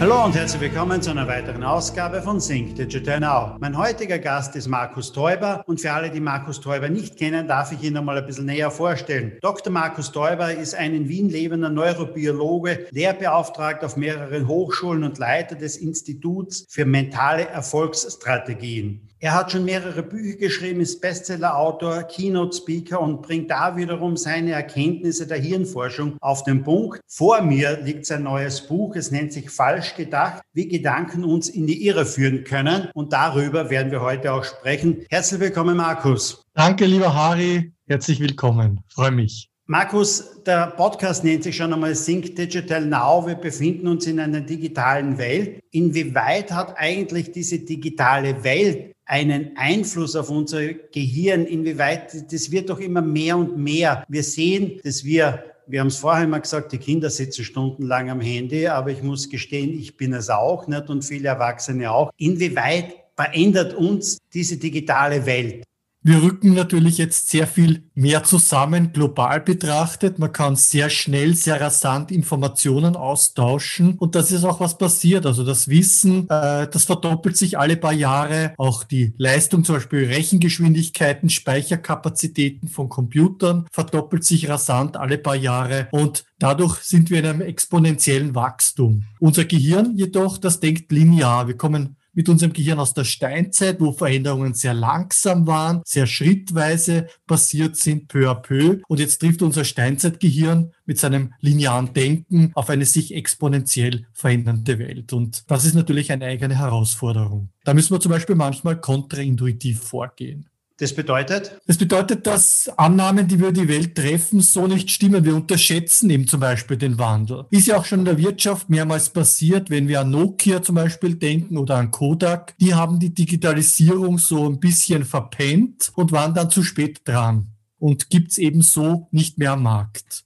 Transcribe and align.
Hallo 0.00 0.24
und 0.24 0.36
herzlich 0.36 0.60
willkommen 0.60 1.02
zu 1.02 1.10
einer 1.10 1.26
weiteren 1.26 1.64
Ausgabe 1.64 2.22
von 2.22 2.38
Sync 2.38 2.76
Digital 2.76 3.18
Now. 3.18 3.56
Mein 3.58 3.76
heutiger 3.76 4.20
Gast 4.20 4.54
ist 4.54 4.68
Markus 4.68 5.10
Täuber 5.10 5.64
und 5.66 5.80
für 5.80 5.90
alle, 5.90 6.08
die 6.08 6.20
Markus 6.20 6.60
Täuber 6.60 6.88
nicht 6.88 7.16
kennen, 7.16 7.48
darf 7.48 7.72
ich 7.72 7.82
ihn 7.82 7.94
noch 7.94 8.04
mal 8.04 8.16
ein 8.16 8.24
bisschen 8.24 8.46
näher 8.46 8.70
vorstellen. 8.70 9.36
Dr. 9.42 9.72
Markus 9.72 10.12
Täuber 10.12 10.54
ist 10.54 10.76
ein 10.76 10.94
in 10.94 11.08
Wien 11.08 11.28
lebender 11.28 11.68
Neurobiologe, 11.68 12.86
Lehrbeauftragter 12.92 13.86
auf 13.86 13.96
mehreren 13.96 14.46
Hochschulen 14.46 15.02
und 15.02 15.18
Leiter 15.18 15.56
des 15.56 15.76
Instituts 15.76 16.64
für 16.68 16.84
mentale 16.84 17.48
Erfolgsstrategien. 17.48 19.07
Er 19.20 19.34
hat 19.34 19.50
schon 19.50 19.64
mehrere 19.64 20.04
Bücher 20.04 20.36
geschrieben, 20.36 20.80
ist 20.80 21.00
Bestsellerautor, 21.00 22.04
Keynote-Speaker 22.04 23.00
und 23.00 23.20
bringt 23.20 23.50
da 23.50 23.76
wiederum 23.76 24.16
seine 24.16 24.52
Erkenntnisse 24.52 25.26
der 25.26 25.38
Hirnforschung 25.38 26.16
auf 26.20 26.44
den 26.44 26.62
Punkt. 26.62 27.00
Vor 27.08 27.42
mir 27.42 27.80
liegt 27.82 28.06
sein 28.06 28.22
neues 28.22 28.60
Buch, 28.60 28.94
es 28.94 29.10
nennt 29.10 29.32
sich 29.32 29.50
Falsch 29.50 29.96
gedacht, 29.96 30.40
wie 30.52 30.68
Gedanken 30.68 31.24
uns 31.24 31.48
in 31.48 31.66
die 31.66 31.84
Irre 31.84 32.06
führen 32.06 32.44
können. 32.44 32.90
Und 32.94 33.12
darüber 33.12 33.70
werden 33.70 33.90
wir 33.90 34.02
heute 34.02 34.32
auch 34.32 34.44
sprechen. 34.44 35.04
Herzlich 35.10 35.40
willkommen, 35.40 35.76
Markus. 35.76 36.44
Danke, 36.54 36.84
lieber 36.84 37.12
Harry. 37.12 37.72
Herzlich 37.88 38.20
willkommen. 38.20 38.84
Freue 38.86 39.10
mich. 39.10 39.50
Markus, 39.66 40.42
der 40.44 40.68
Podcast 40.68 41.24
nennt 41.24 41.42
sich 41.42 41.56
schon 41.56 41.74
einmal 41.74 41.94
Think 41.94 42.36
Digital 42.36 42.86
Now. 42.86 43.26
Wir 43.26 43.34
befinden 43.34 43.88
uns 43.88 44.06
in 44.06 44.18
einer 44.20 44.40
digitalen 44.40 45.18
Welt. 45.18 45.60
Inwieweit 45.72 46.52
hat 46.52 46.74
eigentlich 46.78 47.32
diese 47.32 47.58
digitale 47.58 48.42
Welt 48.44 48.94
einen 49.08 49.56
Einfluss 49.56 50.14
auf 50.14 50.30
unser 50.30 50.74
Gehirn, 50.74 51.46
inwieweit, 51.46 52.32
das 52.32 52.50
wird 52.50 52.70
doch 52.70 52.78
immer 52.78 53.02
mehr 53.02 53.36
und 53.36 53.56
mehr. 53.56 54.04
Wir 54.08 54.22
sehen, 54.22 54.80
dass 54.84 55.02
wir 55.04 55.42
wir 55.70 55.80
haben 55.80 55.88
es 55.88 55.98
vorher 55.98 56.24
immer 56.24 56.40
gesagt, 56.40 56.72
die 56.72 56.78
Kinder 56.78 57.10
sitzen 57.10 57.44
stundenlang 57.44 58.08
am 58.08 58.22
Handy, 58.22 58.66
aber 58.68 58.90
ich 58.90 59.02
muss 59.02 59.28
gestehen, 59.28 59.78
ich 59.78 59.98
bin 59.98 60.14
es 60.14 60.30
auch 60.30 60.66
nicht 60.66 60.88
und 60.88 61.04
viele 61.04 61.28
Erwachsene 61.28 61.90
auch. 61.90 62.10
Inwieweit 62.16 62.94
verändert 63.14 63.74
uns 63.74 64.16
diese 64.32 64.56
digitale 64.56 65.26
Welt? 65.26 65.64
Wir 66.08 66.22
rücken 66.22 66.54
natürlich 66.54 66.96
jetzt 66.96 67.28
sehr 67.28 67.46
viel 67.46 67.82
mehr 67.94 68.24
zusammen, 68.24 68.94
global 68.94 69.42
betrachtet. 69.42 70.18
Man 70.18 70.32
kann 70.32 70.56
sehr 70.56 70.88
schnell, 70.88 71.34
sehr 71.34 71.60
rasant 71.60 72.10
Informationen 72.10 72.96
austauschen. 72.96 73.98
Und 73.98 74.14
das 74.14 74.32
ist 74.32 74.44
auch 74.44 74.58
was 74.58 74.78
passiert. 74.78 75.26
Also 75.26 75.44
das 75.44 75.68
Wissen, 75.68 76.22
äh, 76.30 76.66
das 76.66 76.84
verdoppelt 76.84 77.36
sich 77.36 77.58
alle 77.58 77.76
paar 77.76 77.92
Jahre. 77.92 78.54
Auch 78.56 78.84
die 78.84 79.12
Leistung, 79.18 79.64
zum 79.64 79.74
Beispiel 79.74 80.06
Rechengeschwindigkeiten, 80.06 81.28
Speicherkapazitäten 81.28 82.68
von 82.68 82.88
Computern 82.88 83.66
verdoppelt 83.70 84.24
sich 84.24 84.48
rasant 84.48 84.96
alle 84.96 85.18
paar 85.18 85.36
Jahre. 85.36 85.88
Und 85.90 86.24
Dadurch 86.40 86.76
sind 86.82 87.10
wir 87.10 87.18
in 87.18 87.26
einem 87.26 87.40
exponentiellen 87.40 88.36
Wachstum. 88.36 89.02
Unser 89.18 89.44
Gehirn 89.44 89.96
jedoch, 89.96 90.38
das 90.38 90.60
denkt 90.60 90.92
linear. 90.92 91.48
Wir 91.48 91.56
kommen 91.56 91.96
mit 92.18 92.28
unserem 92.28 92.52
Gehirn 92.52 92.80
aus 92.80 92.94
der 92.94 93.04
Steinzeit, 93.04 93.80
wo 93.80 93.92
Veränderungen 93.92 94.52
sehr 94.52 94.74
langsam 94.74 95.46
waren, 95.46 95.82
sehr 95.84 96.08
schrittweise 96.08 97.06
passiert 97.28 97.76
sind, 97.76 98.08
peu 98.08 98.28
à 98.28 98.34
peu. 98.34 98.80
Und 98.88 98.98
jetzt 98.98 99.18
trifft 99.18 99.40
unser 99.40 99.64
Steinzeitgehirn 99.64 100.72
mit 100.84 100.98
seinem 100.98 101.32
linearen 101.38 101.92
Denken 101.92 102.50
auf 102.54 102.70
eine 102.70 102.86
sich 102.86 103.14
exponentiell 103.14 104.04
verändernde 104.12 104.80
Welt. 104.80 105.12
Und 105.12 105.48
das 105.48 105.64
ist 105.64 105.74
natürlich 105.74 106.10
eine 106.10 106.24
eigene 106.24 106.58
Herausforderung. 106.58 107.50
Da 107.62 107.72
müssen 107.72 107.94
wir 107.94 108.00
zum 108.00 108.10
Beispiel 108.10 108.34
manchmal 108.34 108.80
kontraintuitiv 108.80 109.80
vorgehen. 109.80 110.48
Das 110.80 110.94
bedeutet? 110.94 111.60
Das 111.66 111.76
bedeutet, 111.76 112.24
dass 112.24 112.70
Annahmen, 112.76 113.26
die 113.26 113.40
wir 113.40 113.50
die 113.50 113.66
Welt 113.66 113.96
treffen, 113.96 114.40
so 114.40 114.68
nicht 114.68 114.90
stimmen. 114.90 115.24
Wir 115.24 115.34
unterschätzen 115.34 116.08
eben 116.08 116.28
zum 116.28 116.38
Beispiel 116.38 116.76
den 116.76 116.98
Wandel. 116.98 117.46
Ist 117.50 117.66
ja 117.66 117.78
auch 117.78 117.84
schon 117.84 118.00
in 118.00 118.04
der 118.04 118.18
Wirtschaft 118.18 118.70
mehrmals 118.70 119.10
passiert, 119.10 119.70
wenn 119.70 119.88
wir 119.88 120.02
an 120.02 120.10
Nokia 120.10 120.62
zum 120.62 120.76
Beispiel 120.76 121.16
denken 121.16 121.58
oder 121.58 121.76
an 121.76 121.90
Kodak. 121.90 122.56
Die 122.58 122.74
haben 122.74 123.00
die 123.00 123.12
Digitalisierung 123.12 124.18
so 124.18 124.48
ein 124.48 124.60
bisschen 124.60 125.04
verpennt 125.04 125.90
und 125.96 126.12
waren 126.12 126.32
dann 126.32 126.48
zu 126.48 126.62
spät 126.62 127.00
dran 127.04 127.48
und 127.80 128.08
gibt's 128.08 128.38
eben 128.38 128.62
so 128.62 129.08
nicht 129.10 129.36
mehr 129.36 129.52
am 129.52 129.64
Markt. 129.64 130.24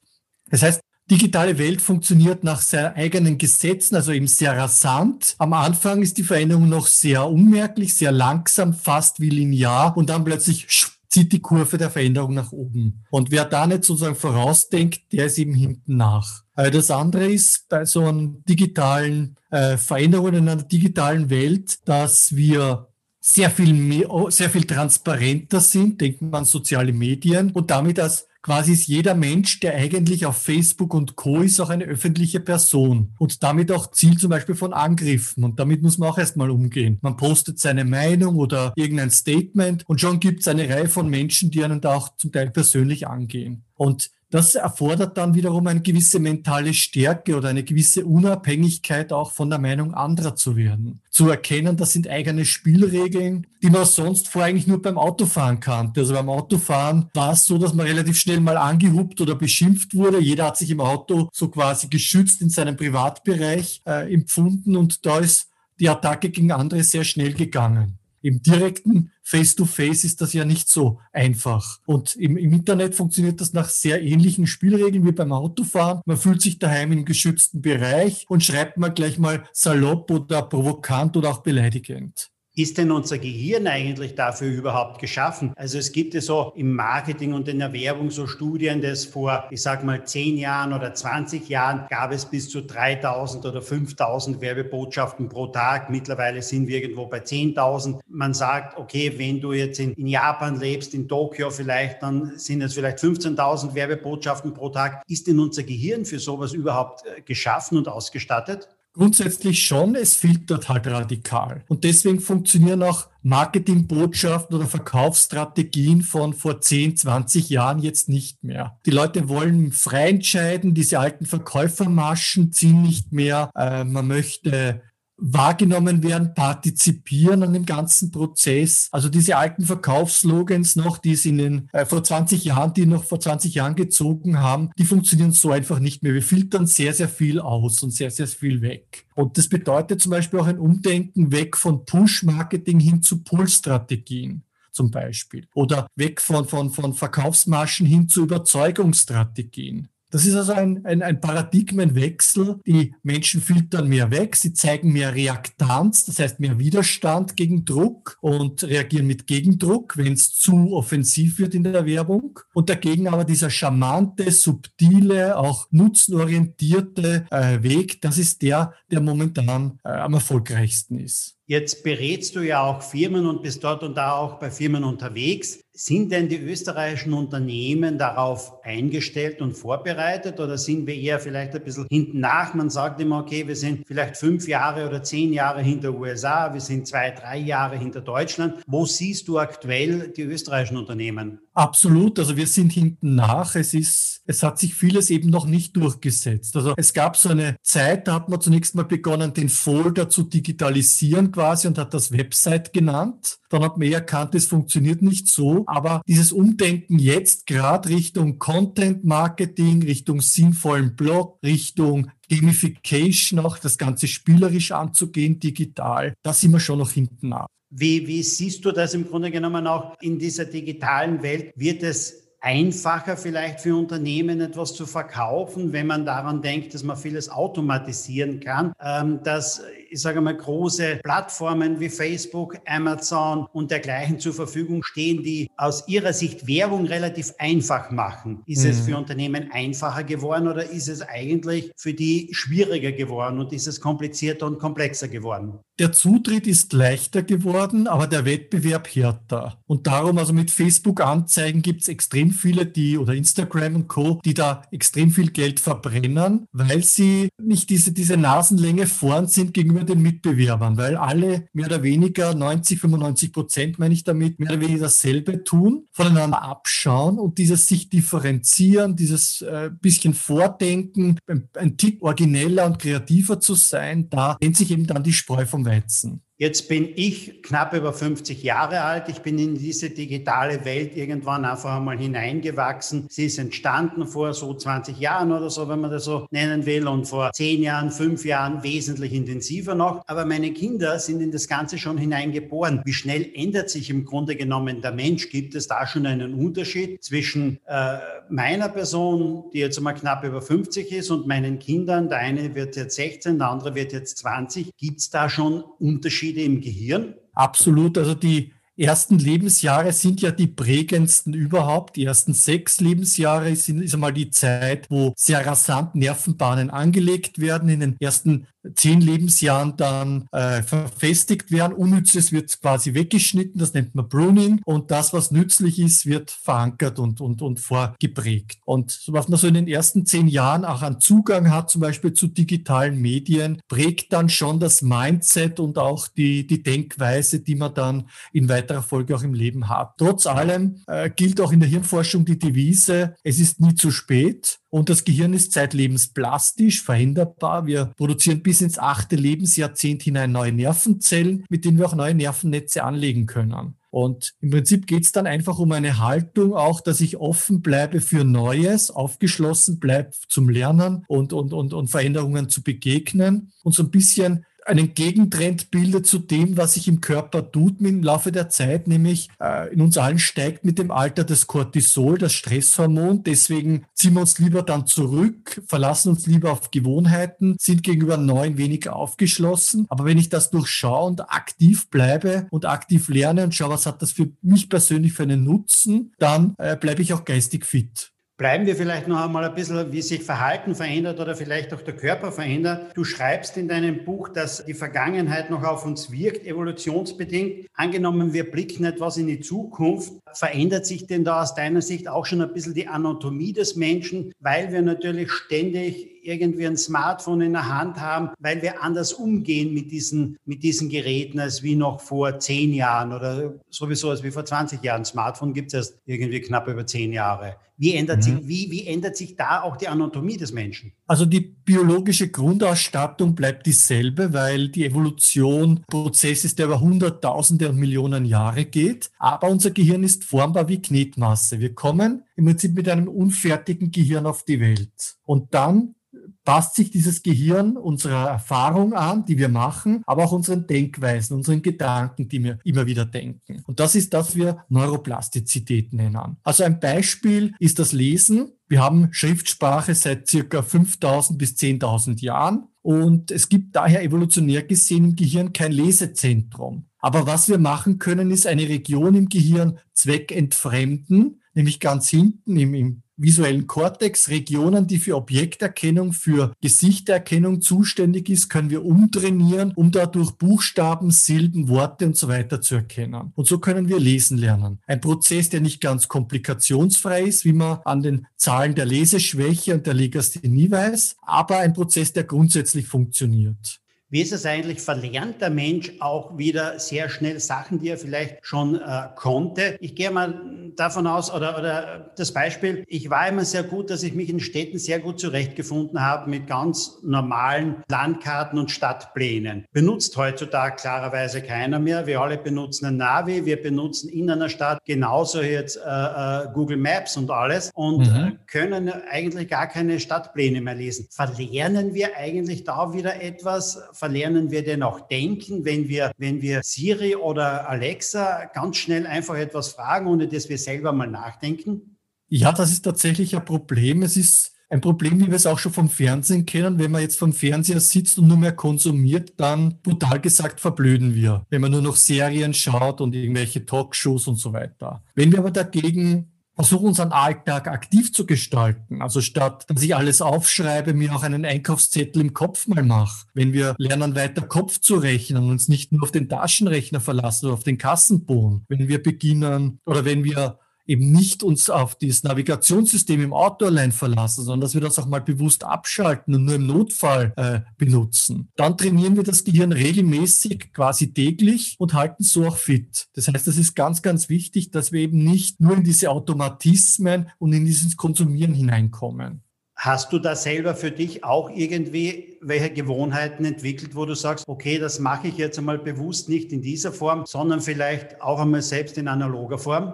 Das 0.51 0.61
heißt, 0.61 0.83
digitale 1.12 1.59
Welt 1.59 1.83
funktioniert 1.83 2.43
nach 2.43 2.62
seinen 2.62 2.95
eigenen 2.95 3.37
Gesetzen, 3.37 3.97
also 3.97 4.12
eben 4.12 4.27
sehr 4.27 4.56
rasant. 4.56 5.34
Am 5.37 5.53
Anfang 5.53 6.00
ist 6.00 6.17
die 6.17 6.23
Veränderung 6.23 6.71
noch 6.71 6.87
sehr 6.87 7.28
unmerklich, 7.28 7.95
sehr 7.95 8.12
langsam, 8.12 8.73
fast 8.73 9.21
wie 9.21 9.28
linear 9.28 9.95
und 9.95 10.09
dann 10.09 10.25
plötzlich 10.25 10.67
zieht 11.11 11.31
die 11.34 11.41
Kurve 11.41 11.77
der 11.77 11.91
Veränderung 11.91 12.33
nach 12.33 12.50
oben. 12.53 13.05
Und 13.11 13.31
wer 13.31 13.45
da 13.45 13.67
nicht 13.67 13.84
sozusagen 13.84 14.17
vorausdenkt, 14.17 15.12
der 15.12 15.27
ist 15.27 15.37
eben 15.37 15.53
hinten 15.53 15.99
nach. 15.99 16.45
Äh, 16.56 16.71
das 16.71 16.91
andere 16.91 17.31
ist 17.31 17.69
bei 17.69 17.84
so 17.84 18.06
einem 18.06 18.43
digitalen 18.49 19.37
äh, 19.50 19.77
Veränderungen 19.77 20.37
in 20.37 20.49
einer 20.49 20.62
digitalen 20.62 21.29
Welt, 21.29 21.87
dass 21.87 22.34
wir 22.34 22.89
sehr 23.21 23.50
viel 23.50 23.75
mehr, 23.75 24.09
sehr 24.29 24.49
viel 24.49 24.65
transparenter 24.65 25.61
sind, 25.61 26.00
denken 26.00 26.31
wir 26.31 26.39
an 26.39 26.47
soziale 26.47 26.94
Medien 26.94 27.50
und 27.50 27.71
damit 27.71 28.00
als 28.00 28.27
quasi 28.43 28.73
ist 28.73 28.89
jeder 28.89 29.15
Mensch, 29.15 29.61
der 29.61 29.75
eigentlich 29.75 30.27
auf 30.27 30.37
Facebook 30.37 30.95
und 30.95 31.17
Co. 31.17 31.41
ist, 31.41 31.61
auch 31.61 31.71
eine 31.71 31.85
öffentliche 31.85 32.41
Person 32.41 33.15
und 33.19 33.43
damit 33.43 33.71
auch 33.73 33.91
Ziel 33.93 34.19
zum 34.19 34.31
Beispiel 34.31 34.55
von 34.57 34.73
Angriffen. 34.73 35.45
Und 35.45 35.61
damit 35.61 35.83
muss 35.83 35.99
man 35.99 36.11
auch 36.11 36.19
erstmal 36.19 36.51
umgehen. 36.51 36.99
Man 37.03 37.17
postet 37.17 37.59
seine 37.59 37.85
Meinung 37.85 38.37
oder 38.37 38.73
irgendein 38.77 39.11
Statement 39.11 39.89
und 39.89 40.01
schon 40.01 40.21
gibt 40.21 40.41
es 40.41 40.49
eine 40.49 40.69
Reihe 40.69 40.89
von 40.89 41.09
Menschen, 41.09 41.51
die 41.51 41.65
einen 41.65 41.81
da 41.81 41.95
auch 41.95 42.17
zum 42.17 42.33
Teil 42.33 42.51
persönlich 42.51 43.07
angehen. 43.07 43.65
Und 43.77 44.11
das 44.32 44.54
erfordert 44.54 45.19
dann 45.19 45.34
wiederum 45.34 45.66
eine 45.66 45.82
gewisse 45.82 46.19
mentale 46.19 46.72
Stärke 46.72 47.37
oder 47.37 47.50
eine 47.50 47.65
gewisse 47.65 48.06
Unabhängigkeit 48.06 49.12
auch 49.12 49.31
von 49.31 49.50
der 49.50 49.59
Meinung 49.59 49.93
anderer 49.93 50.34
zu 50.34 50.56
werden. 50.56 51.03
Zu 51.10 51.28
erkennen, 51.28 51.76
das 51.76 51.93
sind 51.93 52.09
eigene 52.09 52.47
Spielregeln, 52.47 53.47
die 53.62 53.69
man 53.69 53.84
sonst 53.84 54.28
vor 54.28 54.44
eigentlich 54.44 54.66
nur 54.66 54.81
beim 54.81 54.97
Autofahren 54.97 55.60
kannte. 55.60 56.00
Also 56.00 56.15
beim 56.15 56.31
Autofahren 56.31 57.10
war 57.12 57.34
es 57.34 57.44
so, 57.44 57.59
dass 57.59 57.75
man 57.75 57.84
relativ 57.84 58.19
schnell 58.19 58.41
mal 58.41 58.56
angehupt 58.56 59.20
oder 59.20 59.34
beschimpft 59.34 59.94
wurde. 59.94 60.19
Jeder 60.19 60.47
hat 60.47 60.56
sich 60.56 60.70
im 60.70 60.81
Auto 60.81 61.28
so 61.31 61.49
quasi 61.49 61.88
geschützt 61.88 62.41
in 62.41 62.49
seinem 62.49 62.78
Privatbereich 62.78 63.82
äh, 63.87 64.14
empfunden 64.14 64.78
und 64.78 65.04
da 65.04 65.19
ist 65.19 65.50
die 65.78 65.91
Attacke 65.91 66.31
gegen 66.31 66.53
andere 66.53 66.82
sehr 66.84 67.04
schnell 67.04 67.34
gegangen. 67.34 67.99
Im 68.22 68.43
direkten 68.43 69.10
Face-to-Face 69.22 70.00
-face 70.00 70.05
ist 70.05 70.21
das 70.21 70.33
ja 70.33 70.44
nicht 70.44 70.69
so 70.69 71.00
einfach. 71.12 71.81
Und 71.87 72.16
im, 72.16 72.37
im, 72.37 72.53
Internet 72.53 72.94
funktioniert 72.94 73.41
das 73.41 73.53
nach 73.53 73.69
sehr 73.69 74.03
ähnlichen 74.03 74.47
Spielregeln 74.47 75.06
wie 75.06 75.12
beim 75.12 75.33
Autofahren. 75.33 76.00
Man 76.06 76.16
fühlt 76.16 76.41
sich 76.41 76.59
daheim 76.59 76.93
im 76.93 77.05
geschützten 77.05 77.61
Bereich 77.61 78.25
und 78.28 78.43
schreibt 78.44 78.78
mal 78.78 78.88
gleich 78.88 79.19
mal 79.19 79.44
salopp 79.53 80.11
oder 80.11 80.43
provokant 80.43 81.16
oder 81.16 81.31
auch 81.31 81.43
beleidigend. 81.43 82.31
Ist 82.55 82.77
denn 82.77 82.91
unser 82.91 83.17
Gehirn 83.17 83.67
eigentlich 83.67 84.15
dafür 84.15 84.53
überhaupt 84.53 85.01
geschaffen? 85.01 85.55
Also 85.57 85.79
es 85.79 85.91
gibt 85.91 86.13
ja 86.13 86.21
so 86.21 86.53
im 86.55 86.75
Marketing 86.75 87.33
und 87.33 87.49
in 87.49 87.61
der 87.61 87.73
Werbung 87.73 88.11
so 88.11 88.27
Studien, 88.27 88.83
dass 88.83 89.07
vor, 89.07 89.49
ich 89.51 89.63
sag 89.63 89.85
mal, 89.85 90.05
10 90.05 90.37
Jahren 90.37 90.75
oder 90.75 90.93
20 90.93 91.49
Jahren 91.49 91.87
gab 91.89 92.12
es 92.12 92.27
bis 92.27 92.51
zu 92.51 92.61
3000 92.61 93.47
oder 93.47 93.62
5000 93.62 94.43
Werbebotschaften 94.43 95.31
pro 95.31 95.47
Tag. 95.47 95.89
Mittlerweile 95.89 96.43
sind 96.43 96.69
wir 96.69 96.83
irgendwo 96.83 97.07
bei 97.07 97.21
10.000. 97.21 98.01
Man 98.07 98.35
sagt, 98.35 98.77
okay, 98.77 99.15
wenn 99.17 99.41
du 99.41 99.55
jetzt 99.55 99.81
in, 99.81 99.95
in 99.95 100.07
Japan 100.07 100.61
lebst, 100.61 100.93
in 100.93 101.09
Tokio 101.09 101.49
vielleicht, 101.49 102.03
dann 102.03 102.37
sind 102.37 102.61
es 102.61 102.75
vielleicht 102.75 102.99
15.000 102.99 103.75
Werbebotschaften 103.75 104.53
pro 104.53 104.69
Tag. 104.69 105.03
Ist 105.09 105.27
denn 105.27 105.41
unser 105.41 105.62
Gehirn 105.62 106.05
für 106.05 106.19
sowas 106.19 106.53
überhaupt 106.53 107.06
äh, 107.06 107.23
geschaffen 107.23 107.79
und 107.79 107.88
ausgestattet? 107.88 108.69
Grundsätzlich 108.94 109.65
schon, 109.65 109.94
es 109.94 110.15
filtert 110.15 110.69
halt 110.69 110.87
radikal. 110.87 111.65
Und 111.69 111.85
deswegen 111.85 112.21
funktionieren 112.21 112.83
auch 112.83 113.09
Marketingbotschaften 113.23 114.56
oder 114.56 114.67
Verkaufsstrategien 114.67 116.03
von 116.03 116.35
vor 116.35 116.61
10, 116.61 116.99
20 116.99 117.49
Jahren 117.49 117.79
jetzt 117.79 118.09
nicht 118.09 118.44
mehr. 118.44 118.79
Die 118.85 118.91
Leute 118.91 119.29
wollen 119.29 119.73
frei 119.73 120.11
entscheiden, 120.11 120.75
diese 120.75 120.99
alten 120.99 121.25
Verkäufermaschen 121.25 122.53
ziehen 122.53 122.83
nicht 122.83 123.12
mehr. 123.12 123.50
Äh, 123.56 123.85
man 123.85 124.09
möchte 124.09 124.83
wahrgenommen 125.23 126.03
werden, 126.03 126.35
partizipieren 126.35 127.45
an 127.45 127.53
dem 127.53 127.65
ganzen 127.65 128.11
Prozess. 128.11 128.89
Also 128.91 129.09
diese 129.09 129.37
alten 129.37 129.65
Verkaufsslogans 129.65 130.75
noch, 130.75 130.99
die 130.99 131.13
es 131.13 131.25
in 131.25 131.39
den 131.39 131.69
äh, 131.73 131.87
vor 131.87 132.03
20 132.03 132.45
Jahren, 132.45 132.75
die 132.75 132.87
noch 132.87 133.05
vor 133.05 133.21
20 133.21 133.55
Jahren 133.55 133.77
gezogen 133.77 134.41
haben, 134.41 134.71
die 134.77 134.85
funktionieren 134.85 135.33
so 135.33 135.53
einfach 135.53 135.79
nicht 135.79 136.03
mehr. 136.03 136.13
Wir 136.13 136.23
filtern 136.23 136.67
sehr, 136.67 136.93
sehr 136.93 137.09
viel 137.09 137.39
aus 137.39 137.83
und 137.83 137.93
sehr, 137.93 138.11
sehr 138.11 138.27
viel 138.27 138.61
weg. 138.63 139.07
Und 139.15 139.39
das 139.39 139.49
bedeutet 139.49 140.03
zum 140.03 140.11
Beispiel 140.11 140.41
auch 140.41 140.47
ein 140.47 140.59
Umdenken 140.59 141.31
weg 141.31 141.57
von 141.57 141.85
Push-Marketing 141.85 142.81
hin 142.81 143.03
zu 143.03 143.23
Pull-Strategien 143.23 144.43
zum 144.73 144.91
Beispiel. 144.91 145.47
Oder 145.55 145.87
weg 145.95 146.21
von, 146.21 146.49
von, 146.49 146.71
von 146.71 146.95
Verkaufsmaschen 146.95 147.87
hin 147.87 148.09
zu 148.09 148.23
Überzeugungsstrategien. 148.23 149.89
Das 150.12 150.26
ist 150.26 150.35
also 150.35 150.53
ein, 150.53 150.85
ein, 150.85 151.03
ein 151.03 151.23
Paradigmenwechsel. 151.23 152.61
Die 152.67 152.94
Menschen 153.03 153.41
filtern 153.41 153.88
mehr 153.88 154.11
weg, 154.11 154.37
sie 154.37 154.53
zeigen 154.53 154.93
mehr 154.93 155.14
Reaktanz, 155.14 156.05
das 156.05 156.19
heißt 156.19 156.38
mehr 156.38 156.59
Widerstand 156.59 157.35
gegen 157.35 157.64
Druck 157.64 158.19
und 158.20 158.62
reagieren 158.62 159.06
mit 159.06 159.26
Gegendruck, 159.26 159.97
wenn 159.97 160.12
es 160.12 160.35
zu 160.35 160.75
offensiv 160.75 161.38
wird 161.38 161.55
in 161.55 161.64
der 161.64 161.87
Werbung. 161.87 162.38
Und 162.53 162.69
dagegen 162.69 163.09
aber 163.09 163.25
dieser 163.25 163.49
charmante, 163.49 164.31
subtile, 164.31 165.38
auch 165.38 165.67
nutzenorientierte 165.70 167.25
äh, 167.31 167.62
Weg, 167.62 168.03
das 168.03 168.19
ist 168.19 168.43
der, 168.43 168.75
der 168.91 169.00
momentan 169.00 169.79
äh, 169.82 169.88
am 169.88 170.12
erfolgreichsten 170.12 170.99
ist. 170.99 171.38
Jetzt 171.47 171.82
berätst 171.82 172.37
du 172.37 172.41
ja 172.41 172.62
auch 172.62 172.82
Firmen 172.82 173.26
und 173.26 173.43
bist 173.43 173.64
dort 173.64 173.82
und 173.82 173.94
da 173.94 174.12
auch 174.12 174.38
bei 174.38 174.50
Firmen 174.50 174.85
unterwegs. 174.85 175.61
Sind 175.84 176.12
denn 176.12 176.29
die 176.29 176.38
österreichischen 176.38 177.12
Unternehmen 177.12 177.99
darauf 177.99 178.64
eingestellt 178.64 179.40
und 179.43 179.55
vorbereitet 179.55 180.38
oder 180.38 180.56
sind 180.56 180.87
wir 180.87 180.94
eher 180.94 181.19
vielleicht 181.19 181.56
ein 181.56 181.64
bisschen 181.64 181.88
hinten 181.90 182.20
nach? 182.20 182.55
Man 182.55 182.70
sagt 182.70 183.00
immer, 183.00 183.19
okay, 183.19 183.49
wir 183.49 183.56
sind 183.56 183.84
vielleicht 183.88 184.17
fünf 184.17 184.46
Jahre 184.46 184.87
oder 184.87 185.02
zehn 185.02 185.32
Jahre 185.32 185.61
hinter 185.61 185.93
USA, 185.93 186.55
wir 186.55 186.61
sind 186.61 186.87
zwei, 186.87 187.11
drei 187.11 187.38
Jahre 187.38 187.76
hinter 187.76 188.00
Deutschland. 188.00 188.62
Wo 188.64 188.87
siehst 188.87 189.26
du 189.26 189.40
aktuell 189.40 190.12
die 190.17 190.23
österreichischen 190.23 190.76
Unternehmen? 190.76 191.40
Absolut, 191.52 192.17
also 192.20 192.37
wir 192.37 192.46
sind 192.46 192.70
hinten 192.70 193.17
nach. 193.17 193.56
Es 193.56 193.75
ist, 193.75 194.22
es 194.27 194.43
hat 194.43 194.59
sich 194.59 194.75
vieles 194.75 195.11
eben 195.11 195.31
noch 195.31 195.47
nicht 195.47 195.77
durchgesetzt. 195.77 196.57
Also 196.57 196.75
es 196.77 196.93
gab 196.93 197.17
so 197.17 197.29
eine 197.29 197.57
Zeit, 197.63 198.07
da 198.09 198.15
hat 198.15 198.29
man 198.29 198.41
zunächst 198.41 198.75
mal 198.75 198.85
begonnen, 198.85 199.35
den 199.35 199.49
Folder 199.49 200.09
zu 200.09 200.23
digitalisieren 200.23 201.33
quasi 201.33 201.67
und 201.67 201.79
hat 201.79 201.95
das 201.95 202.13
Website 202.13 202.73
genannt. 202.73 203.39
Dann 203.49 203.63
hat 203.63 203.79
man 203.79 203.91
erkannt, 203.91 204.35
es 204.35 204.47
funktioniert 204.47 205.03
nicht 205.03 205.29
so. 205.29 205.65
Aber 205.67 206.03
dieses 206.07 206.33
Umdenken 206.33 206.99
jetzt 206.99 207.47
gerade 207.47 207.89
Richtung 207.89 208.39
Content 208.39 209.05
Marketing, 209.05 209.83
Richtung 209.83 210.21
sinnvollen 210.21 210.97
Blog, 210.97 211.39
Richtung 211.45 212.11
Gamification, 212.29 213.41
auch 213.41 213.59
das 213.59 213.77
Ganze 213.77 214.07
spielerisch 214.07 214.73
anzugehen, 214.73 215.39
digital, 215.39 216.15
da 216.23 216.33
sind 216.33 216.53
wir 216.53 216.61
schon 216.61 216.79
noch 216.79 216.91
hinten 216.91 217.29
nach. 217.31 217.47
Wie, 217.75 218.07
wie 218.07 218.23
siehst 218.23 218.65
du 218.65 218.71
das 218.71 218.93
im 218.93 219.09
Grunde 219.09 219.31
genommen 219.31 219.67
auch 219.67 219.97
in 220.01 220.19
dieser 220.19 220.45
digitalen 220.45 221.23
Welt? 221.23 221.53
Wird 221.57 221.83
es 221.83 222.22
einfacher 222.43 223.17
vielleicht 223.17 223.61
für 223.61 223.77
Unternehmen 223.77 224.41
etwas 224.41 224.75
zu 224.75 224.85
verkaufen, 224.85 225.73
wenn 225.73 225.87
man 225.87 226.05
daran 226.05 226.43
denkt, 226.43 226.75
dass 226.75 226.83
man 226.83 226.97
vieles 226.97 227.31
automatisieren 227.31 228.41
kann, 228.41 228.73
ähm, 228.85 229.21
dass 229.23 229.62
ich 229.93 230.00
sage 230.00 230.21
mal, 230.23 230.37
große 230.37 231.00
Plattformen 231.05 231.79
wie 231.79 231.91
Facebook, 231.91 232.56
Amazon 232.67 233.47
und 233.53 233.71
dergleichen 233.71 234.19
zur 234.19 234.33
Verfügung 234.33 234.83
stehen, 234.83 235.23
die 235.23 235.50
aus 235.59 235.87
ihrer 235.87 236.15
Sicht 236.15 236.47
Werbung 236.47 236.87
relativ 236.87 237.35
einfach 237.39 237.91
machen. 237.91 238.43
Ist 238.47 238.65
mhm. 238.65 238.71
es 238.71 238.81
für 238.81 238.97
Unternehmen 238.97 239.50
einfacher 239.53 240.05
geworden 240.05 240.49
oder 240.49 240.65
ist 240.65 240.89
es 240.89 241.03
eigentlich 241.03 241.73
für 241.77 241.93
die 241.93 242.31
schwieriger 242.33 242.93
geworden 242.93 243.39
und 243.39 243.53
ist 243.53 243.67
es 243.67 243.81
komplizierter 243.81 244.47
und 244.47 244.59
komplexer 244.59 245.09
geworden? 245.09 245.59
Der 245.79 245.93
Zutritt 245.93 246.47
ist 246.47 246.73
leichter 246.73 247.23
geworden, 247.23 247.87
aber 247.87 248.06
der 248.06 248.25
Wettbewerb 248.25 248.88
härter. 248.95 249.59
Und 249.67 249.87
darum, 249.87 250.19
also 250.19 250.33
mit 250.33 250.50
Facebook-Anzeigen 250.50 251.61
gibt 251.62 251.83
es 251.83 251.88
extrem 251.88 252.31
viele, 252.31 252.67
die 252.67 252.99
oder 252.99 253.15
Instagram 253.15 253.77
und 253.77 253.88
Co., 253.88 254.21
die 254.25 254.35
da 254.35 254.62
extrem 254.71 255.11
viel 255.11 255.31
Geld 255.31 255.61
verbrennen, 255.61 256.47
weil 256.53 256.85
sie 256.85 257.31
nicht 257.43 257.71
diese, 257.71 257.93
diese 257.93 258.17
Nasenlänge 258.17 258.87
vorn 258.87 259.27
sind 259.27 259.55
gegenüber 259.55 259.81
gegenüber 259.82 259.94
den 259.94 260.02
Mitbewerbern, 260.02 260.76
weil 260.76 260.96
alle 260.96 261.46
mehr 261.52 261.67
oder 261.67 261.82
weniger 261.82 262.34
90, 262.34 262.81
95 262.81 263.32
Prozent, 263.32 263.79
meine 263.79 263.94
ich 263.94 264.05
damit, 264.05 264.38
mehr 264.38 264.50
oder 264.50 264.61
weniger 264.61 264.82
dasselbe 264.82 265.44
tun, 265.44 265.87
voneinander 265.93 266.43
abschauen 266.43 267.19
und 267.19 267.38
dieses 267.38 267.67
sich 267.67 267.88
differenzieren, 267.88 268.96
dieses 268.96 269.43
äh, 269.43 269.70
bisschen 269.81 270.14
Vordenken, 270.14 271.19
ein, 271.26 271.49
ein 271.56 271.76
Tick 271.76 272.02
origineller 272.02 272.67
und 272.67 272.79
kreativer 272.79 273.40
zu 273.40 273.55
sein, 273.55 274.08
da 274.08 274.37
nennt 274.40 274.56
sich 274.56 274.70
eben 274.70 274.87
dann 274.87 275.02
die 275.02 275.12
Spreu 275.12 275.46
vom 275.46 275.64
Weizen. 275.64 276.23
Jetzt 276.43 276.69
bin 276.69 276.89
ich 276.97 277.41
knapp 277.44 277.73
über 277.73 277.93
50 277.93 278.43
Jahre 278.43 278.81
alt. 278.81 279.09
Ich 279.09 279.21
bin 279.21 279.39
in 279.39 279.55
diese 279.55 279.91
digitale 279.91 280.65
Welt 280.65 280.97
irgendwann 280.97 281.44
einfach 281.44 281.77
einmal 281.77 281.97
hineingewachsen. 281.97 283.06
Sie 283.09 283.27
ist 283.27 283.39
entstanden 283.39 284.09
vor 284.09 284.35
so 284.35 284.53
20 284.53 284.99
Jahren 284.99 285.31
oder 285.31 285.50
so, 285.50 285.69
wenn 285.69 285.81
man 285.81 285.93
das 285.93 286.05
so 286.05 286.27
nennen 286.33 286.67
will, 286.67 286.89
und 286.89 287.05
vor 287.05 287.31
10 287.33 287.62
Jahren, 287.62 287.93
5 287.93 288.25
Jahren 288.25 288.65
wesentlich 288.65 289.12
intensiver 289.12 289.77
noch. 289.77 290.03
Aber 290.09 290.25
meine 290.25 290.53
Kinder 290.53 290.99
sind 290.99 291.21
in 291.21 291.31
das 291.31 291.47
Ganze 291.47 291.79
schon 291.79 291.97
hineingeboren. 291.97 292.83
Wie 292.85 292.93
schnell 292.93 293.31
ändert 293.35 293.71
sich 293.71 293.88
im 293.88 294.05
Grunde 294.05 294.35
genommen 294.35 294.83
der 294.83 294.91
Mensch? 294.91 295.31
Gibt 295.31 295.55
es 295.55 295.69
da 295.69 295.87
schon 295.87 296.06
einen 296.06 296.35
Unterschied 296.35 297.05
zwischen 297.05 297.61
äh, 297.67 297.99
meiner 298.31 298.69
Person, 298.69 299.45
die 299.53 299.59
jetzt 299.59 299.79
einmal 299.79 299.95
knapp 299.95 300.25
über 300.25 300.41
50 300.41 300.91
ist, 300.93 301.11
und 301.11 301.27
meinen 301.27 301.59
Kindern? 301.59 302.09
Der 302.09 302.19
eine 302.19 302.55
wird 302.55 302.77
jetzt 302.77 302.97
16, 302.97 303.39
der 303.39 303.51
andere 303.51 303.75
wird 303.75 303.93
jetzt 303.93 304.19
20. 304.19 304.77
Gibt 304.77 305.01
es 305.01 305.11
da 305.11 305.29
schon 305.29 305.63
Unterschiede? 305.63 306.03
Unterschiede 306.13 306.43
im 306.43 306.61
Gehirn? 306.61 307.15
Absolut. 307.35 307.97
Also 307.97 308.15
die 308.15 308.53
ersten 308.77 309.19
Lebensjahre 309.19 309.93
sind 309.93 310.21
ja 310.21 310.31
die 310.31 310.47
prägendsten 310.47 311.35
überhaupt. 311.35 311.97
Die 311.97 312.05
ersten 312.05 312.35
sechs 312.35 312.81
Lebensjahre 312.81 313.55
sind, 313.57 313.83
ist 313.83 313.95
einmal 313.95 314.13
die 314.13 314.31
Zeit, 314.31 314.91
wo 314.91 315.13
sehr 315.17 315.47
rasant 315.47 315.95
Nervenbahnen 315.95 316.71
angelegt 316.71 317.39
werden. 317.39 317.69
In 317.69 317.81
den 317.81 317.97
ersten 318.01 318.47
zehn 318.75 319.00
Lebensjahren 319.00 319.76
dann 319.76 320.26
äh, 320.32 320.62
verfestigt 320.62 321.50
werden. 321.50 321.73
Unnützes 321.73 322.32
wird 322.32 322.61
quasi 322.61 322.94
weggeschnitten, 322.94 323.59
das 323.59 323.75
nennt 323.75 323.94
man 323.94 324.09
Pruning. 324.09 324.61
Und 324.64 324.91
das, 324.91 325.12
was 325.12 325.31
nützlich 325.31 325.79
ist, 325.79 326.06
wird 326.06 326.31
verankert 326.31 326.99
und, 326.99 327.20
und, 327.20 327.43
und 327.43 327.61
vorgeprägt. 327.61 328.59
Und 328.64 329.03
was 329.09 329.29
man 329.29 329.38
so 329.38 329.47
in 329.47 329.55
den 329.55 329.69
ersten 329.69 330.06
zehn 330.06 330.29
Jahren 330.29 330.64
auch 330.64 330.82
an 330.82 331.00
Zugang 331.00 331.50
hat, 331.50 331.70
zum 331.70 331.81
Beispiel 331.81 332.12
zu 332.12 332.29
digitalen 332.29 333.00
Medien, 333.00 333.61
prägt 333.69 334.12
dann 334.12 334.29
schon 334.29 334.61
das 334.61 334.82
Mindset 334.82 335.61
und 335.61 335.79
auch 335.79 336.09
die, 336.09 336.47
die 336.47 336.62
Denkweise, 336.62 337.41
die 337.41 337.55
man 337.55 337.75
dann 337.75 338.09
in 338.32 338.49
weiterer 338.49 338.82
Folge 338.82 339.17
auch 339.17 339.23
im 339.23 339.35
Leben 339.35 339.69
hat. 339.69 339.94
Trotz 339.99 340.26
allem 340.26 340.82
äh, 340.87 341.11
gilt 341.11 341.41
auch 341.41 341.53
in 341.53 341.61
der 341.61 341.69
Hirnforschung 341.69 342.25
die 342.25 342.38
Devise, 342.38 343.14
es 343.25 343.38
ist 343.38 343.61
nie 343.61 343.75
zu 343.75 343.91
spät. 343.91 344.62
Und 344.75 344.89
das 344.89 345.05
Gehirn 345.05 345.35
ist 345.35 345.53
zeitlebens 345.53 346.15
plastisch, 346.15 346.83
veränderbar. 346.83 347.67
Wir 347.67 347.93
produzieren 347.99 348.43
bis 348.43 348.63
ins 348.63 348.79
achte 348.79 349.17
Lebensjahrzehnt 349.17 350.03
hinein 350.03 350.33
neue 350.33 350.51
Nervenzellen, 350.51 351.45
mit 351.51 351.67
denen 351.67 351.77
wir 351.77 351.85
auch 351.85 351.95
neue 351.95 352.15
Nervennetze 352.15 352.83
anlegen 352.83 353.27
können. 353.27 353.75
Und 353.91 354.33
im 354.41 354.49
Prinzip 354.49 354.87
geht 354.87 355.05
es 355.05 355.13
dann 355.13 355.27
einfach 355.27 355.59
um 355.59 355.73
eine 355.73 355.99
Haltung, 355.99 356.55
auch 356.55 356.81
dass 356.81 357.03
ich 357.03 357.19
offen 357.19 357.61
bleibe 357.61 358.01
für 358.01 358.25
Neues, 358.25 358.91
aufgeschlossen 358.91 359.79
bleibe 359.79 360.13
zum 360.29 360.49
Lernen 360.49 361.05
und, 361.07 361.35
und, 361.35 361.53
und, 361.53 361.75
und 361.75 361.89
Veränderungen 361.89 362.49
zu 362.49 362.62
begegnen 362.62 363.52
und 363.64 363.75
so 363.75 363.83
ein 363.83 363.91
bisschen 363.91 364.47
einen 364.66 364.95
Gegentrend 364.95 365.71
bildet 365.71 366.07
zu 366.07 366.19
dem, 366.19 366.57
was 366.57 366.75
sich 366.75 366.88
im 366.88 367.00
Körper 367.00 367.50
tut 367.50 367.81
im 367.81 368.02
Laufe 368.02 368.33
der 368.33 368.49
Zeit, 368.49 368.87
nämlich 368.87 369.28
äh, 369.40 369.73
in 369.73 369.81
uns 369.81 369.99
allen 369.99 370.19
steigt 370.19 370.64
mit 370.64 370.78
dem 370.78 370.90
Alter 370.90 371.25
das 371.25 371.47
Cortisol, 371.47 372.19
das 372.19 372.33
Stresshormon. 372.33 373.23
Deswegen 373.25 373.85
ziehen 373.95 374.14
wir 374.14 374.21
uns 374.21 374.38
lieber 374.38 374.62
dann 374.62 374.87
zurück, 374.87 375.62
verlassen 375.66 376.11
uns 376.11 376.26
lieber 376.26 376.52
auf 376.52 376.71
Gewohnheiten, 376.71 377.57
sind 377.59 377.83
gegenüber 377.83 378.16
Neuen 378.16 378.59
weniger 378.59 378.97
aufgeschlossen. 378.97 379.87
Aber 379.88 380.04
wenn 380.04 380.19
ich 380.19 380.28
das 380.28 380.50
durchschaue 380.50 381.07
und 381.07 381.31
aktiv 381.31 381.88
bleibe 381.90 382.47
und 382.50 382.66
aktiv 382.66 383.09
lerne 383.09 383.45
und 383.45 383.54
schaue, 383.54 383.71
was 383.71 383.87
hat 383.87 384.02
das 384.02 384.12
für 384.12 384.31
mich 384.42 384.69
persönlich 384.69 385.12
für 385.12 385.25
einen 385.25 385.45
Nutzen, 385.45 386.12
dann 386.19 386.54
äh, 386.59 386.76
bleibe 386.76 387.02
ich 387.02 387.12
auch 387.12 387.25
geistig 387.25 387.64
fit. 387.66 388.12
Bleiben 388.42 388.66
wir 388.66 388.75
vielleicht 388.75 389.06
noch 389.06 389.25
einmal 389.25 389.44
ein 389.44 389.54
bisschen, 389.54 389.92
wie 389.92 390.02
sich 390.02 390.25
Verhalten 390.25 390.75
verändert 390.75 391.20
oder 391.20 391.37
vielleicht 391.37 391.72
auch 391.72 391.80
der 391.80 391.94
Körper 391.94 392.32
verändert. 392.32 392.90
Du 392.96 393.04
schreibst 393.04 393.56
in 393.56 393.68
deinem 393.68 394.04
Buch, 394.04 394.30
dass 394.30 394.64
die 394.64 394.75
Vergangenheit 394.75 395.49
noch 395.49 395.62
auf 395.62 395.87
uns 395.87 396.11
wirkt, 396.11 396.44
evolutionsbedingt. 396.44 397.68
Angenommen, 397.75 398.32
wir 398.32 398.50
blicken 398.50 398.84
etwas 398.84 399.16
in 399.16 399.28
die 399.28 399.38
Zukunft. 399.38 400.14
Verändert 400.34 400.87
sich 400.87 401.06
denn 401.06 401.22
da 401.22 401.42
aus 401.42 401.54
deiner 401.54 401.82
Sicht 401.82 402.08
auch 402.08 402.26
schon 402.26 402.42
ein 402.42 402.52
bisschen 402.52 402.75
die 402.75 402.88
Anatomie 402.88 403.52
des 403.52 403.76
Menschen, 403.76 404.32
weil 404.40 404.72
wir 404.72 404.82
natürlich 404.82 405.30
ständig 405.30 406.12
irgendwie 406.23 406.67
ein 406.67 406.76
Smartphone 406.76 407.41
in 407.41 407.52
der 407.52 407.69
Hand 407.69 408.00
haben, 408.00 408.31
weil 408.38 408.62
wir 408.62 408.83
anders 408.83 409.12
umgehen 409.12 409.75
mit 409.75 409.91
diesen, 409.91 410.38
mit 410.45 410.62
diesen 410.62 410.88
Geräten 410.88 411.41
als 411.41 411.62
wie 411.62 411.75
noch 411.75 412.00
vor 412.00 412.38
zehn 412.38 412.73
Jahren 412.73 413.12
oder 413.12 413.55
sowieso 413.71 414.11
als 414.11 414.23
wie 414.23 414.31
vor 414.31 414.45
20 414.45 414.83
Jahren. 414.83 415.05
Smartphone 415.05 415.52
gibt 415.52 415.69
es 415.69 415.75
erst 415.75 416.00
irgendwie 416.07 416.41
knapp 416.41 416.69
über 416.69 416.87
zehn 416.87 417.12
Jahre. 417.12 417.57
Wie 417.83 417.97
ändert, 417.97 418.19
mhm. 418.19 418.23
sich, 418.23 418.35
wie, 418.47 418.71
wie 418.71 418.87
ändert 418.87 419.17
sich 419.17 419.35
da 419.35 419.62
auch 419.62 419.76
die 419.76 419.88
Anatomie 419.88 420.37
des 420.37 420.52
Menschen? 420.52 420.93
Also 421.09 421.26
die 421.26 421.41
biologische 421.41 422.29
Grundausstattung 422.29 423.35
bleibt 423.35 423.67
dieselbe, 423.67 424.33
weil 424.33 424.69
die 424.69 424.85
Evolution 424.85 425.83
Prozess 425.88 426.45
ist, 426.45 426.61
der 426.61 426.67
über 426.67 426.81
Hunderttausende 426.81 427.69
und 427.69 427.79
Millionen 427.79 428.25
Jahre 428.25 428.67
geht. 428.67 429.11
Aber 429.19 429.49
unser 429.49 429.73
Gehirn 429.73 430.05
ist 430.05 430.23
formbar 430.23 430.69
wie 430.69 430.81
Knetmasse. 430.81 431.59
Wir 431.59 431.75
kommen 431.75 432.23
im 432.37 432.45
Prinzip 432.45 432.75
mit 432.75 432.88
einem 432.88 433.09
unfertigen 433.09 433.91
Gehirn 433.91 434.26
auf 434.26 434.45
die 434.45 434.61
Welt. 434.61 435.17
Und 435.25 435.52
dann 435.55 435.97
passt 436.44 436.75
sich 436.75 436.90
dieses 436.90 437.22
Gehirn 437.22 437.76
unserer 437.76 438.28
Erfahrung 438.28 438.94
an, 438.94 439.25
die 439.25 439.38
wir 439.38 439.49
machen, 439.49 440.02
aber 440.06 440.25
auch 440.25 440.32
unseren 440.32 440.66
Denkweisen, 440.66 441.37
unseren 441.37 441.62
Gedanken, 441.62 442.28
die 442.28 442.42
wir 442.42 442.58
immer 442.64 442.87
wieder 442.87 443.04
denken. 443.04 443.62
Und 443.66 443.80
das 443.80 443.94
ist 443.94 444.12
das, 444.12 444.28
was 444.28 444.37
wir 444.37 444.64
Neuroplastizität 444.68 445.92
nennen. 445.92 446.37
Also 446.42 446.64
ein 446.64 446.80
Beispiel 446.80 447.54
ist 447.58 447.78
das 447.78 447.92
Lesen. 447.92 448.52
Wir 448.68 448.80
haben 448.80 449.08
Schriftsprache 449.12 449.94
seit 449.94 450.28
circa 450.28 450.62
5000 450.62 451.38
bis 451.38 451.54
10.000 451.54 452.20
Jahren 452.22 452.68
und 452.82 453.30
es 453.30 453.49
gibt 453.49 453.76
daher 453.76 454.02
evolutionär 454.02 454.62
gesehen 454.62 455.04
im 455.04 455.16
Gehirn 455.16 455.52
kein 455.52 455.72
Lesezentrum. 455.72 456.87
Aber 456.99 457.26
was 457.26 457.49
wir 457.49 457.58
machen 457.58 457.99
können, 457.99 458.30
ist 458.30 458.46
eine 458.46 458.68
Region 458.68 459.14
im 459.14 459.28
Gehirn 459.28 459.78
zweckentfremden, 459.92 461.40
nämlich 461.54 461.80
ganz 461.80 462.08
hinten 462.08 462.56
im, 462.56 462.75
im 462.75 463.01
visuellen 463.16 463.66
Kortex, 463.66 464.28
Regionen, 464.28 464.87
die 464.87 464.99
für 464.99 465.16
Objekterkennung, 465.16 466.12
für 466.12 466.52
Gesichtererkennung 466.61 467.61
zuständig 467.61 468.28
ist, 468.28 468.49
können 468.49 468.71
wir 468.71 468.85
umtrainieren, 468.85 469.73
um 469.75 469.90
dadurch 469.90 470.33
Buchstaben, 470.33 471.11
Silben, 471.11 471.69
Worte 471.69 472.07
und 472.07 472.16
so 472.16 472.28
weiter 472.28 472.61
zu 472.61 472.76
erkennen. 472.76 473.33
Und 473.35 473.47
so 473.47 473.59
können 473.59 473.88
wir 473.88 473.99
lesen 473.99 474.38
lernen. 474.38 474.81
Ein 474.87 475.00
Prozess, 475.00 475.49
der 475.49 475.61
nicht 475.61 475.81
ganz 475.81 476.09
komplikationsfrei 476.09 477.23
ist, 477.23 477.45
wie 477.45 477.52
man 477.52 477.78
an 477.85 478.02
den 478.02 478.26
Zahlen 478.37 478.75
der 478.75 478.87
Leseschwäche 478.87 479.75
und 479.75 479.87
der 479.87 479.95
Legasthenie 479.95 480.71
weiß, 480.71 481.16
aber 481.23 481.59
ein 481.59 481.73
Prozess, 481.73 482.12
der 482.12 482.25
grundsätzlich 482.25 482.87
funktioniert. 482.87 483.83
Wie 484.12 484.21
ist 484.21 484.33
es 484.35 484.45
eigentlich? 484.45 484.81
Verlernt 484.81 485.40
der 485.40 485.49
Mensch 485.49 485.90
auch 486.00 486.37
wieder 486.37 486.78
sehr 486.78 487.09
schnell 487.09 487.40
Sachen, 487.40 487.78
die 487.78 487.88
er 487.88 487.97
vielleicht 487.97 488.45
schon 488.45 488.75
äh, 488.75 489.09
konnte? 489.16 489.78
Ich 489.81 489.95
gehe 489.95 490.11
mal 490.11 490.38
davon 490.76 491.07
aus, 491.07 491.33
oder, 491.33 491.59
oder 491.59 492.12
das 492.17 492.33
Beispiel, 492.33 492.85
ich 492.88 493.11
war 493.11 493.29
immer 493.29 493.45
sehr 493.45 493.62
gut, 493.62 493.91
dass 493.91 494.02
ich 494.02 494.14
mich 494.14 494.29
in 494.29 494.41
Städten 494.41 494.79
sehr 494.79 495.00
gut 495.00 495.21
zurechtgefunden 495.21 496.00
habe 496.00 496.31
mit 496.31 496.47
ganz 496.47 496.99
normalen 497.02 497.83
Landkarten 497.91 498.59
und 498.59 498.71
Stadtplänen. 498.71 499.64
Benutzt 499.73 500.17
heutzutage 500.17 500.76
klarerweise 500.76 501.43
keiner 501.43 501.79
mehr. 501.79 502.07
Wir 502.07 502.21
alle 502.21 502.38
benutzen 502.38 502.87
ein 502.87 502.97
Navi, 502.97 503.45
wir 503.45 503.61
benutzen 503.61 504.09
in 504.09 504.31
einer 504.31 504.49
Stadt 504.49 504.81
genauso 504.85 505.43
jetzt 505.43 505.76
äh, 505.76 505.81
äh, 505.81 506.49
Google 506.52 506.76
Maps 506.76 507.17
und 507.17 507.31
alles 507.31 507.71
und 507.75 508.11
mhm. 508.11 508.17
äh, 508.17 508.33
können 508.47 508.93
eigentlich 509.11 509.49
gar 509.49 509.67
keine 509.67 510.00
Stadtpläne 510.00 510.61
mehr 510.61 510.75
lesen. 510.75 511.07
Verlernen 511.11 511.95
wir 511.95 512.17
eigentlich 512.17 512.64
da 512.64 512.93
wieder 512.93 513.21
etwas? 513.23 513.83
verlernen 513.93 514.50
wir 514.50 514.64
denn 514.64 514.83
auch 514.83 515.00
denken, 515.09 515.64
wenn 515.64 515.88
wir, 515.88 516.12
wenn 516.19 516.43
wir 516.43 516.62
Siri 516.62 517.17
oder 517.17 517.69
Alexa 517.69 518.47
ganz 518.52 518.76
schnell 518.76 519.07
einfach 519.07 519.37
etwas 519.37 519.69
fragen, 519.69 520.07
ohne 520.07 520.29
dass 520.29 520.49
wir 520.49 520.59
selber 520.64 520.92
mal 520.92 521.09
nachdenken? 521.09 521.99
Ja, 522.28 522.52
das 522.52 522.73
ist 522.73 522.83
tatsächlich 522.83 523.37
ein 523.37 523.45
Problem. 523.45 524.02
Es 524.02 524.16
ist 524.16 524.52
ein 524.71 524.81
Problem, 524.81 525.21
wie 525.21 525.26
wir 525.26 525.35
es 525.35 525.45
auch 525.45 525.59
schon 525.59 525.73
vom 525.73 525.90
Fernsehen 525.90 526.47
kennen. 526.47 526.78
Wenn 526.78 526.90
man 526.90 527.02
jetzt 527.02 527.19
vom 527.19 527.35
Fernseher 527.35 527.78
sitzt 527.78 528.19
und 528.19 528.26
nur 528.26 528.38
mehr 528.38 528.52
konsumiert, 528.52 529.35
dann 529.37 529.78
brutal 529.83 530.19
gesagt 530.19 530.61
verblöden 530.61 531.14
wir, 531.14 531.45
wenn 531.50 531.61
man 531.61 531.73
nur 531.73 531.83
noch 531.83 531.97
Serien 531.97 532.54
schaut 532.54 533.02
und 533.02 533.14
irgendwelche 533.14 533.66
Talkshows 533.66 534.28
und 534.28 534.37
so 534.37 534.54
weiter. 534.54 535.04
Wenn 535.14 535.31
wir 535.31 535.40
aber 535.40 535.50
dagegen 535.50 536.32
versuche 536.62 536.87
unseren 536.87 537.12
Alltag 537.12 537.69
aktiv 537.69 538.12
zu 538.12 538.25
gestalten. 538.25 539.02
Also 539.02 539.21
statt, 539.21 539.64
dass 539.69 539.83
ich 539.83 539.97
alles 539.97 540.23
aufschreibe, 540.23 540.95
mir 540.95 541.14
auch 541.14 541.23
einen 541.23 541.45
Einkaufszettel 541.45 542.23
im 542.23 542.35
Kopf 542.35 542.69
mal 542.69 542.83
mache. 542.83 543.26
Wenn 543.35 543.52
wir 543.52 543.75
lernen, 543.78 544.14
weiter 544.14 544.42
Kopf 544.42 544.78
zu 544.78 544.97
rechnen 544.97 545.42
und 545.42 545.50
uns 545.50 545.69
nicht 545.69 545.92
nur 545.92 546.04
auf 546.04 546.12
den 546.12 546.28
Taschenrechner 546.28 547.00
verlassen 547.00 547.47
oder 547.47 547.54
auf 547.54 547.64
den 547.64 547.78
Kassenbon. 547.78 548.64
Wenn 548.69 548.88
wir 548.88 549.02
beginnen 549.02 549.81
oder 549.87 550.04
wenn 550.04 550.25
wir 550.25 550.59
eben 550.87 551.12
nicht 551.12 551.43
uns 551.43 551.71
auf 551.71 551.95
das 551.97 552.23
Navigationssystem 552.23 553.23
im 553.23 553.33
Auto 553.33 553.67
allein 553.67 553.93
verlassen, 553.93 554.45
sondern 554.45 554.62
dass 554.62 554.75
wir 554.75 554.81
das 554.81 554.99
auch 554.99 555.07
mal 555.07 555.21
bewusst 555.21 555.65
abschalten 555.65 556.35
und 556.35 556.45
nur 556.45 556.57
im 556.57 556.67
Notfall 556.67 557.33
äh, 557.37 557.61
benutzen. 557.77 558.51
Dann 558.57 558.77
trainieren 558.77 559.17
wir 559.17 559.23
das 559.23 559.45
Gehirn 559.45 559.73
regelmäßig, 559.73 560.73
quasi 560.73 561.12
täglich 561.12 561.77
und 561.79 561.95
halten 561.95 562.25
so 562.25 562.47
auch 562.47 562.57
fit. 562.57 563.09
Das 563.15 563.29
heißt, 563.29 563.47
es 563.49 563.59
ist 563.59 563.75
ganz, 563.75 564.03
ganz 564.03 564.29
wichtig, 564.29 564.71
dass 564.71 564.93
wir 564.93 565.01
eben 565.01 565.23
nicht 565.23 565.61
nur 565.61 565.77
in 565.77 565.85
diese 565.85 566.11
Automatismen 566.11 567.31
und 567.39 567.53
in 567.53 567.65
dieses 567.65 567.97
Konsumieren 567.97 568.55
hineinkommen. 568.55 569.43
Hast 569.77 570.12
du 570.12 570.19
da 570.19 570.37
selber 570.37 570.77
für 570.77 570.93
dich 570.93 571.25
auch 571.25 571.51
irgendwie 571.51 572.39
welche 572.41 572.71
Gewohnheiten 572.71 573.45
entwickelt, 573.45 573.97
wo 573.97 574.05
du 574.05 574.15
sagst, 574.15 574.45
okay, 574.47 574.79
das 574.79 575.01
mache 575.01 575.29
ich 575.29 575.37
jetzt 575.39 575.59
einmal 575.59 575.79
bewusst 575.79 576.29
nicht 576.29 576.53
in 576.53 576.62
dieser 576.62 576.93
Form, 576.93 577.25
sondern 577.27 577.61
vielleicht 577.61 578.21
auch 578.21 578.39
einmal 578.39 578.62
selbst 578.62 578.97
in 578.97 579.09
analoger 579.09 579.59
Form? 579.59 579.93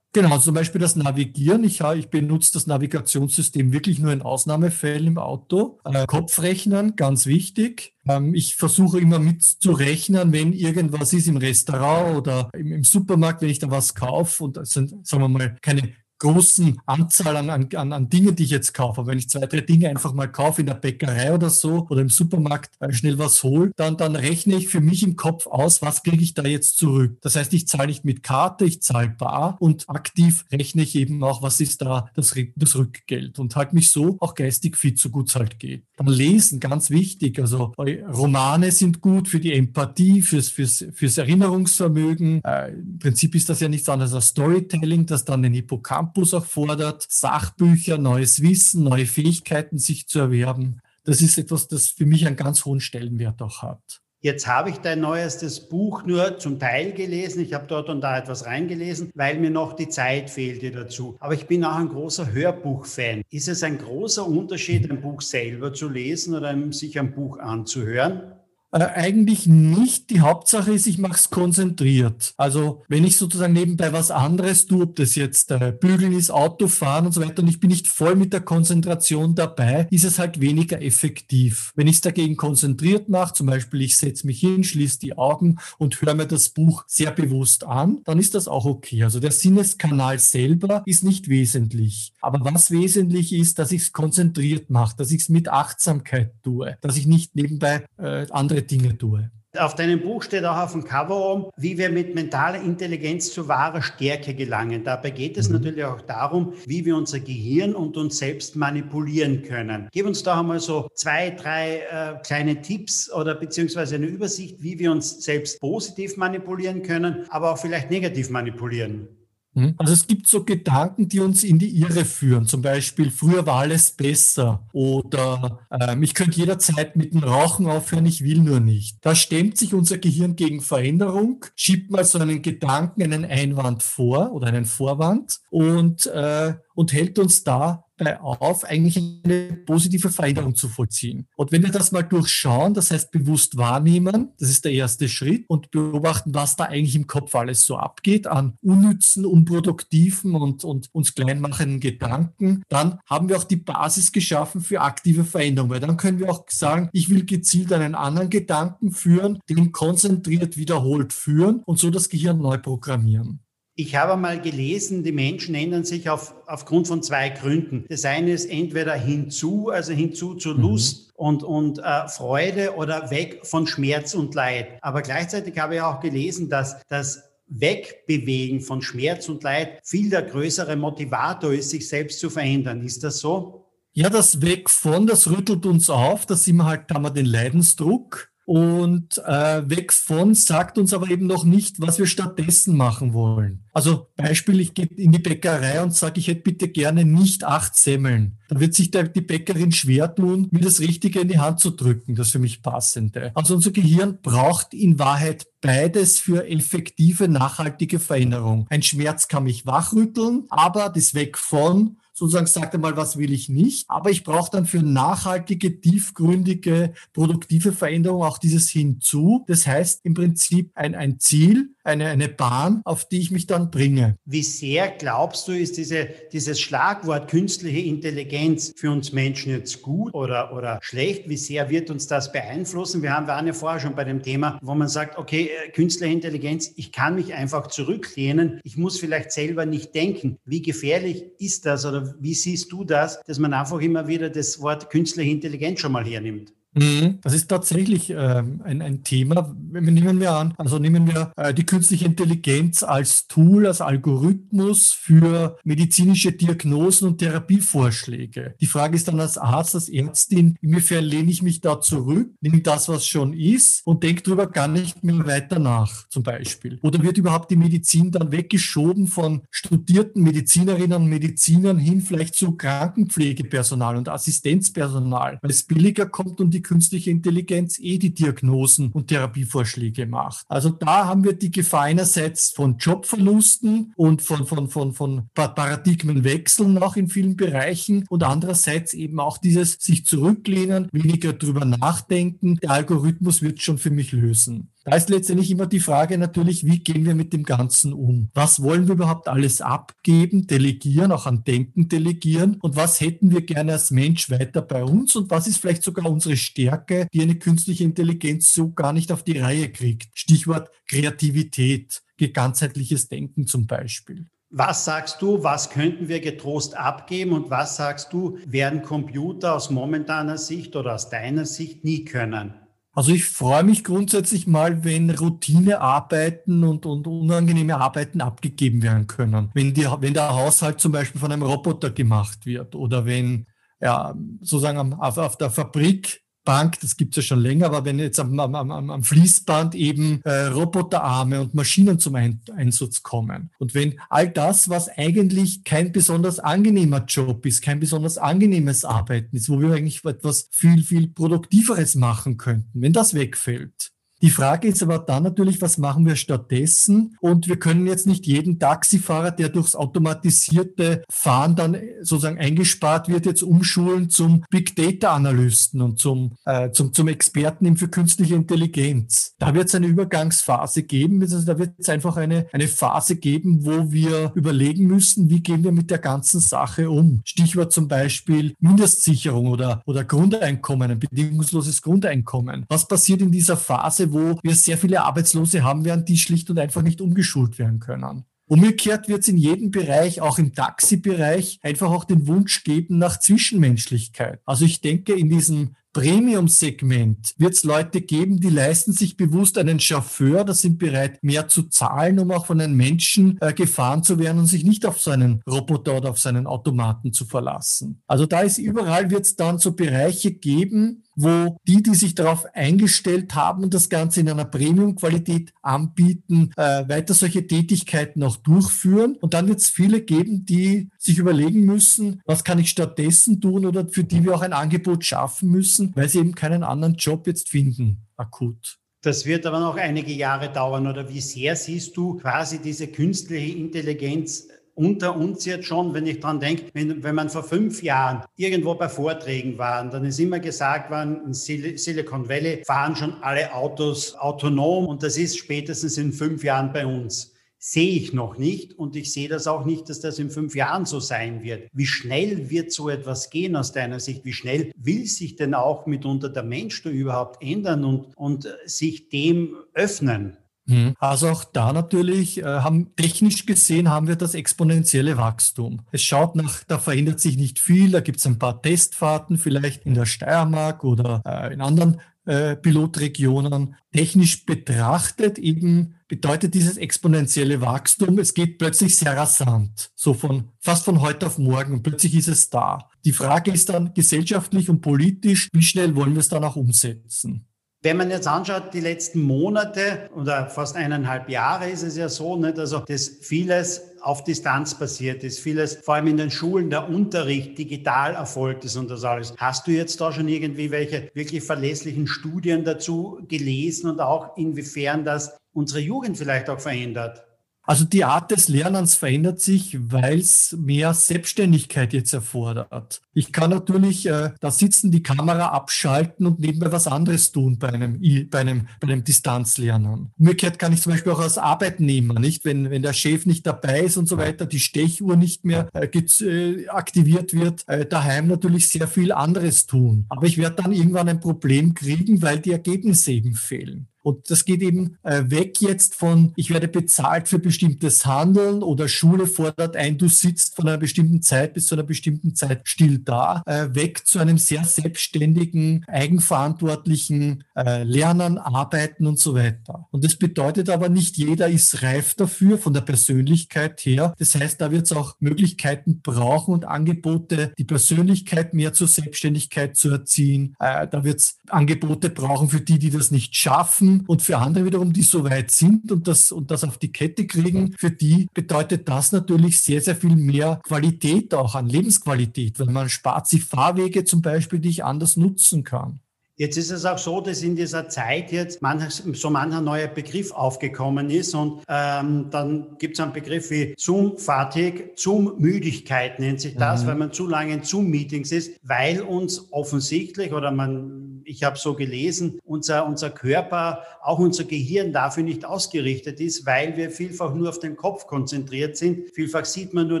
Genau, 0.14 0.36
zum 0.38 0.54
Beispiel 0.54 0.80
das 0.80 0.94
Navigieren. 0.94 1.64
Ich, 1.64 1.80
ich 1.80 2.10
benutze 2.10 2.52
das 2.52 2.66
Navigationssystem 2.66 3.72
wirklich 3.72 3.98
nur 3.98 4.12
in 4.12 4.20
Ausnahmefällen 4.20 5.06
im 5.06 5.18
Auto. 5.18 5.78
Äh, 5.84 6.06
Kopfrechnen, 6.06 6.96
ganz 6.96 7.24
wichtig. 7.24 7.94
Ähm, 8.06 8.34
ich 8.34 8.56
versuche 8.56 9.00
immer 9.00 9.18
mitzurechnen, 9.18 10.32
wenn 10.32 10.52
irgendwas 10.52 11.14
ist 11.14 11.28
im 11.28 11.38
Restaurant 11.38 12.18
oder 12.18 12.50
im, 12.52 12.72
im 12.72 12.84
Supermarkt, 12.84 13.40
wenn 13.40 13.48
ich 13.48 13.58
da 13.58 13.70
was 13.70 13.94
kaufe 13.94 14.44
und 14.44 14.58
das 14.58 14.70
sind, 14.70 15.06
sagen 15.06 15.22
wir 15.22 15.28
mal, 15.28 15.56
keine 15.62 15.94
großen 16.22 16.80
Anzahl 16.86 17.36
an, 17.36 17.50
an, 17.50 17.92
an 17.92 18.08
Dingen, 18.08 18.36
die 18.36 18.44
ich 18.44 18.50
jetzt 18.50 18.74
kaufe. 18.74 19.06
wenn 19.08 19.18
ich 19.18 19.28
zwei, 19.28 19.46
drei 19.46 19.60
Dinge 19.60 19.88
einfach 19.88 20.12
mal 20.12 20.30
kaufe 20.30 20.60
in 20.60 20.68
der 20.68 20.74
Bäckerei 20.74 21.34
oder 21.34 21.50
so 21.50 21.88
oder 21.90 22.00
im 22.00 22.10
Supermarkt 22.10 22.70
äh, 22.78 22.92
schnell 22.92 23.18
was 23.18 23.42
hole, 23.42 23.72
dann, 23.74 23.96
dann 23.96 24.14
rechne 24.14 24.54
ich 24.54 24.68
für 24.68 24.80
mich 24.80 25.02
im 25.02 25.16
Kopf 25.16 25.48
aus, 25.48 25.82
was 25.82 26.04
kriege 26.04 26.22
ich 26.22 26.34
da 26.34 26.44
jetzt 26.44 26.78
zurück. 26.78 27.18
Das 27.22 27.34
heißt, 27.34 27.52
ich 27.54 27.66
zahle 27.66 27.88
nicht 27.88 28.04
mit 28.04 28.22
Karte, 28.22 28.64
ich 28.64 28.80
zahle 28.82 29.08
bar 29.08 29.56
und 29.58 29.88
aktiv 29.88 30.44
rechne 30.52 30.82
ich 30.82 30.94
eben 30.94 31.24
auch, 31.24 31.42
was 31.42 31.60
ist 31.60 31.82
da 31.82 32.08
das, 32.14 32.36
das 32.54 32.76
Rückgeld 32.76 33.40
und 33.40 33.56
halte 33.56 33.74
mich 33.74 33.90
so 33.90 34.16
auch 34.20 34.36
geistig 34.36 34.76
fit, 34.76 35.00
so 35.00 35.10
gut 35.10 35.28
es 35.28 35.34
halt 35.34 35.58
geht. 35.58 35.86
Dann 35.96 36.06
lesen, 36.06 36.60
ganz 36.60 36.90
wichtig. 36.90 37.40
Also 37.40 37.72
Romane 37.76 38.70
sind 38.70 39.00
gut 39.00 39.26
für 39.26 39.40
die 39.40 39.54
Empathie, 39.54 40.22
fürs, 40.22 40.50
fürs, 40.50 40.84
fürs 40.92 41.18
Erinnerungsvermögen. 41.18 42.44
Äh, 42.44 42.74
Im 42.74 43.00
Prinzip 43.00 43.34
ist 43.34 43.48
das 43.48 43.58
ja 43.58 43.68
nichts 43.68 43.88
anderes 43.88 44.14
als 44.14 44.28
Storytelling, 44.28 45.06
das 45.06 45.24
dann 45.24 45.42
den 45.42 45.52
Hippocampus 45.54 46.11
Campus 46.12 46.34
auch 46.34 46.44
fordert, 46.44 47.06
Sachbücher, 47.08 47.96
neues 47.96 48.42
Wissen, 48.42 48.84
neue 48.84 49.06
Fähigkeiten 49.06 49.78
sich 49.78 50.06
zu 50.08 50.18
erwerben. 50.18 50.82
Das 51.04 51.22
ist 51.22 51.38
etwas, 51.38 51.68
das 51.68 51.86
für 51.86 52.04
mich 52.04 52.26
einen 52.26 52.36
ganz 52.36 52.66
hohen 52.66 52.80
Stellenwert 52.80 53.40
auch 53.40 53.62
hat. 53.62 54.02
Jetzt 54.20 54.46
habe 54.46 54.68
ich 54.68 54.76
dein 54.76 55.00
neuestes 55.00 55.70
Buch 55.70 56.04
nur 56.04 56.38
zum 56.38 56.58
Teil 56.58 56.92
gelesen. 56.92 57.42
Ich 57.42 57.54
habe 57.54 57.66
dort 57.66 57.88
und 57.88 58.02
da 58.02 58.18
etwas 58.18 58.44
reingelesen, 58.44 59.10
weil 59.14 59.38
mir 59.38 59.50
noch 59.50 59.72
die 59.72 59.88
Zeit 59.88 60.28
fehlte 60.28 60.70
dazu. 60.70 61.16
Aber 61.18 61.32
ich 61.32 61.46
bin 61.46 61.64
auch 61.64 61.76
ein 61.76 61.88
großer 61.88 62.30
Hörbuch-Fan. 62.30 63.22
Ist 63.30 63.48
es 63.48 63.62
ein 63.62 63.78
großer 63.78 64.26
Unterschied, 64.26 64.90
ein 64.90 65.00
Buch 65.00 65.22
selber 65.22 65.72
zu 65.72 65.88
lesen 65.88 66.34
oder 66.34 66.54
sich 66.72 66.98
ein 66.98 67.14
Buch 67.14 67.38
anzuhören? 67.38 68.34
Äh, 68.72 68.84
eigentlich 68.94 69.46
nicht. 69.46 70.08
Die 70.08 70.20
Hauptsache 70.20 70.72
ist, 70.72 70.86
ich 70.86 70.96
mache 70.96 71.14
es 71.14 71.28
konzentriert. 71.28 72.32
Also 72.38 72.82
wenn 72.88 73.04
ich 73.04 73.18
sozusagen 73.18 73.52
nebenbei 73.52 73.92
was 73.92 74.10
anderes 74.10 74.66
tue, 74.66 74.84
ob 74.84 74.96
das 74.96 75.14
jetzt 75.14 75.50
äh, 75.50 75.74
Bügeln 75.78 76.12
ist, 76.12 76.30
Autofahren 76.30 77.06
und 77.06 77.12
so 77.12 77.20
weiter, 77.20 77.42
und 77.42 77.48
ich 77.48 77.60
bin 77.60 77.70
nicht 77.70 77.86
voll 77.86 78.16
mit 78.16 78.32
der 78.32 78.40
Konzentration 78.40 79.34
dabei, 79.34 79.86
ist 79.90 80.04
es 80.04 80.18
halt 80.18 80.40
weniger 80.40 80.80
effektiv. 80.80 81.72
Wenn 81.76 81.86
ich 81.86 81.96
es 81.96 82.00
dagegen 82.00 82.36
konzentriert 82.36 83.10
mache, 83.10 83.34
zum 83.34 83.46
Beispiel 83.46 83.82
ich 83.82 83.96
setze 83.96 84.26
mich 84.26 84.40
hin, 84.40 84.64
schließe 84.64 85.00
die 85.00 85.18
Augen 85.18 85.58
und 85.76 86.00
höre 86.00 86.14
mir 86.14 86.26
das 86.26 86.48
Buch 86.48 86.84
sehr 86.86 87.10
bewusst 87.10 87.64
an, 87.64 88.00
dann 88.04 88.18
ist 88.18 88.34
das 88.34 88.48
auch 88.48 88.64
okay. 88.64 89.04
Also 89.04 89.20
der 89.20 89.32
Sinneskanal 89.32 90.18
selber 90.18 90.82
ist 90.86 91.04
nicht 91.04 91.28
wesentlich. 91.28 92.14
Aber 92.22 92.42
was 92.42 92.70
wesentlich 92.70 93.34
ist, 93.34 93.58
dass 93.58 93.70
ich 93.70 93.82
es 93.82 93.92
konzentriert 93.92 94.70
mache, 94.70 94.96
dass 94.96 95.10
ich 95.10 95.22
es 95.22 95.28
mit 95.28 95.50
Achtsamkeit 95.50 96.32
tue, 96.42 96.78
dass 96.80 96.96
ich 96.96 97.06
nicht 97.06 97.36
nebenbei 97.36 97.84
äh, 97.98 98.26
andere 98.30 98.61
Dinge 98.62 98.96
tue. 98.96 99.30
Auf 99.58 99.74
deinem 99.74 100.00
Buch 100.00 100.22
steht 100.22 100.46
auch 100.46 100.56
auf 100.56 100.72
dem 100.72 100.82
Cover 100.82 101.34
um, 101.34 101.50
wie 101.58 101.76
wir 101.76 101.90
mit 101.90 102.14
mentaler 102.14 102.62
Intelligenz 102.62 103.34
zu 103.34 103.48
wahrer 103.48 103.82
Stärke 103.82 104.32
gelangen. 104.32 104.82
Dabei 104.82 105.10
geht 105.10 105.36
es 105.36 105.48
mhm. 105.48 105.56
natürlich 105.56 105.84
auch 105.84 106.00
darum, 106.00 106.54
wie 106.64 106.86
wir 106.86 106.96
unser 106.96 107.20
Gehirn 107.20 107.74
und 107.74 107.98
uns 107.98 108.16
selbst 108.16 108.56
manipulieren 108.56 109.42
können. 109.42 109.88
Gib 109.92 110.06
uns 110.06 110.22
doch 110.22 110.38
einmal 110.38 110.58
so 110.58 110.88
zwei, 110.94 111.30
drei 111.30 111.80
äh, 111.80 112.22
kleine 112.24 112.62
Tipps 112.62 113.12
oder 113.12 113.34
beziehungsweise 113.34 113.96
eine 113.96 114.06
Übersicht, 114.06 114.62
wie 114.62 114.78
wir 114.78 114.90
uns 114.90 115.22
selbst 115.22 115.60
positiv 115.60 116.16
manipulieren 116.16 116.82
können, 116.82 117.26
aber 117.28 117.52
auch 117.52 117.58
vielleicht 117.58 117.90
negativ 117.90 118.30
manipulieren. 118.30 119.06
Hm? 119.54 119.74
Also 119.76 119.92
es 119.92 120.06
gibt 120.06 120.26
so 120.26 120.44
Gedanken, 120.44 121.08
die 121.08 121.20
uns 121.20 121.44
in 121.44 121.58
die 121.58 121.78
Irre 121.78 122.04
führen. 122.04 122.46
Zum 122.46 122.62
Beispiel, 122.62 123.10
früher 123.10 123.46
war 123.46 123.56
alles 123.60 123.92
besser 123.92 124.66
oder 124.72 125.60
ähm, 125.70 126.02
ich 126.02 126.14
könnte 126.14 126.38
jederzeit 126.38 126.96
mit 126.96 127.12
dem 127.12 127.22
Rauchen 127.22 127.66
aufhören, 127.66 128.06
ich 128.06 128.24
will 128.24 128.40
nur 128.40 128.60
nicht. 128.60 128.96
Da 129.02 129.14
stemmt 129.14 129.58
sich 129.58 129.74
unser 129.74 129.98
Gehirn 129.98 130.36
gegen 130.36 130.62
Veränderung, 130.62 131.44
schiebt 131.54 131.90
mal 131.90 132.04
so 132.04 132.18
einen 132.18 132.40
Gedanken, 132.40 133.02
einen 133.02 133.24
Einwand 133.26 133.82
vor 133.82 134.32
oder 134.32 134.46
einen 134.46 134.64
Vorwand 134.64 135.40
und, 135.50 136.06
äh, 136.06 136.54
und 136.74 136.92
hält 136.92 137.18
uns 137.18 137.44
dabei 137.44 138.20
auf, 138.20 138.64
eigentlich 138.64 138.96
eine 139.24 139.52
positive 139.64 140.10
Veränderung 140.10 140.54
zu 140.54 140.68
vollziehen. 140.68 141.28
Und 141.36 141.52
wenn 141.52 141.62
wir 141.62 141.70
das 141.70 141.92
mal 141.92 142.02
durchschauen, 142.02 142.74
das 142.74 142.90
heißt 142.90 143.12
bewusst 143.12 143.56
wahrnehmen, 143.56 144.32
das 144.38 144.48
ist 144.48 144.64
der 144.64 144.72
erste 144.72 145.08
Schritt, 145.08 145.44
und 145.48 145.70
beobachten, 145.70 146.34
was 146.34 146.56
da 146.56 146.64
eigentlich 146.64 146.96
im 146.96 147.06
Kopf 147.06 147.34
alles 147.34 147.64
so 147.64 147.76
abgeht 147.76 148.26
an 148.26 148.54
unnützen, 148.62 149.24
unproduktiven 149.24 150.34
und, 150.34 150.64
und 150.64 150.88
uns 150.92 151.14
kleinmachenden 151.14 151.80
Gedanken, 151.80 152.62
dann 152.68 152.98
haben 153.06 153.28
wir 153.28 153.36
auch 153.36 153.44
die 153.44 153.56
Basis 153.56 154.12
geschaffen 154.12 154.60
für 154.60 154.80
aktive 154.80 155.24
Veränderung. 155.24 155.70
Weil 155.70 155.80
dann 155.80 155.96
können 155.96 156.18
wir 156.18 156.30
auch 156.30 156.44
sagen, 156.48 156.88
ich 156.92 157.08
will 157.08 157.24
gezielt 157.24 157.72
einen 157.72 157.94
anderen 157.94 158.30
Gedanken 158.30 158.92
führen, 158.92 159.38
den 159.48 159.72
konzentriert 159.72 160.56
wiederholt 160.56 161.12
führen 161.12 161.62
und 161.66 161.78
so 161.78 161.90
das 161.90 162.08
Gehirn 162.08 162.38
neu 162.38 162.58
programmieren. 162.58 163.41
Ich 163.74 163.94
habe 163.96 164.20
mal 164.20 164.40
gelesen, 164.40 165.02
die 165.02 165.12
Menschen 165.12 165.54
ändern 165.54 165.84
sich 165.84 166.10
auf, 166.10 166.34
aufgrund 166.46 166.88
von 166.88 167.02
zwei 167.02 167.30
Gründen. 167.30 167.86
Das 167.88 168.04
eine 168.04 168.32
ist 168.32 168.50
entweder 168.50 168.94
hinzu, 168.94 169.70
also 169.70 169.94
hinzu 169.94 170.34
zu 170.34 170.50
mhm. 170.50 170.60
Lust 170.60 171.10
und, 171.14 171.42
und 171.42 171.78
äh, 171.78 172.06
Freude 172.08 172.74
oder 172.76 173.10
weg 173.10 173.40
von 173.44 173.66
Schmerz 173.66 174.14
und 174.14 174.34
Leid. 174.34 174.78
Aber 174.82 175.00
gleichzeitig 175.00 175.58
habe 175.58 175.76
ich 175.76 175.80
auch 175.80 176.00
gelesen, 176.00 176.50
dass 176.50 176.76
das 176.88 177.22
Wegbewegen 177.46 178.60
von 178.60 178.82
Schmerz 178.82 179.28
und 179.28 179.42
Leid 179.42 179.80
viel 179.84 180.10
der 180.10 180.22
größere 180.22 180.76
Motivator 180.76 181.52
ist, 181.52 181.70
sich 181.70 181.88
selbst 181.88 182.20
zu 182.20 182.28
verändern. 182.28 182.82
Ist 182.82 183.02
das 183.04 183.20
so? 183.20 183.70
Ja, 183.94 184.08
das 184.08 184.40
Weg 184.40 184.70
von, 184.70 185.06
das 185.06 185.30
rüttelt 185.30 185.66
uns 185.66 185.90
auf, 185.90 186.24
da 186.24 186.34
sind 186.34 186.56
wir 186.56 186.64
halt, 186.64 186.90
haben 186.90 187.02
wir 187.02 187.10
den 187.10 187.26
Leidensdruck 187.26 188.31
und 188.44 189.18
äh, 189.18 189.68
weg 189.68 189.92
von 189.92 190.34
sagt 190.34 190.78
uns 190.78 190.92
aber 190.92 191.08
eben 191.10 191.26
noch 191.26 191.44
nicht, 191.44 191.80
was 191.80 191.98
wir 191.98 192.06
stattdessen 192.06 192.76
machen 192.76 193.12
wollen. 193.12 193.64
Also 193.72 194.08
Beispiel, 194.16 194.60
ich 194.60 194.74
gehe 194.74 194.86
in 194.86 195.12
die 195.12 195.18
Bäckerei 195.18 195.82
und 195.82 195.94
sage, 195.94 196.18
ich 196.18 196.28
hätte 196.28 196.42
bitte 196.42 196.68
gerne 196.68 197.04
nicht 197.04 197.44
acht 197.44 197.76
Semmeln. 197.76 198.38
Da 198.48 198.60
wird 198.60 198.74
sich 198.74 198.90
die 198.90 199.20
Bäckerin 199.20 199.72
schwer 199.72 200.14
tun, 200.14 200.48
mir 200.50 200.60
das 200.60 200.80
Richtige 200.80 201.20
in 201.20 201.28
die 201.28 201.38
Hand 201.38 201.60
zu 201.60 201.70
drücken, 201.70 202.14
das 202.14 202.30
für 202.30 202.38
mich 202.38 202.62
passende. 202.62 203.30
Also 203.34 203.54
unser 203.54 203.70
Gehirn 203.70 204.18
braucht 204.20 204.74
in 204.74 204.98
Wahrheit 204.98 205.46
beides 205.62 206.18
für 206.18 206.46
effektive, 206.46 207.28
nachhaltige 207.28 207.98
Veränderung. 207.98 208.66
Ein 208.68 208.82
Schmerz 208.82 209.28
kann 209.28 209.44
mich 209.44 209.64
wachrütteln, 209.64 210.44
aber 210.50 210.90
das 210.90 211.14
Weg 211.14 211.38
von 211.38 211.96
sozusagen 212.22 212.46
sagt 212.46 212.74
einmal, 212.74 212.96
was 212.96 213.16
will 213.16 213.32
ich 213.32 213.48
nicht. 213.48 213.84
Aber 213.88 214.10
ich 214.10 214.22
brauche 214.22 214.50
dann 214.50 214.64
für 214.64 214.82
nachhaltige, 214.82 215.80
tiefgründige, 215.80 216.92
produktive 217.12 217.72
Veränderung 217.72 218.22
auch 218.22 218.38
dieses 218.38 218.68
hinzu. 218.70 219.44
Das 219.48 219.66
heißt 219.66 220.00
im 220.04 220.14
Prinzip 220.14 220.70
ein, 220.74 220.94
ein 220.94 221.18
Ziel, 221.18 221.74
eine, 221.84 222.06
eine 222.06 222.28
Bahn, 222.28 222.80
auf 222.84 223.08
die 223.08 223.18
ich 223.18 223.30
mich 223.32 223.46
dann 223.46 223.70
bringe. 223.70 224.16
Wie 224.24 224.44
sehr 224.44 224.90
glaubst 224.90 225.48
du, 225.48 225.52
ist 225.52 225.76
diese, 225.76 226.08
dieses 226.32 226.60
Schlagwort 226.60 227.28
künstliche 227.28 227.80
Intelligenz 227.80 228.72
für 228.76 228.92
uns 228.92 229.12
Menschen 229.12 229.50
jetzt 229.50 229.82
gut 229.82 230.14
oder, 230.14 230.54
oder 230.54 230.78
schlecht? 230.80 231.28
Wie 231.28 231.36
sehr 231.36 231.70
wird 231.70 231.90
uns 231.90 232.06
das 232.06 232.30
beeinflussen? 232.30 233.02
Wir 233.02 233.14
haben, 233.14 233.26
waren 233.26 233.48
ja 233.48 233.52
vorher 233.52 233.80
schon 233.80 233.96
bei 233.96 234.04
dem 234.04 234.22
Thema, 234.22 234.60
wo 234.62 234.74
man 234.74 234.88
sagt, 234.88 235.18
okay, 235.18 235.50
äh, 235.66 235.70
künstliche 235.70 236.12
Intelligenz, 236.12 236.70
ich 236.76 236.92
kann 236.92 237.16
mich 237.16 237.34
einfach 237.34 237.66
zurücklehnen, 237.66 238.60
ich 238.62 238.76
muss 238.76 239.00
vielleicht 239.00 239.32
selber 239.32 239.66
nicht 239.66 239.92
denken. 239.94 240.38
Wie 240.44 240.62
gefährlich 240.62 241.24
ist 241.38 241.66
das 241.66 241.84
oder 241.84 242.11
wie 242.20 242.34
siehst 242.34 242.72
du 242.72 242.84
das, 242.84 243.20
dass 243.22 243.38
man 243.38 243.52
einfach 243.52 243.80
immer 243.80 244.06
wieder 244.06 244.30
das 244.30 244.60
Wort 244.60 244.90
künstliche 244.90 245.30
Intelligenz 245.30 245.80
schon 245.80 245.92
mal 245.92 246.04
hernimmt? 246.04 246.52
Mhm. 246.74 247.18
Das 247.22 247.34
ist 247.34 247.48
tatsächlich 247.48 248.10
ähm, 248.10 248.62
ein, 248.64 248.80
ein 248.82 249.04
Thema. 249.04 249.54
Nehmen 249.72 250.20
wir 250.20 250.32
an, 250.32 250.54
also 250.56 250.78
nehmen 250.78 251.06
wir 251.06 251.32
äh, 251.36 251.52
die 251.52 251.66
künstliche 251.66 252.06
Intelligenz 252.06 252.82
als 252.82 253.26
Tool, 253.26 253.66
als 253.66 253.80
Algorithmus 253.80 254.92
für 254.92 255.58
medizinische 255.64 256.32
Diagnosen 256.32 257.08
und 257.08 257.18
Therapievorschläge. 257.18 258.54
Die 258.60 258.66
Frage 258.66 258.96
ist 258.96 259.08
dann 259.08 259.20
als 259.20 259.36
Arzt, 259.36 259.74
als 259.74 259.88
Ärztin, 259.88 260.56
inwiefern 260.62 261.04
lehne 261.04 261.30
ich 261.30 261.42
mich 261.42 261.60
da 261.60 261.80
zurück, 261.80 262.30
nehme 262.40 262.60
das, 262.60 262.88
was 262.88 263.06
schon 263.06 263.34
ist 263.34 263.86
und 263.86 264.02
denke 264.02 264.22
darüber 264.22 264.46
gar 264.46 264.68
nicht 264.68 265.04
mehr 265.04 265.26
weiter 265.26 265.58
nach, 265.58 266.08
zum 266.08 266.22
Beispiel. 266.22 266.78
Oder 266.82 267.02
wird 267.02 267.18
überhaupt 267.18 267.50
die 267.50 267.56
Medizin 267.56 268.10
dann 268.10 268.32
weggeschoben 268.32 269.06
von 269.06 269.42
studierten 269.50 270.22
Medizinerinnen 270.22 271.02
und 271.02 271.08
Medizinern 271.08 271.78
hin 271.78 272.00
vielleicht 272.00 272.34
zu 272.34 272.52
Krankenpflegepersonal 272.52 273.96
und 273.96 274.08
Assistenzpersonal, 274.08 275.38
weil 275.42 275.50
es 275.50 275.64
billiger 275.64 276.06
kommt 276.06 276.40
und 276.40 276.52
die 276.52 276.61
die 276.62 276.68
künstliche 276.68 277.10
Intelligenz 277.10 277.78
eh 277.80 277.98
die 277.98 278.14
Diagnosen 278.14 278.92
und 278.92 279.08
Therapievorschläge 279.08 280.06
macht. 280.06 280.46
Also 280.48 280.70
da 280.70 281.06
haben 281.06 281.24
wir 281.24 281.32
die 281.32 281.50
Gefahr 281.50 281.82
einerseits 281.82 282.50
von 282.50 282.76
Jobverlusten 282.78 283.92
und 283.96 284.22
von, 284.22 284.46
von, 284.46 284.68
von, 284.68 284.92
von 284.92 285.28
Paradigmenwechseln 285.34 286.78
auch 286.78 286.94
in 286.96 287.08
vielen 287.08 287.36
Bereichen 287.36 288.04
und 288.08 288.22
andererseits 288.22 288.94
eben 288.94 289.18
auch 289.18 289.38
dieses 289.38 289.72
sich 289.80 290.06
zurücklehnen, 290.06 290.88
weniger 290.92 291.32
drüber 291.32 291.64
nachdenken. 291.64 292.56
Der 292.62 292.70
Algorithmus 292.70 293.42
wird 293.42 293.60
schon 293.60 293.78
für 293.78 293.90
mich 293.90 294.12
lösen. 294.12 294.71
Da 294.84 294.96
ist 294.96 295.10
letztendlich 295.10 295.50
immer 295.50 295.66
die 295.66 295.80
Frage 295.80 296.18
natürlich, 296.18 296.66
wie 296.66 296.80
gehen 296.80 297.04
wir 297.04 297.14
mit 297.14 297.32
dem 297.32 297.44
Ganzen 297.44 297.92
um? 297.92 298.30
Was 298.34 298.62
wollen 298.62 298.88
wir 298.88 298.94
überhaupt 298.94 299.28
alles 299.28 299.60
abgeben, 299.60 300.46
delegieren, 300.48 301.12
auch 301.12 301.26
an 301.26 301.44
Denken 301.44 301.88
delegieren? 301.88 302.56
Und 302.60 302.74
was 302.74 303.00
hätten 303.00 303.30
wir 303.30 303.42
gerne 303.42 303.72
als 303.72 303.92
Mensch 303.92 304.28
weiter 304.30 304.60
bei 304.60 304.82
uns? 304.82 305.14
Und 305.14 305.30
was 305.30 305.46
ist 305.46 305.58
vielleicht 305.58 305.84
sogar 305.84 306.10
unsere 306.10 306.36
Stärke, 306.36 307.06
die 307.12 307.22
eine 307.22 307.36
künstliche 307.36 307.84
Intelligenz 307.84 308.52
so 308.52 308.72
gar 308.72 308.92
nicht 308.92 309.12
auf 309.12 309.22
die 309.22 309.38
Reihe 309.38 309.70
kriegt? 309.70 310.18
Stichwort 310.18 310.70
Kreativität, 310.88 312.02
ganzheitliches 312.32 313.08
Denken 313.08 313.46
zum 313.46 313.66
Beispiel. 313.66 314.26
Was 314.50 314.84
sagst 314.84 315.22
du, 315.22 315.42
was 315.42 315.70
könnten 315.70 316.08
wir 316.08 316.20
getrost 316.20 316.76
abgeben 316.76 317.32
und 317.32 317.50
was 317.50 317.76
sagst 317.76 318.12
du, 318.12 318.38
werden 318.46 318.82
Computer 318.82 319.56
aus 319.56 319.70
momentaner 319.70 320.36
Sicht 320.36 320.76
oder 320.76 320.94
aus 320.94 321.08
deiner 321.08 321.46
Sicht 321.46 321.84
nie 321.84 322.04
können? 322.04 322.61
Also 322.94 323.12
ich 323.12 323.24
freue 323.24 323.64
mich 323.64 323.84
grundsätzlich 323.84 324.46
mal, 324.46 324.84
wenn 324.84 325.10
Routinearbeiten 325.10 326.62
und, 326.62 326.84
und 326.84 327.06
unangenehme 327.06 327.78
Arbeiten 327.78 328.20
abgegeben 328.20 328.82
werden 328.82 329.06
können. 329.06 329.50
Wenn, 329.54 329.72
die, 329.72 329.86
wenn 330.00 330.12
der 330.12 330.34
Haushalt 330.34 330.78
zum 330.78 330.92
Beispiel 330.92 331.20
von 331.20 331.32
einem 331.32 331.42
Roboter 331.42 331.90
gemacht 331.90 332.44
wird 332.44 332.74
oder 332.74 333.06
wenn 333.06 333.46
ja, 333.80 334.14
sozusagen 334.40 334.94
auf, 334.94 335.16
auf 335.16 335.38
der 335.38 335.50
Fabrik 335.50 336.21
Bank, 336.44 336.80
das 336.80 336.96
gibt 336.96 337.16
es 337.16 337.24
ja 337.24 337.28
schon 337.28 337.40
länger, 337.40 337.66
aber 337.66 337.84
wenn 337.84 337.98
jetzt 337.98 338.18
am, 338.18 338.38
am, 338.38 338.54
am, 338.54 338.90
am 338.90 339.02
Fließband 339.04 339.74
eben 339.74 340.20
äh, 340.24 340.46
Roboterarme 340.46 341.40
und 341.40 341.54
Maschinen 341.54 341.98
zum 341.98 342.16
Ein 342.16 342.40
Einsatz 342.56 343.02
kommen. 343.02 343.50
Und 343.58 343.74
wenn 343.74 344.00
all 344.08 344.28
das, 344.28 344.68
was 344.68 344.88
eigentlich 344.88 345.64
kein 345.64 345.92
besonders 345.92 346.40
angenehmer 346.40 347.04
Job 347.06 347.46
ist, 347.46 347.62
kein 347.62 347.80
besonders 347.80 348.18
angenehmes 348.18 348.84
Arbeiten 348.84 349.36
ist, 349.36 349.48
wo 349.48 349.60
wir 349.60 349.72
eigentlich 349.72 350.04
etwas 350.04 350.48
viel, 350.50 350.82
viel 350.82 351.08
Produktiveres 351.08 351.94
machen 351.94 352.36
könnten, 352.36 352.82
wenn 352.82 352.92
das 352.92 353.14
wegfällt, 353.14 353.91
die 354.22 354.30
Frage 354.30 354.68
ist 354.68 354.82
aber 354.82 355.00
dann 355.00 355.24
natürlich, 355.24 355.60
was 355.60 355.78
machen 355.78 356.06
wir 356.06 356.14
stattdessen? 356.14 357.16
Und 357.20 357.48
wir 357.48 357.58
können 357.58 357.88
jetzt 357.88 358.06
nicht 358.06 358.24
jeden 358.24 358.60
Taxifahrer, 358.60 359.32
der 359.32 359.48
durchs 359.48 359.74
automatisierte 359.74 361.02
Fahren 361.10 361.56
dann 361.56 361.76
sozusagen 362.02 362.38
eingespart 362.38 363.08
wird, 363.08 363.26
jetzt 363.26 363.42
umschulen 363.42 364.10
zum 364.10 364.44
Big 364.48 364.76
Data 364.76 365.14
Analysten 365.14 365.80
und 365.80 365.98
zum, 365.98 366.36
äh, 366.44 366.70
zum, 366.70 366.94
zum 366.94 367.08
Experten 367.08 367.76
für 367.76 367.88
künstliche 367.88 368.36
Intelligenz. 368.36 369.34
Da 369.38 369.54
wird 369.54 369.68
es 369.68 369.74
eine 369.74 369.86
Übergangsphase 369.86 370.84
geben. 370.84 371.20
Also 371.20 371.40
da 371.44 371.58
wird 371.58 371.72
es 371.78 371.88
einfach 371.88 372.16
eine, 372.16 372.46
eine 372.52 372.68
Phase 372.68 373.16
geben, 373.16 373.66
wo 373.66 373.90
wir 373.90 374.30
überlegen 374.36 374.86
müssen, 374.86 375.30
wie 375.30 375.42
gehen 375.42 375.64
wir 375.64 375.72
mit 375.72 375.90
der 375.90 375.98
ganzen 375.98 376.38
Sache 376.38 376.90
um. 376.90 377.22
Stichwort 377.24 377.72
zum 377.72 377.88
Beispiel 377.88 378.54
Mindestsicherung 378.60 379.48
oder, 379.48 379.82
oder 379.84 380.04
Grundeinkommen, 380.04 380.92
ein 380.92 381.00
bedingungsloses 381.00 381.82
Grundeinkommen. 381.82 382.66
Was 382.68 382.86
passiert 382.86 383.20
in 383.20 383.32
dieser 383.32 383.56
Phase, 383.56 384.11
wo 384.12 384.38
wir 384.42 384.54
sehr 384.54 384.78
viele 384.78 385.02
Arbeitslose 385.02 385.62
haben 385.62 385.84
werden, 385.84 386.04
die 386.04 386.16
schlicht 386.16 386.50
und 386.50 386.58
einfach 386.58 386.82
nicht 386.82 387.00
umgeschult 387.00 387.58
werden 387.58 387.80
können. 387.80 388.24
Umgekehrt 388.46 389.08
wird 389.08 389.22
es 389.22 389.28
in 389.28 389.38
jedem 389.38 389.70
Bereich, 389.70 390.20
auch 390.20 390.38
im 390.38 390.52
Taxi-Bereich, 390.52 391.60
einfach 391.62 391.90
auch 391.90 392.04
den 392.04 392.26
Wunsch 392.26 392.64
geben 392.64 392.98
nach 392.98 393.18
Zwischenmenschlichkeit. 393.18 394.40
Also 394.44 394.64
ich 394.64 394.80
denke, 394.80 395.14
in 395.14 395.30
diesem 395.30 395.74
Premium-Segment 395.92 397.34
wird 397.36 397.54
es 397.54 397.64
Leute 397.64 398.00
geben, 398.00 398.40
die 398.40 398.48
leisten 398.50 398.92
sich 398.92 399.16
bewusst 399.16 399.58
einen 399.58 399.78
Chauffeur, 399.78 400.44
das 400.44 400.62
sind 400.62 400.78
bereit, 400.78 401.22
mehr 401.22 401.48
zu 401.48 401.64
zahlen, 401.64 402.18
um 402.18 402.30
auch 402.30 402.46
von 402.46 402.60
einem 402.60 402.76
Menschen 402.76 403.38
äh, 403.40 403.52
gefahren 403.52 404.02
zu 404.02 404.18
werden 404.18 404.38
und 404.38 404.46
sich 404.46 404.64
nicht 404.64 404.86
auf 404.86 405.00
so 405.00 405.10
einen 405.10 405.42
Roboter 405.48 405.96
oder 405.96 406.10
auf 406.10 406.18
seinen 406.18 406.46
Automaten 406.46 407.12
zu 407.12 407.24
verlassen. 407.24 408.02
Also 408.06 408.26
da 408.26 408.40
ist 408.40 408.58
überall 408.58 409.10
wird 409.10 409.26
es 409.26 409.36
dann 409.36 409.58
so 409.58 409.72
Bereiche 409.72 410.32
geben, 410.32 411.04
wo 411.14 411.58
die, 411.66 411.82
die 411.82 411.94
sich 411.94 412.14
darauf 412.14 412.46
eingestellt 412.54 413.34
haben 413.34 413.64
und 413.64 413.74
das 413.74 413.88
Ganze 413.88 414.20
in 414.20 414.30
einer 414.30 414.44
Premium-Qualität 414.44 415.52
anbieten, 415.62 416.52
äh, 416.56 416.88
weiter 416.88 417.14
solche 417.14 417.46
Tätigkeiten 417.46 418.22
auch 418.22 418.36
durchführen. 418.36 419.16
Und 419.20 419.34
dann 419.34 419.48
wird 419.48 419.60
es 419.60 419.68
viele 419.68 420.00
geben, 420.00 420.46
die 420.46 420.90
sich 421.02 421.18
überlegen 421.18 421.64
müssen, 421.64 422.20
was 422.24 422.44
kann 422.44 422.58
ich 422.58 422.70
stattdessen 422.70 423.40
tun 423.40 423.66
oder 423.66 423.86
für 423.88 424.04
die 424.04 424.24
wir 424.24 424.34
auch 424.34 424.42
ein 424.42 424.52
Angebot 424.52 425.04
schaffen 425.04 425.50
müssen, 425.50 425.92
weil 425.96 426.08
sie 426.08 426.18
eben 426.18 426.34
keinen 426.34 426.62
anderen 426.62 426.94
Job 426.94 427.26
jetzt 427.26 427.48
finden, 427.48 427.98
akut. 428.16 428.78
Das 429.02 429.26
wird 429.26 429.44
aber 429.46 429.58
noch 429.58 429.76
einige 429.76 430.12
Jahre 430.12 430.52
dauern 430.52 430.86
oder 430.86 431.08
wie 431.08 431.20
sehr 431.20 431.56
siehst 431.56 431.96
du 431.96 432.18
quasi 432.18 432.60
diese 432.60 432.86
künstliche 432.86 433.58
Intelligenz 433.58 434.46
unter 434.74 435.16
uns 435.16 435.44
jetzt 435.44 435.66
schon, 435.66 435.92
wenn 435.92 436.06
ich 436.06 436.20
dran 436.20 436.40
denke, 436.40 436.66
wenn, 436.72 437.02
wenn 437.02 437.14
man 437.14 437.28
vor 437.28 437.42
fünf 437.42 437.82
Jahren 437.82 438.24
irgendwo 438.36 438.74
bei 438.74 438.88
Vorträgen 438.88 439.58
war, 439.58 439.84
dann 439.90 440.04
ist 440.04 440.20
immer 440.20 440.38
gesagt 440.38 440.90
worden, 440.90 441.20
in 441.26 441.34
Silicon 441.34 442.28
Valley 442.28 442.62
fahren 442.64 442.96
schon 442.96 443.14
alle 443.22 443.52
Autos 443.52 444.14
autonom 444.14 444.86
und 444.86 445.02
das 445.02 445.18
ist 445.18 445.36
spätestens 445.36 445.98
in 445.98 446.12
fünf 446.12 446.44
Jahren 446.44 446.72
bei 446.72 446.86
uns 446.86 447.31
sehe 447.64 447.90
ich 447.90 448.12
noch 448.12 448.38
nicht 448.38 448.76
und 448.76 448.96
ich 448.96 449.12
sehe 449.12 449.28
das 449.28 449.46
auch 449.46 449.64
nicht, 449.64 449.88
dass 449.88 450.00
das 450.00 450.18
in 450.18 450.30
fünf 450.30 450.56
Jahren 450.56 450.84
so 450.84 450.98
sein 450.98 451.44
wird. 451.44 451.68
Wie 451.72 451.86
schnell 451.86 452.50
wird 452.50 452.72
so 452.72 452.88
etwas 452.88 453.30
gehen 453.30 453.54
aus 453.54 453.70
deiner 453.70 454.00
Sicht? 454.00 454.24
Wie 454.24 454.32
schnell 454.32 454.72
will 454.76 455.06
sich 455.06 455.36
denn 455.36 455.54
auch 455.54 455.86
mitunter 455.86 456.28
der 456.28 456.42
Mensch 456.42 456.82
da 456.82 456.90
überhaupt 456.90 457.40
ändern 457.40 457.84
und, 457.84 458.16
und 458.16 458.48
sich 458.66 459.10
dem 459.10 459.54
öffnen? 459.74 460.36
Mhm. 460.66 460.94
Also 460.98 461.28
auch 461.28 461.44
da 461.44 461.72
natürlich 461.72 462.38
äh, 462.38 462.44
haben 462.44 462.96
technisch 462.96 463.46
gesehen 463.46 463.88
haben 463.88 464.08
wir 464.08 464.16
das 464.16 464.34
exponentielle 464.34 465.16
Wachstum. 465.16 465.82
Es 465.92 466.02
schaut 466.02 466.34
nach, 466.34 466.64
da 466.64 466.78
verändert 466.78 467.20
sich 467.20 467.36
nicht 467.36 467.60
viel. 467.60 467.92
Da 467.92 468.00
gibt 468.00 468.18
es 468.18 468.26
ein 468.26 468.40
paar 468.40 468.60
Testfahrten 468.60 469.38
vielleicht 469.38 469.86
in 469.86 469.94
der 469.94 470.06
Steiermark 470.06 470.82
oder 470.82 471.22
äh, 471.24 471.54
in 471.54 471.60
anderen 471.60 472.00
äh, 472.24 472.56
Pilotregionen. 472.56 473.76
Technisch 473.92 474.46
betrachtet 474.46 475.38
eben 475.38 475.96
bedeutet 476.08 476.54
dieses 476.54 476.76
exponentielle 476.76 477.60
Wachstum, 477.60 478.18
es 478.18 478.34
geht 478.34 478.58
plötzlich 478.58 478.96
sehr 478.96 479.16
rasant, 479.16 479.90
so 479.94 480.12
von 480.12 480.50
fast 480.58 480.84
von 480.84 481.00
heute 481.00 481.26
auf 481.26 481.38
morgen 481.38 481.72
und 481.72 481.82
plötzlich 481.82 482.14
ist 482.14 482.28
es 482.28 482.50
da. 482.50 482.90
Die 483.04 483.12
Frage 483.12 483.50
ist 483.50 483.70
dann 483.70 483.94
gesellschaftlich 483.94 484.68
und 484.68 484.82
politisch, 484.82 485.48
wie 485.52 485.62
schnell 485.62 485.96
wollen 485.96 486.12
wir 486.12 486.20
es 486.20 486.28
dann 486.28 486.44
auch 486.44 486.56
umsetzen? 486.56 487.46
Wenn 487.84 487.96
man 487.96 488.10
jetzt 488.10 488.28
anschaut, 488.28 488.72
die 488.74 488.80
letzten 488.80 489.20
Monate 489.22 490.08
oder 490.14 490.46
fast 490.46 490.76
eineinhalb 490.76 491.28
Jahre 491.28 491.68
ist 491.68 491.82
es 491.82 491.96
ja 491.96 492.08
so, 492.08 492.36
nicht? 492.36 492.56
also 492.56 492.78
dass 492.78 493.08
vieles 493.08 493.82
auf 494.00 494.22
Distanz 494.22 494.76
basiert 494.76 495.24
ist, 495.24 495.40
vieles 495.40 495.74
vor 495.82 495.94
allem 495.94 496.06
in 496.06 496.16
den 496.16 496.30
Schulen 496.30 496.70
der 496.70 496.88
Unterricht 496.88 497.58
digital 497.58 498.14
erfolgt 498.14 498.64
ist 498.64 498.76
und 498.76 498.88
das 498.88 499.02
alles. 499.02 499.34
Hast 499.36 499.66
du 499.66 499.72
jetzt 499.72 500.00
da 500.00 500.12
schon 500.12 500.28
irgendwie 500.28 500.70
welche 500.70 501.10
wirklich 501.14 501.42
verlässlichen 501.42 502.06
Studien 502.06 502.64
dazu 502.64 503.18
gelesen 503.26 503.90
und 503.90 504.00
auch 504.00 504.36
inwiefern 504.36 505.04
das 505.04 505.36
unsere 505.52 505.80
Jugend 505.80 506.16
vielleicht 506.16 506.48
auch 506.50 506.60
verändert? 506.60 507.24
Also 507.64 507.84
die 507.84 508.04
Art 508.04 508.30
des 508.32 508.48
Lernens 508.48 508.96
verändert 508.96 509.40
sich, 509.40 509.78
weil 509.80 510.18
es 510.18 510.56
mehr 510.58 510.94
Selbstständigkeit 510.94 511.92
jetzt 511.92 512.12
erfordert. 512.12 513.00
Ich 513.14 513.32
kann 513.32 513.50
natürlich 513.50 514.06
äh, 514.06 514.30
da 514.40 514.50
sitzen, 514.50 514.90
die 514.90 515.02
Kamera 515.02 515.48
abschalten 515.48 516.26
und 516.26 516.40
nebenbei 516.40 516.72
was 516.72 516.88
anderes 516.88 517.30
tun 517.30 517.58
bei 517.58 517.68
einem, 517.68 518.00
bei 518.30 518.40
einem, 518.40 518.66
bei 518.80 518.88
einem 518.88 519.04
Distanzlernen. 519.04 520.10
Umgekehrt 520.18 520.58
kann 520.58 520.72
ich 520.72 520.82
zum 520.82 520.92
Beispiel 520.92 521.12
auch 521.12 521.20
als 521.20 521.38
Arbeitnehmer, 521.38 522.18
nicht? 522.18 522.44
Wenn, 522.44 522.70
wenn 522.70 522.82
der 522.82 522.94
Chef 522.94 523.26
nicht 523.26 523.46
dabei 523.46 523.82
ist 523.82 523.96
und 523.96 524.08
so 524.08 524.18
weiter, 524.18 524.46
die 524.46 524.60
Stechuhr 524.60 525.16
nicht 525.16 525.44
mehr 525.44 525.68
äh, 525.72 525.86
äh, 525.86 526.68
aktiviert 526.68 527.32
wird, 527.32 527.62
äh, 527.68 527.86
daheim 527.86 528.26
natürlich 528.26 528.70
sehr 528.70 528.88
viel 528.88 529.12
anderes 529.12 529.66
tun. 529.66 530.06
Aber 530.08 530.26
ich 530.26 530.36
werde 530.36 530.62
dann 530.62 530.72
irgendwann 530.72 531.08
ein 531.08 531.20
Problem 531.20 531.74
kriegen, 531.74 532.22
weil 532.22 532.40
die 532.40 532.52
Ergebnisse 532.52 533.12
eben 533.12 533.34
fehlen. 533.34 533.86
Und 534.02 534.30
das 534.30 534.44
geht 534.44 534.62
eben 534.62 534.98
äh, 535.02 535.22
weg 535.26 535.60
jetzt 535.60 535.94
von, 535.94 536.32
ich 536.36 536.50
werde 536.50 536.68
bezahlt 536.68 537.28
für 537.28 537.38
bestimmtes 537.38 538.04
Handeln 538.04 538.62
oder 538.62 538.88
Schule 538.88 539.26
fordert 539.26 539.76
ein, 539.76 539.96
du 539.96 540.08
sitzt 540.08 540.56
von 540.56 540.68
einer 540.68 540.78
bestimmten 540.78 541.22
Zeit 541.22 541.54
bis 541.54 541.66
zu 541.66 541.74
einer 541.74 541.84
bestimmten 541.84 542.34
Zeit 542.34 542.62
still 542.64 542.98
da, 542.98 543.42
äh, 543.46 543.68
weg 543.74 544.06
zu 544.06 544.18
einem 544.18 544.38
sehr 544.38 544.64
selbstständigen, 544.64 545.84
eigenverantwortlichen 545.86 547.44
äh, 547.56 547.84
Lernen, 547.84 548.38
Arbeiten 548.38 549.06
und 549.06 549.18
so 549.18 549.34
weiter. 549.34 549.86
Und 549.90 550.04
das 550.04 550.16
bedeutet 550.16 550.68
aber 550.68 550.88
nicht 550.88 551.16
jeder 551.16 551.48
ist 551.48 551.82
reif 551.82 552.14
dafür 552.14 552.58
von 552.58 552.74
der 552.74 552.80
Persönlichkeit 552.80 553.80
her. 553.80 554.14
Das 554.18 554.34
heißt, 554.34 554.60
da 554.60 554.70
wird 554.70 554.86
es 554.86 554.92
auch 554.92 555.16
Möglichkeiten 555.20 556.00
brauchen 556.02 556.54
und 556.54 556.64
Angebote, 556.64 557.52
die 557.56 557.64
Persönlichkeit 557.64 558.52
mehr 558.54 558.72
zur 558.72 558.88
Selbstständigkeit 558.88 559.76
zu 559.76 559.90
erziehen. 559.90 560.56
Äh, 560.58 560.88
da 560.88 561.04
wird 561.04 561.20
es 561.20 561.38
Angebote 561.48 562.10
brauchen 562.10 562.48
für 562.48 562.60
die, 562.60 562.78
die 562.78 562.90
das 562.90 563.10
nicht 563.10 563.36
schaffen 563.36 563.91
und 564.00 564.22
für 564.22 564.38
andere 564.38 564.64
wiederum, 564.64 564.92
die 564.92 565.02
so 565.02 565.24
weit 565.24 565.50
sind 565.50 565.90
und 565.92 566.08
das, 566.08 566.32
und 566.32 566.50
das 566.50 566.64
auf 566.64 566.78
die 566.78 566.92
Kette 566.92 567.26
kriegen, 567.26 567.74
für 567.78 567.90
die 567.90 568.28
bedeutet 568.34 568.88
das 568.88 569.12
natürlich 569.12 569.62
sehr, 569.62 569.80
sehr 569.80 569.96
viel 569.96 570.16
mehr 570.16 570.60
Qualität 570.64 571.34
auch 571.34 571.54
an 571.54 571.68
Lebensqualität, 571.68 572.58
weil 572.58 572.66
man 572.70 572.88
spart 572.88 573.28
sich 573.28 573.44
Fahrwege 573.44 574.04
zum 574.04 574.22
Beispiel, 574.22 574.58
die 574.58 574.70
ich 574.70 574.84
anders 574.84 575.16
nutzen 575.16 575.64
kann. 575.64 576.00
Jetzt 576.36 576.56
ist 576.56 576.70
es 576.70 576.86
auch 576.86 576.96
so, 576.96 577.20
dass 577.20 577.42
in 577.42 577.56
dieser 577.56 577.90
Zeit 577.90 578.32
jetzt 578.32 578.62
manch, 578.62 579.02
so 579.12 579.28
mancher 579.28 579.60
neuer 579.60 579.88
Begriff 579.88 580.32
aufgekommen 580.32 581.10
ist 581.10 581.34
und 581.34 581.62
ähm, 581.68 582.30
dann 582.30 582.78
gibt 582.78 582.96
es 582.96 583.00
einen 583.00 583.12
Begriff 583.12 583.50
wie 583.50 583.74
Zoom-Fatigue, 583.76 584.92
Zoom-Müdigkeit 584.96 586.18
nennt 586.18 586.40
sich 586.40 586.56
das, 586.56 586.82
mhm. 586.82 586.86
weil 586.86 586.94
man 586.94 587.12
zu 587.12 587.26
lange 587.26 587.52
in 587.52 587.62
Zoom-Meetings 587.62 588.32
ist, 588.32 588.58
weil 588.62 589.02
uns 589.02 589.52
offensichtlich 589.52 590.32
oder 590.32 590.50
man, 590.50 591.20
ich 591.26 591.44
habe 591.44 591.58
so 591.58 591.74
gelesen, 591.74 592.40
unser, 592.44 592.86
unser 592.86 593.10
Körper, 593.10 593.82
auch 594.02 594.18
unser 594.18 594.44
Gehirn 594.44 594.94
dafür 594.94 595.24
nicht 595.24 595.44
ausgerichtet 595.44 596.18
ist, 596.18 596.46
weil 596.46 596.78
wir 596.78 596.90
vielfach 596.90 597.34
nur 597.34 597.50
auf 597.50 597.58
den 597.58 597.76
Kopf 597.76 598.06
konzentriert 598.06 598.78
sind. 598.78 599.10
Vielfach 599.14 599.44
sieht 599.44 599.74
man 599.74 599.86
nur 599.86 600.00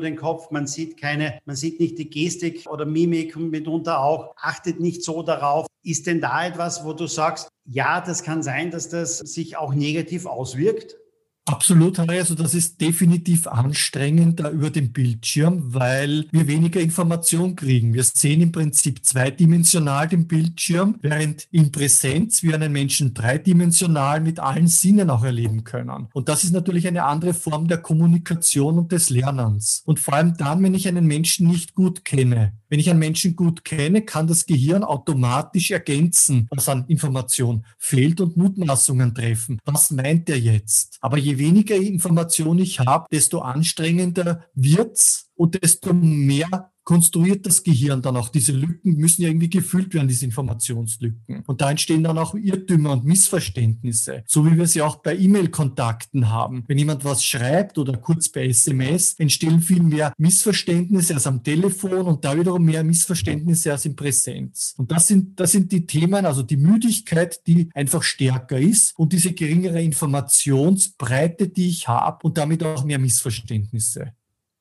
den 0.00 0.16
Kopf, 0.16 0.50
man 0.50 0.66
sieht 0.66 0.96
keine, 0.96 1.38
man 1.44 1.56
sieht 1.56 1.78
nicht 1.78 1.98
die 1.98 2.08
Gestik 2.08 2.66
oder 2.70 2.86
Mimik 2.86 3.36
mitunter 3.36 4.00
auch, 4.00 4.34
achtet 4.36 4.80
nicht 4.80 5.04
so 5.04 5.22
darauf, 5.22 5.66
ist 5.82 6.06
denn 6.06 6.20
da 6.20 6.46
etwas, 6.46 6.84
wo 6.84 6.92
du 6.92 7.06
sagst, 7.06 7.48
ja, 7.64 8.00
das 8.00 8.22
kann 8.22 8.42
sein, 8.42 8.70
dass 8.70 8.88
das 8.88 9.18
sich 9.18 9.56
auch 9.56 9.74
negativ 9.74 10.26
auswirkt? 10.26 10.96
Absolut, 11.44 11.98
also 11.98 12.36
das 12.36 12.54
ist 12.54 12.80
definitiv 12.80 13.48
anstrengender 13.48 14.50
über 14.50 14.70
den 14.70 14.92
Bildschirm, 14.92 15.74
weil 15.74 16.26
wir 16.30 16.46
weniger 16.46 16.80
Information 16.80 17.56
kriegen. 17.56 17.94
Wir 17.94 18.04
sehen 18.04 18.40
im 18.42 18.52
Prinzip 18.52 19.04
zweidimensional 19.04 20.06
den 20.06 20.28
Bildschirm, 20.28 20.98
während 21.02 21.48
in 21.50 21.72
Präsenz 21.72 22.44
wir 22.44 22.54
einen 22.54 22.72
Menschen 22.72 23.12
dreidimensional 23.12 24.20
mit 24.20 24.38
allen 24.38 24.68
Sinnen 24.68 25.10
auch 25.10 25.24
erleben 25.24 25.64
können. 25.64 26.06
Und 26.12 26.28
das 26.28 26.44
ist 26.44 26.52
natürlich 26.52 26.86
eine 26.86 27.04
andere 27.04 27.34
Form 27.34 27.66
der 27.66 27.78
Kommunikation 27.78 28.78
und 28.78 28.92
des 28.92 29.10
Lernens. 29.10 29.82
Und 29.84 29.98
vor 29.98 30.14
allem 30.14 30.36
dann, 30.36 30.62
wenn 30.62 30.74
ich 30.74 30.86
einen 30.86 31.06
Menschen 31.06 31.48
nicht 31.48 31.74
gut 31.74 32.04
kenne. 32.04 32.52
Wenn 32.68 32.80
ich 32.80 32.88
einen 32.88 33.00
Menschen 33.00 33.36
gut 33.36 33.66
kenne, 33.66 34.00
kann 34.00 34.26
das 34.26 34.46
Gehirn 34.46 34.82
automatisch 34.82 35.72
ergänzen, 35.72 36.46
was 36.50 36.70
an 36.70 36.86
Information 36.86 37.66
fehlt 37.76 38.18
und 38.22 38.38
Mutmaßungen 38.38 39.14
treffen. 39.14 39.58
Was 39.66 39.90
meint 39.90 40.30
er 40.30 40.38
jetzt? 40.38 40.96
Aber 41.02 41.18
je 41.18 41.31
weniger 41.38 41.76
Information 41.76 42.58
ich 42.58 42.80
habe, 42.80 43.06
desto 43.10 43.40
anstrengender 43.40 44.46
wird's 44.54 45.30
und 45.34 45.62
desto 45.62 45.92
mehr 45.92 46.71
konstruiert 46.84 47.46
das 47.46 47.62
Gehirn 47.62 48.02
dann 48.02 48.16
auch. 48.16 48.28
Diese 48.28 48.52
Lücken 48.52 48.96
müssen 48.96 49.22
ja 49.22 49.28
irgendwie 49.28 49.50
gefüllt 49.50 49.94
werden, 49.94 50.08
diese 50.08 50.24
Informationslücken. 50.24 51.42
Und 51.46 51.60
da 51.60 51.70
entstehen 51.70 52.02
dann 52.02 52.18
auch 52.18 52.34
Irrtümer 52.34 52.92
und 52.92 53.04
Missverständnisse, 53.04 54.24
so 54.26 54.44
wie 54.46 54.56
wir 54.56 54.66
sie 54.66 54.82
auch 54.82 54.96
bei 54.96 55.16
E-Mail-Kontakten 55.16 56.28
haben. 56.28 56.64
Wenn 56.66 56.78
jemand 56.78 57.04
was 57.04 57.24
schreibt 57.24 57.78
oder 57.78 57.96
kurz 57.96 58.28
bei 58.28 58.46
SMS, 58.46 59.14
entstehen 59.14 59.60
viel 59.60 59.82
mehr 59.82 60.12
Missverständnisse 60.18 61.14
als 61.14 61.26
am 61.26 61.42
Telefon 61.42 62.06
und 62.06 62.24
da 62.24 62.36
wiederum 62.36 62.64
mehr 62.64 62.84
Missverständnisse 62.84 63.72
als 63.72 63.84
in 63.84 63.94
Präsenz. 63.94 64.74
Und 64.76 64.90
das 64.90 65.08
sind, 65.08 65.38
das 65.38 65.52
sind 65.52 65.70
die 65.70 65.86
Themen, 65.86 66.26
also 66.26 66.42
die 66.42 66.56
Müdigkeit, 66.56 67.46
die 67.46 67.70
einfach 67.74 68.02
stärker 68.02 68.58
ist 68.58 68.98
und 68.98 69.12
diese 69.12 69.32
geringere 69.32 69.82
Informationsbreite, 69.82 71.48
die 71.48 71.68
ich 71.68 71.88
habe 71.88 72.26
und 72.26 72.38
damit 72.38 72.62
auch 72.64 72.84
mehr 72.84 72.98
Missverständnisse. 72.98 74.12